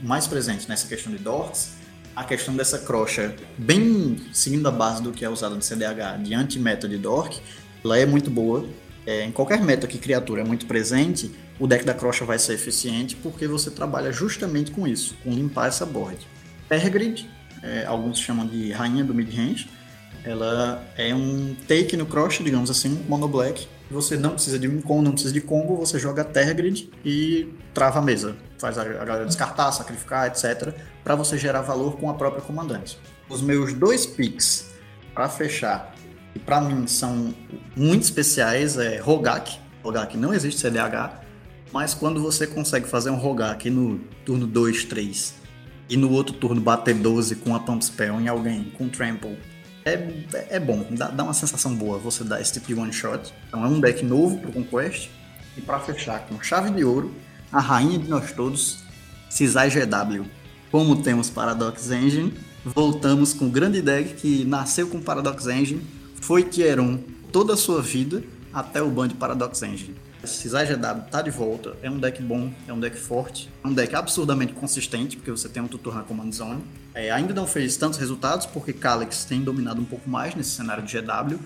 mais 0.03 0.26
presente 0.26 0.68
nessa 0.68 0.89
questão 0.89 1.12
de 1.12 1.18
dorks, 1.18 1.76
a 2.16 2.24
questão 2.24 2.57
dessa 2.57 2.78
crocha, 2.78 3.36
bem 3.57 4.18
seguindo 4.32 4.66
a 4.66 4.72
base 4.72 5.03
do 5.03 5.12
que 5.12 5.24
é 5.24 5.28
usado 5.28 5.55
no 5.55 5.62
CDH 5.62 6.22
de 6.22 6.34
anti-meta 6.34 6.89
de 6.89 6.97
dork, 6.97 7.41
ela 7.84 7.99
é 7.99 8.07
muito 8.07 8.30
boa. 8.30 8.66
É, 9.07 9.24
em 9.24 9.30
qualquer 9.30 9.62
meta 9.62 9.86
que 9.86 9.99
criatura 9.99 10.41
é 10.41 10.45
muito 10.45 10.66
presente, 10.66 11.30
o 11.61 11.66
deck 11.66 11.84
da 11.84 11.95
crocha 11.95 12.24
vai 12.24 12.39
ser 12.39 12.55
eficiente 12.55 13.14
porque 13.16 13.47
você 13.47 13.70
trabalha 13.70 14.11
justamente 14.11 14.70
com 14.70 14.86
isso, 14.86 15.14
com 15.22 15.30
limpar 15.30 15.68
essa 15.68 15.86
board. 15.86 16.18
Tergrid, 16.68 17.28
é, 17.62 17.84
alguns 17.86 18.18
chamam 18.18 18.47
de 18.47 18.72
rainha 18.72 19.05
do 19.05 19.14
mid-range, 19.14 19.68
ela 20.29 20.85
é 20.97 21.14
um 21.14 21.57
take 21.66 21.97
no 21.97 22.07
crocha, 22.07 22.45
digamos 22.45 22.70
assim, 22.70 23.03
mono 23.09 23.26
black, 23.26 23.66
você 23.91 24.16
não 24.16 24.33
precisa 24.33 24.59
de 24.59 24.68
um 24.68 24.83
combo, 24.83 25.03
não 25.03 25.12
precisa 25.12 25.33
de 25.33 25.41
combo, 25.41 25.76
você 25.76 25.99
joga 25.99 26.22
Terra 26.22 26.53
Grid 26.53 26.91
e 27.05 27.55
trava 27.72 28.01
a 28.01 28.03
mesa. 28.03 28.37
Faz 28.59 28.76
a 28.76 28.85
galera 28.85 29.24
descartar, 29.24 29.72
sacrificar, 29.72 30.26
etc. 30.26 30.74
para 31.03 31.14
você 31.14 31.39
gerar 31.39 31.62
valor 31.62 31.97
com 31.97 32.11
a 32.11 32.14
própria 32.14 32.43
comandante. 32.43 32.99
Os 33.29 33.41
meus 33.41 33.72
dois 33.72 34.05
picks 34.05 34.70
para 35.14 35.29
fechar, 35.29 35.95
e 36.35 36.39
para 36.39 36.61
mim 36.61 36.87
são 36.87 37.35
muito 37.74 38.03
especiais, 38.03 38.76
é 38.76 38.99
Rogak. 38.99 39.59
Rogak 39.83 40.16
não 40.16 40.35
existe 40.35 40.61
CDH, 40.61 41.22
mas 41.72 41.95
quando 41.95 42.20
você 42.20 42.47
consegue 42.47 42.87
fazer 42.87 43.11
um 43.11 43.16
Rogak 43.16 43.70
no 43.70 43.99
turno 44.24 44.47
2, 44.47 44.85
3 44.85 45.35
e 45.89 45.97
no 45.97 46.12
outro 46.12 46.35
turno 46.35 46.61
bater 46.61 46.95
12 46.95 47.37
com 47.37 47.55
a 47.55 47.61
Pump 47.61 47.83
Spell 47.83 48.20
em 48.20 48.29
alguém 48.29 48.64
com 48.76 48.89
Trample 48.89 49.39
é, 49.95 50.47
é 50.51 50.61
bom, 50.61 50.86
dá, 50.91 51.09
dá 51.09 51.24
uma 51.24 51.34
sensação 51.34 51.74
boa 51.74 51.99
você 51.99 52.24
dar 52.24 52.41
esse 52.41 52.53
tipo 52.53 52.66
de 52.66 52.74
one 52.74 52.93
shot. 52.93 53.32
Então 53.49 53.64
é 53.64 53.68
um 53.68 53.80
deck 53.80 54.05
novo 54.05 54.39
pro 54.39 54.53
Conquest. 54.53 55.11
E 55.57 55.61
para 55.61 55.80
fechar 55.80 56.20
com 56.26 56.41
chave 56.41 56.70
de 56.70 56.84
ouro, 56.84 57.12
a 57.53 57.61
rainha 57.61 57.99
de 57.99 58.09
nós 58.09 58.32
todos, 58.32 58.78
Cisai 59.28 59.70
GW. 59.70 60.24
Como 60.70 61.03
temos 61.03 61.30
Paradox 61.30 61.91
Engine, 61.91 62.34
voltamos 62.64 63.32
com 63.32 63.47
o 63.47 63.51
grande 63.51 63.80
deck 63.80 64.14
que 64.14 64.45
nasceu 64.45 64.89
com 64.89 65.01
Paradox 65.01 65.47
Engine, 65.47 65.82
foi 66.20 66.45
Tier 66.45 66.78
1 66.80 66.99
toda 67.32 67.55
a 67.55 67.57
sua 67.57 67.82
vida 67.82 68.22
até 68.53 68.82
o 68.82 68.91
ban 68.91 69.09
de 69.09 69.14
Paradox 69.14 69.62
Engine. 69.62 69.95
Cisai 70.25 70.66
GW 70.66 71.11
tá 71.11 71.23
de 71.23 71.31
volta, 71.31 71.77
é 71.83 71.91
um 71.91 71.99
deck 71.99 72.21
bom, 72.23 72.51
é 72.66 72.73
um 72.73 72.81
deck 72.81 72.97
forte, 72.97 73.49
é 73.62 73.69
um 73.69 73.73
deck 73.73 73.95
absurdamente 73.95 74.53
consistente, 74.53 75.16
porque 75.16 75.31
você 75.31 75.49
tem 75.49 75.62
um 75.62 75.69
tutor 75.69 75.95
na 75.95 76.03
Command 76.03 76.33
Zone. 76.33 76.64
É, 76.95 77.11
ainda 77.11 77.33
não 77.33 77.47
fez 77.47 77.77
tantos 77.77 77.99
resultados, 77.99 78.45
porque 78.47 78.73
Calyx 78.73 79.25
tem 79.25 79.41
dominado 79.41 79.81
um 79.81 79.85
pouco 79.85 80.09
mais 80.11 80.35
nesse 80.35 80.51
cenário 80.51 80.83
de 80.83 80.99
GW, 81.01 81.39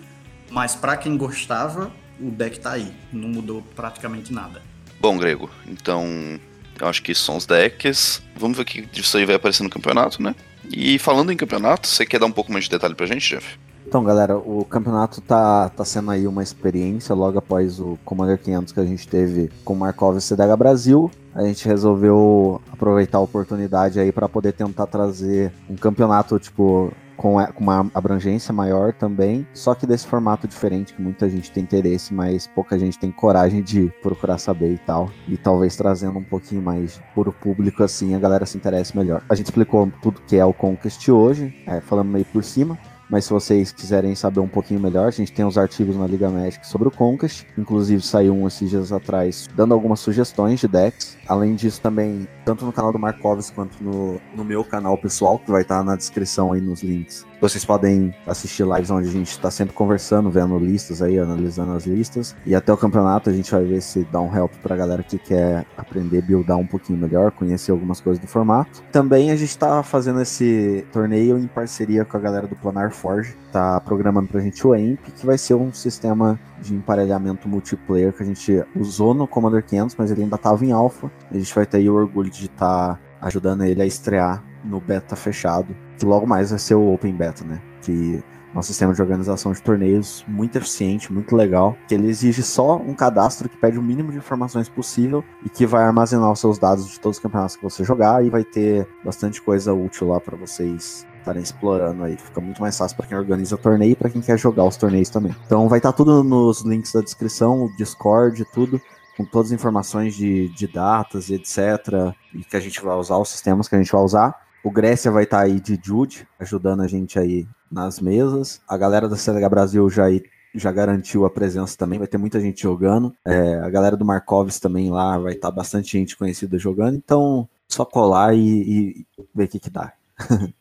mas 0.51 0.75
para 0.75 0.97
quem 0.97 1.17
gostava, 1.17 1.93
o 2.19 2.31
deck 2.31 2.61
tá 2.61 2.73
aí, 2.73 2.93
não 3.13 3.29
mudou 3.29 3.63
praticamente 3.77 4.33
nada. 4.33 4.63
Bom, 5.01 5.19
Grego, 5.19 5.51
então 5.67 6.41
eu 6.81 6.89
acho 6.89 7.03
que 7.03 7.15
são 7.15 7.37
os 7.37 7.47
decks. 7.47 8.23
Vamos 8.37 8.57
ver 8.57 8.63
o 8.63 8.67
que 8.67 8.83
disso 8.83 9.17
aí 9.17 9.25
vai 9.25 9.35
aparecer 9.35 9.63
no 9.63 9.71
campeonato, 9.71 10.23
né? 10.23 10.35
E 10.71 10.99
falando 10.99 11.33
em 11.33 11.37
campeonato, 11.37 11.87
você 11.89 12.07
quer 12.07 12.19
dar 12.19 12.27
um 12.27 12.33
pouco 12.33 12.53
mais 12.53 12.65
de 12.65 12.71
detalhe 12.71 12.95
pra 12.95 13.07
gente, 13.07 13.29
Jeff? 13.29 13.59
Então, 13.93 14.03
galera, 14.03 14.39
o 14.39 14.65
campeonato 14.65 15.21
tá, 15.21 15.69
tá 15.69 15.85
sendo 15.85 16.11
aí 16.11 16.27
uma 16.27 16.43
experiência 16.43 17.15
logo 17.15 17.37
após 17.37 17.79
o 17.79 17.99
Commander 18.07 18.39
500 18.39 18.73
que 18.73 18.81
a 18.81 18.87
gente 18.87 19.07
teve 19.07 19.51
com 19.67 19.75
Markov 19.75 20.17
e 20.17 20.21
CDH 20.23 20.57
Brasil. 20.57 21.11
A 21.35 21.45
gente 21.45 21.69
resolveu 21.69 22.59
aproveitar 22.73 23.19
a 23.19 23.21
oportunidade 23.21 24.01
aí 24.01 24.11
para 24.11 24.31
poder 24.31 24.53
tentar 24.53 24.87
trazer 24.87 25.53
um 25.69 25.77
campeonato, 25.77 26.39
tipo, 26.39 26.91
com, 27.19 27.37
uma 27.59 27.91
abrangência 27.95 28.51
maior 28.51 28.95
também, 28.95 29.47
só 29.53 29.75
que 29.75 29.87
desse 29.87 30.07
formato 30.07 30.49
diferente, 30.49 30.95
que 30.95 31.03
muita 31.03 31.29
gente 31.29 31.51
tem 31.51 31.63
interesse, 31.63 32.15
mas 32.15 32.47
pouca 32.47 32.79
gente 32.79 32.99
tem 32.99 33.13
coragem 33.13 33.63
de 33.63 33.93
procurar 34.03 34.39
saber 34.39 34.73
e 34.73 34.79
tal. 34.79 35.11
E 35.29 35.37
talvez 35.37 35.77
trazendo 35.77 36.19
um 36.19 36.25
pouquinho 36.25 36.63
mais 36.63 36.99
por 37.15 37.29
o 37.29 37.33
público, 37.33 37.83
assim, 37.83 38.15
a 38.15 38.19
galera 38.19 38.47
se 38.47 38.57
interesse 38.57 38.97
melhor. 38.97 39.23
A 39.29 39.35
gente 39.35 39.47
explicou 39.47 39.93
tudo 40.01 40.23
que 40.27 40.37
é 40.37 40.45
o 40.47 40.55
Conquest 40.55 41.07
hoje, 41.11 41.55
é, 41.67 41.83
falando 41.83 42.09
meio 42.09 42.25
por 42.25 42.43
cima. 42.43 42.79
Mas 43.13 43.27
se 43.27 43.31
vocês 43.31 43.71
quiserem 43.71 44.15
saber 44.15 44.41
um 44.41 44.49
pouquinho 44.49 44.81
melhor, 44.81 45.07
a 45.07 45.11
gente 45.11 45.31
tem 45.31 45.45
os 45.45 45.59
artigos 45.59 45.95
na 45.95 46.07
Liga 46.07 46.31
Magic 46.31 46.67
sobre 46.67 46.89
o 46.89 46.91
Conquest. 46.91 47.45
Inclusive 47.59 48.01
saiu 48.01 48.35
um 48.35 48.49
esses 48.49 48.71
dias 48.71 48.91
atrás 48.91 49.51
dando 49.55 49.75
algumas 49.75 50.01
sugestões 50.01 50.61
de 50.61 50.67
decks. 50.67 51.19
Além 51.29 51.55
disso, 51.55 51.79
também, 51.79 52.27
tanto 52.43 52.65
no 52.65 52.73
canal 52.73 52.91
do 52.91 52.99
Markovs 52.99 53.51
quanto 53.51 53.85
no, 53.85 54.19
no 54.35 54.43
meu 54.43 54.65
canal 54.65 54.97
pessoal, 54.97 55.39
que 55.39 55.51
vai 55.51 55.61
estar 55.61 55.85
na 55.85 55.95
descrição 55.95 56.55
aí 56.55 56.61
nos 56.63 56.83
links 56.83 57.27
vocês 57.43 57.65
podem 57.65 58.15
assistir 58.25 58.65
lives 58.65 58.89
onde 58.89 59.09
a 59.09 59.11
gente 59.11 59.33
está 59.33 59.51
sempre 59.51 59.75
conversando, 59.75 60.31
vendo 60.31 60.57
listas 60.61 61.03
aí, 61.03 61.19
analisando 61.19 61.73
as 61.73 61.85
listas. 61.85 62.37
E 62.47 62.55
até 62.55 62.73
o 62.73 62.77
campeonato 62.77 63.29
a 63.29 63.33
gente 63.33 63.51
vai 63.51 63.65
ver 63.65 63.83
se 63.83 64.07
dá 64.13 64.21
um 64.21 64.33
help 64.33 64.53
pra 64.63 64.77
galera 64.77 65.03
que 65.03 65.19
quer 65.19 65.67
aprender, 65.77 66.23
buildar 66.23 66.57
um 66.57 66.67
pouquinho 66.67 67.01
melhor, 67.01 67.33
conhecer 67.33 67.73
algumas 67.73 68.01
coisas 68.01 68.21
do 68.21 68.29
formato. 68.29 68.81
Também 68.93 69.33
a 69.33 69.37
gente 69.37 69.49
está 69.49 69.83
fazendo 69.83 70.23
esse 70.23 70.87
torneio 70.93 71.37
em 71.37 71.49
parceria 71.49 72.05
com 72.05 72.17
a 72.17 72.21
galera 72.21 72.47
do 72.47 72.55
Planar 72.55 72.93
Forge. 72.93 73.35
Tá 73.51 73.81
programando 73.81 74.29
pra 74.29 74.41
gente 74.41 74.65
o 74.65 74.73
EMP, 74.73 75.11
que 75.11 75.27
vai 75.27 75.37
ser 75.37 75.55
um 75.55 75.73
sistema 75.73 76.39
de 76.61 76.73
emparelhamento 76.73 77.49
multiplayer 77.49 78.13
que 78.13 78.23
a 78.23 78.27
gente 78.27 78.65
usou 78.77 79.15
no 79.15 79.27
Commander 79.27 79.65
500, 79.65 79.97
mas 79.97 80.13
ele 80.13 80.23
ainda 80.23 80.37
estava 80.37 80.65
em 80.65 80.71
alpha. 80.71 81.11
A 81.29 81.37
gente 81.37 81.53
vai 81.53 81.67
ter 81.67 81.91
o 81.91 81.95
orgulho 81.95 82.31
de 82.31 82.45
estar 82.45 82.95
tá 82.95 83.01
ajudando 83.21 83.65
ele 83.65 83.83
a 83.83 83.87
estrear 83.87 84.45
no 84.65 84.81
beta 84.81 85.17
fechado, 85.17 85.75
que 86.03 86.07
logo 86.07 86.27
mais 86.27 86.51
vai 86.51 86.59
ser 86.59 86.75
o 86.75 86.93
Open 86.93 87.15
Beta, 87.15 87.45
né? 87.45 87.63
Que 87.81 88.21
nosso 88.53 88.67
sistema 88.67 88.93
de 88.93 89.01
organização 89.01 89.53
de 89.53 89.63
torneios 89.63 90.25
muito 90.27 90.59
eficiente, 90.59 91.13
muito 91.13 91.37
legal, 91.37 91.77
que 91.87 91.95
ele 91.95 92.09
exige 92.09 92.43
só 92.43 92.77
um 92.77 92.93
cadastro 92.93 93.49
que 93.49 93.57
pede 93.57 93.79
o 93.79 93.83
mínimo 93.83 94.11
de 94.11 94.19
informações 94.19 94.69
possível 94.69 95.23
e 95.47 95.49
que 95.49 95.65
vai 95.65 95.85
armazenar 95.85 96.31
os 96.33 96.41
seus 96.41 96.59
dados 96.59 96.89
de 96.89 96.99
todos 96.99 97.19
os 97.19 97.23
campeonatos 97.23 97.55
que 97.55 97.63
você 97.63 97.85
jogar 97.85 98.25
e 98.25 98.29
vai 98.29 98.43
ter 98.43 98.87
bastante 99.05 99.41
coisa 99.41 99.73
útil 99.73 100.09
lá 100.09 100.21
para 100.21 100.37
vocês 100.37 101.07
estarem 101.21 101.41
explorando 101.41 102.03
aí. 102.03 102.17
Fica 102.17 102.41
muito 102.41 102.61
mais 102.61 102.77
fácil 102.77 102.97
para 102.97 103.07
quem 103.07 103.17
organiza 103.17 103.55
o 103.55 103.59
torneio 103.59 103.93
e 103.93 103.97
para 103.97 104.11
quem 104.11 104.21
quer 104.21 104.37
jogar 104.37 104.65
os 104.65 104.77
torneios 104.77 105.09
também. 105.09 105.35
Então 105.47 105.69
vai 105.69 105.79
estar 105.79 105.93
tá 105.93 105.97
tudo 105.97 106.25
nos 106.25 106.63
links 106.63 106.93
da 106.93 107.01
descrição, 107.01 107.67
o 107.67 107.77
Discord, 107.77 108.45
tudo 108.53 108.81
com 109.17 109.25
todas 109.25 109.49
as 109.49 109.53
informações 109.53 110.15
de, 110.15 110.49
de 110.49 110.67
datas 110.67 111.29
e 111.29 111.35
etc. 111.35 112.13
E 112.35 112.43
que 112.43 112.57
a 112.57 112.61
gente 112.61 112.83
vai 112.83 112.97
usar, 112.97 113.19
os 113.19 113.29
sistemas 113.29 113.69
que 113.69 113.77
a 113.77 113.79
gente 113.79 113.93
vai 113.93 114.03
usar. 114.03 114.42
O 114.65 114.71
Grécia 114.71 115.11
vai 115.11 115.25
estar 115.25 115.39
tá 115.39 115.45
aí 115.45 115.61
de 115.61 115.79
Jude, 115.83 116.27
ajudando 116.39 116.83
a 116.83 116.87
gente 116.87 117.19
aí 117.19 117.47
nas 117.71 118.01
mesas. 118.01 118.61
A 118.69 118.77
galera 118.77 119.09
da 119.09 119.17
CLH 119.17 119.49
Brasil 119.49 119.91
já 119.91 120.05
aí 120.05 120.23
já 120.55 120.71
garantiu 120.71 121.25
a 121.25 121.31
presença 121.31 121.77
também, 121.79 121.99
vai 121.99 122.07
ter 122.07 122.19
muita 122.19 122.41
gente 122.41 122.63
jogando. 122.63 123.15
É, 123.25 123.55
a 123.57 123.71
galera 123.71 123.97
do 123.97 124.05
Markovs 124.05 124.61
também 124.61 124.91
lá 124.91 125.19
vai 125.19 125.33
estar 125.33 125.49
tá 125.49 125.55
bastante 125.55 125.93
gente 125.93 126.17
conhecida 126.17 126.59
jogando. 126.59 126.95
Então, 126.97 127.49
só 127.69 127.85
colar 127.85 128.35
e, 128.35 128.41
e 128.41 129.07
ver 129.35 129.45
o 129.45 129.49
que, 129.49 129.59
que 129.59 129.71
dá. 129.71 129.93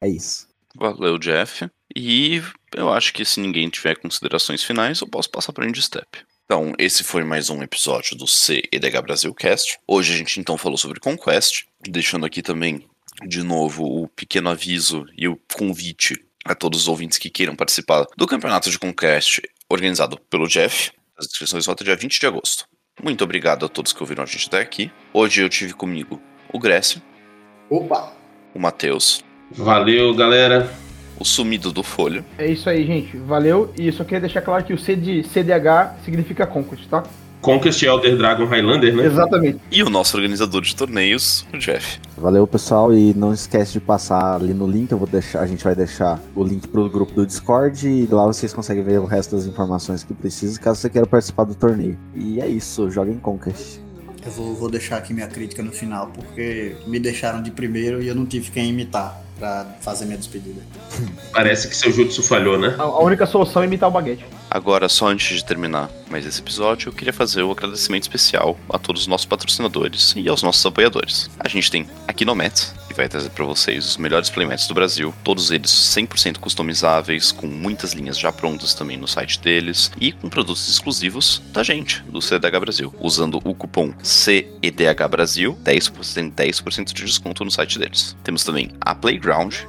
é 0.00 0.08
isso. 0.08 0.46
Valeu, 0.76 1.18
Jeff. 1.18 1.68
E 1.96 2.42
eu 2.74 2.92
acho 2.92 3.12
que 3.12 3.24
se 3.24 3.40
ninguém 3.40 3.68
tiver 3.68 3.96
considerações 3.96 4.62
finais, 4.62 5.00
eu 5.00 5.08
posso 5.08 5.30
passar 5.30 5.52
para 5.52 5.66
o 5.66 5.74
Step. 5.74 6.06
Então, 6.44 6.72
esse 6.78 7.02
foi 7.02 7.24
mais 7.24 7.50
um 7.50 7.62
episódio 7.62 8.16
do 8.16 8.26
CEDH 8.26 9.02
Brasil 9.02 9.34
Cast. 9.34 9.78
Hoje 9.86 10.14
a 10.14 10.16
gente 10.16 10.38
então 10.40 10.56
falou 10.56 10.78
sobre 10.78 11.00
Conquest, 11.00 11.64
deixando 11.80 12.24
aqui 12.24 12.42
também 12.42 12.86
de 13.26 13.42
novo 13.42 13.84
o 13.84 14.08
pequeno 14.08 14.48
aviso 14.48 15.06
e 15.16 15.28
o 15.28 15.38
convite 15.54 16.22
a 16.44 16.54
todos 16.54 16.82
os 16.82 16.88
ouvintes 16.88 17.18
que 17.18 17.30
queiram 17.30 17.56
participar 17.56 18.06
do 18.16 18.26
campeonato 18.26 18.70
de 18.70 18.78
Conquest 18.78 19.40
organizado 19.68 20.18
pelo 20.30 20.48
Jeff. 20.48 20.92
As 21.16 21.26
inscrições 21.26 21.66
vão 21.66 21.72
até 21.72 21.84
dia 21.84 21.96
20 21.96 22.18
de 22.18 22.26
agosto. 22.26 22.66
Muito 23.02 23.22
obrigado 23.22 23.66
a 23.66 23.68
todos 23.68 23.92
que 23.92 24.02
ouviram 24.02 24.22
a 24.22 24.26
gente 24.26 24.46
até 24.48 24.60
aqui. 24.60 24.90
Hoje 25.12 25.42
eu 25.42 25.48
tive 25.48 25.72
comigo 25.72 26.20
o 26.52 26.58
Grécio. 26.58 27.02
Opa! 27.68 28.12
O 28.54 28.58
Matheus. 28.58 29.22
Valeu, 29.50 30.14
galera 30.14 30.70
o 31.18 31.24
sumido 31.24 31.72
do 31.72 31.82
folho. 31.82 32.24
É 32.38 32.46
isso 32.46 32.70
aí, 32.70 32.86
gente. 32.86 33.16
Valeu. 33.16 33.72
E 33.76 33.90
só 33.90 34.04
queria 34.04 34.20
deixar 34.20 34.40
claro 34.40 34.64
que 34.64 34.72
o 34.72 34.78
C 34.78 34.94
de 34.94 35.22
CDH 35.24 35.96
significa 36.04 36.46
Conquest, 36.46 36.88
tá? 36.88 37.02
Conquest 37.40 37.82
Elder 37.82 38.16
Dragon 38.16 38.44
Highlander, 38.44 38.94
né? 38.94 39.06
Exatamente. 39.06 39.60
E 39.70 39.82
o 39.82 39.90
nosso 39.90 40.16
organizador 40.16 40.62
de 40.62 40.74
torneios, 40.74 41.46
o 41.52 41.58
Jeff. 41.58 42.00
Valeu, 42.16 42.46
pessoal, 42.46 42.92
e 42.92 43.14
não 43.14 43.32
esquece 43.32 43.72
de 43.74 43.80
passar 43.80 44.34
ali 44.34 44.52
no 44.52 44.66
link, 44.66 44.90
eu 44.90 44.98
vou 44.98 45.06
deixar, 45.06 45.40
a 45.40 45.46
gente 45.46 45.62
vai 45.62 45.74
deixar 45.74 46.20
o 46.34 46.42
link 46.42 46.66
pro 46.66 46.88
grupo 46.88 47.12
do 47.12 47.24
Discord 47.24 47.86
e 47.86 48.06
lá 48.10 48.26
vocês 48.26 48.52
conseguem 48.52 48.82
ver 48.82 48.98
o 48.98 49.04
resto 49.04 49.36
das 49.36 49.46
informações 49.46 50.02
que 50.02 50.12
precisa, 50.12 50.58
caso 50.58 50.80
você 50.80 50.90
queira 50.90 51.06
participar 51.06 51.44
do 51.44 51.54
torneio. 51.54 51.98
E 52.14 52.40
é 52.40 52.48
isso, 52.48 52.90
joga 52.90 53.10
em 53.10 53.18
Conquest. 53.18 53.78
Eu 54.24 54.32
vou, 54.32 54.54
vou 54.54 54.68
deixar 54.68 54.96
aqui 54.96 55.14
minha 55.14 55.28
crítica 55.28 55.62
no 55.62 55.70
final, 55.70 56.08
porque 56.08 56.76
me 56.86 56.98
deixaram 56.98 57.40
de 57.40 57.50
primeiro 57.50 58.02
e 58.02 58.08
eu 58.08 58.14
não 58.14 58.26
tive 58.26 58.50
quem 58.50 58.68
imitar 58.68 59.27
para 59.38 59.66
fazer 59.80 60.04
minha 60.04 60.18
despedida. 60.18 60.60
Parece 61.32 61.68
que 61.68 61.76
seu 61.76 61.92
jutsu 61.92 62.22
falhou, 62.22 62.58
né? 62.58 62.74
A, 62.78 62.82
a 62.82 63.02
única 63.02 63.26
solução 63.26 63.62
é 63.62 63.66
imitar 63.66 63.88
o 63.88 63.92
baguete. 63.92 64.24
Agora, 64.50 64.88
só 64.88 65.08
antes 65.08 65.36
de 65.36 65.44
terminar 65.44 65.90
mais 66.10 66.24
esse 66.24 66.40
episódio, 66.40 66.88
eu 66.88 66.92
queria 66.92 67.12
fazer 67.12 67.42
o 67.42 67.48
um 67.48 67.52
agradecimento 67.52 68.04
especial 68.04 68.58
a 68.70 68.78
todos 68.78 69.02
os 69.02 69.06
nossos 69.06 69.26
patrocinadores 69.26 70.14
e 70.16 70.28
aos 70.28 70.42
nossos 70.42 70.64
apoiadores. 70.64 71.30
A 71.38 71.48
gente 71.48 71.70
tem 71.70 71.86
aqui 72.06 72.24
no 72.24 72.34
Mets, 72.34 72.74
que 72.88 72.94
vai 72.94 73.08
trazer 73.08 73.28
para 73.30 73.44
vocês 73.44 73.84
os 73.84 73.96
melhores 73.98 74.30
playmats 74.30 74.66
do 74.66 74.74
Brasil, 74.74 75.14
todos 75.22 75.50
eles 75.50 75.70
100% 75.70 76.38
customizáveis, 76.38 77.30
com 77.30 77.46
muitas 77.46 77.92
linhas 77.92 78.18
já 78.18 78.32
prontas 78.32 78.72
também 78.72 78.96
no 78.96 79.06
site 79.06 79.38
deles 79.40 79.90
e 80.00 80.12
com 80.12 80.30
produtos 80.30 80.66
exclusivos 80.68 81.42
da 81.52 81.62
gente, 81.62 82.02
do 82.04 82.22
CDH 82.22 82.58
Brasil, 82.58 82.94
usando 83.00 83.40
o 83.44 83.54
cupom 83.54 83.92
CEDH 84.02 85.08
Brasil, 85.10 85.58
10%, 85.62 86.32
10 86.32 86.62
de 86.86 87.04
desconto 87.04 87.44
no 87.44 87.50
site 87.50 87.78
deles. 87.78 88.16
Temos 88.24 88.44
também 88.44 88.70
a 88.80 88.94
Playground, 88.94 89.27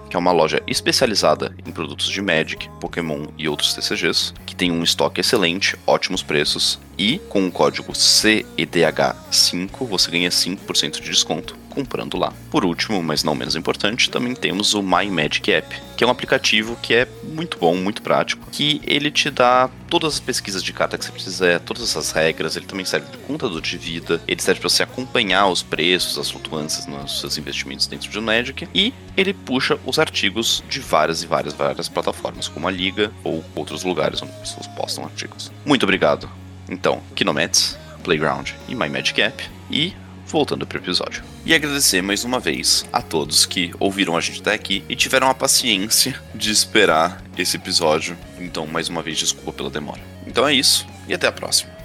que 0.10 0.16
é 0.16 0.20
uma 0.20 0.32
loja 0.32 0.62
especializada 0.66 1.54
em 1.66 1.72
produtos 1.72 2.08
de 2.08 2.22
Magic, 2.22 2.70
Pokémon 2.80 3.28
e 3.38 3.50
outros 3.50 3.74
TCGs, 3.74 4.34
que 4.46 4.56
tem 4.56 4.72
um 4.72 4.84
estoque 4.84 5.20
excelente, 5.22 5.76
ótimos 5.86 6.24
preços 6.24 6.80
e 6.98 7.20
com 7.30 7.46
o 7.48 7.52
código 7.52 7.94
CEDH5 7.94 9.88
você 9.88 10.12
ganha 10.12 10.30
5% 10.30 11.02
de 11.02 11.10
desconto 11.10 11.56
comprando 11.80 12.18
lá. 12.18 12.34
Por 12.52 12.66
último, 12.66 13.02
mas 13.02 13.24
não 13.24 13.34
menos 13.34 13.56
importante, 13.56 14.10
também 14.10 14.36
temos 14.36 14.74
o 14.74 14.84
My 14.84 15.10
Magic 15.10 15.50
App, 15.52 15.82
que 15.96 16.04
é 16.04 16.08
um 16.08 16.10
aplicativo 16.10 16.76
que 16.82 16.94
é 16.94 17.08
muito 17.24 17.58
bom, 17.58 17.76
muito 17.76 18.02
prático, 18.02 18.46
que 18.52 18.82
ele 18.86 19.10
te 19.10 19.30
dá 19.30 19.70
todas 19.90 20.16
as 20.16 20.20
pesquisas 20.20 20.62
de 20.62 20.74
carta 20.74 20.98
que 20.98 21.06
você 21.06 21.12
precisa, 21.12 21.60
todas 21.66 21.84
essas 21.84 22.12
regras, 22.12 22.58
ele 22.58 22.66
também 22.66 22.86
serve 22.86 23.10
de 23.10 23.18
contador 23.20 23.62
de 23.62 23.78
vida, 23.78 24.22
ele 24.28 24.42
serve 24.42 24.60
para 24.60 24.70
você 24.70 24.84
acompanhar 24.84 25.48
os 25.48 25.64
preços, 25.64 26.18
as 26.18 26.30
flutuâncias 26.30 26.86
nos 26.86 27.22
seus 27.22 27.38
investimentos 27.38 27.88
dentro 27.88 28.10
de 28.10 28.20
Magic, 28.20 28.68
e 28.76 28.94
ele 29.16 29.34
puxa 29.34 29.80
os 29.86 29.98
artigos 29.98 30.62
de 30.70 30.82
várias 30.82 31.24
e 31.24 31.28
várias, 31.28 31.54
várias 31.54 31.88
plataformas, 31.88 32.50
como 32.50 32.68
a 32.68 32.72
Liga 32.72 33.12
ou 33.24 33.44
outros 33.56 33.84
lugares 33.84 34.22
onde 34.22 34.34
pessoas 34.34 34.68
postam 34.68 35.06
artigos. 35.06 35.52
Muito 35.66 35.84
obrigado. 35.84 36.30
Então, 36.70 37.02
Kinomets, 37.16 37.78
Playground 38.04 38.50
e 38.68 38.76
My 38.76 38.90
Magic 38.90 39.22
App, 39.22 39.50
e 39.72 39.94
voltando 40.30 40.66
para 40.66 40.78
o 40.78 40.82
episódio. 40.82 41.24
E 41.46 41.54
agradecer 41.54 42.02
mais 42.02 42.24
uma 42.24 42.40
vez 42.40 42.86
a 42.94 43.02
todos 43.02 43.46
que 43.46 43.74
ouviram 43.80 44.16
a 44.16 44.22
gente 44.22 44.42
até 44.42 44.54
aqui 44.54 44.84
e 44.88 44.96
tiveram 44.96 45.30
a 45.30 45.34
paciência 45.34 46.20
de 46.34 46.52
esperar 46.52 47.24
esse 47.38 47.58
episódio. 47.58 48.18
Então, 48.40 48.68
mais 48.68 48.90
uma 48.90 49.02
vez, 49.02 49.18
desculpa 49.18 49.52
pela 49.52 49.70
demora. 49.70 50.02
Então 50.26 50.48
é 50.48 50.54
isso, 50.54 50.86
e 51.08 51.14
até 51.14 51.28
a 51.28 51.32
próxima. 51.32 51.79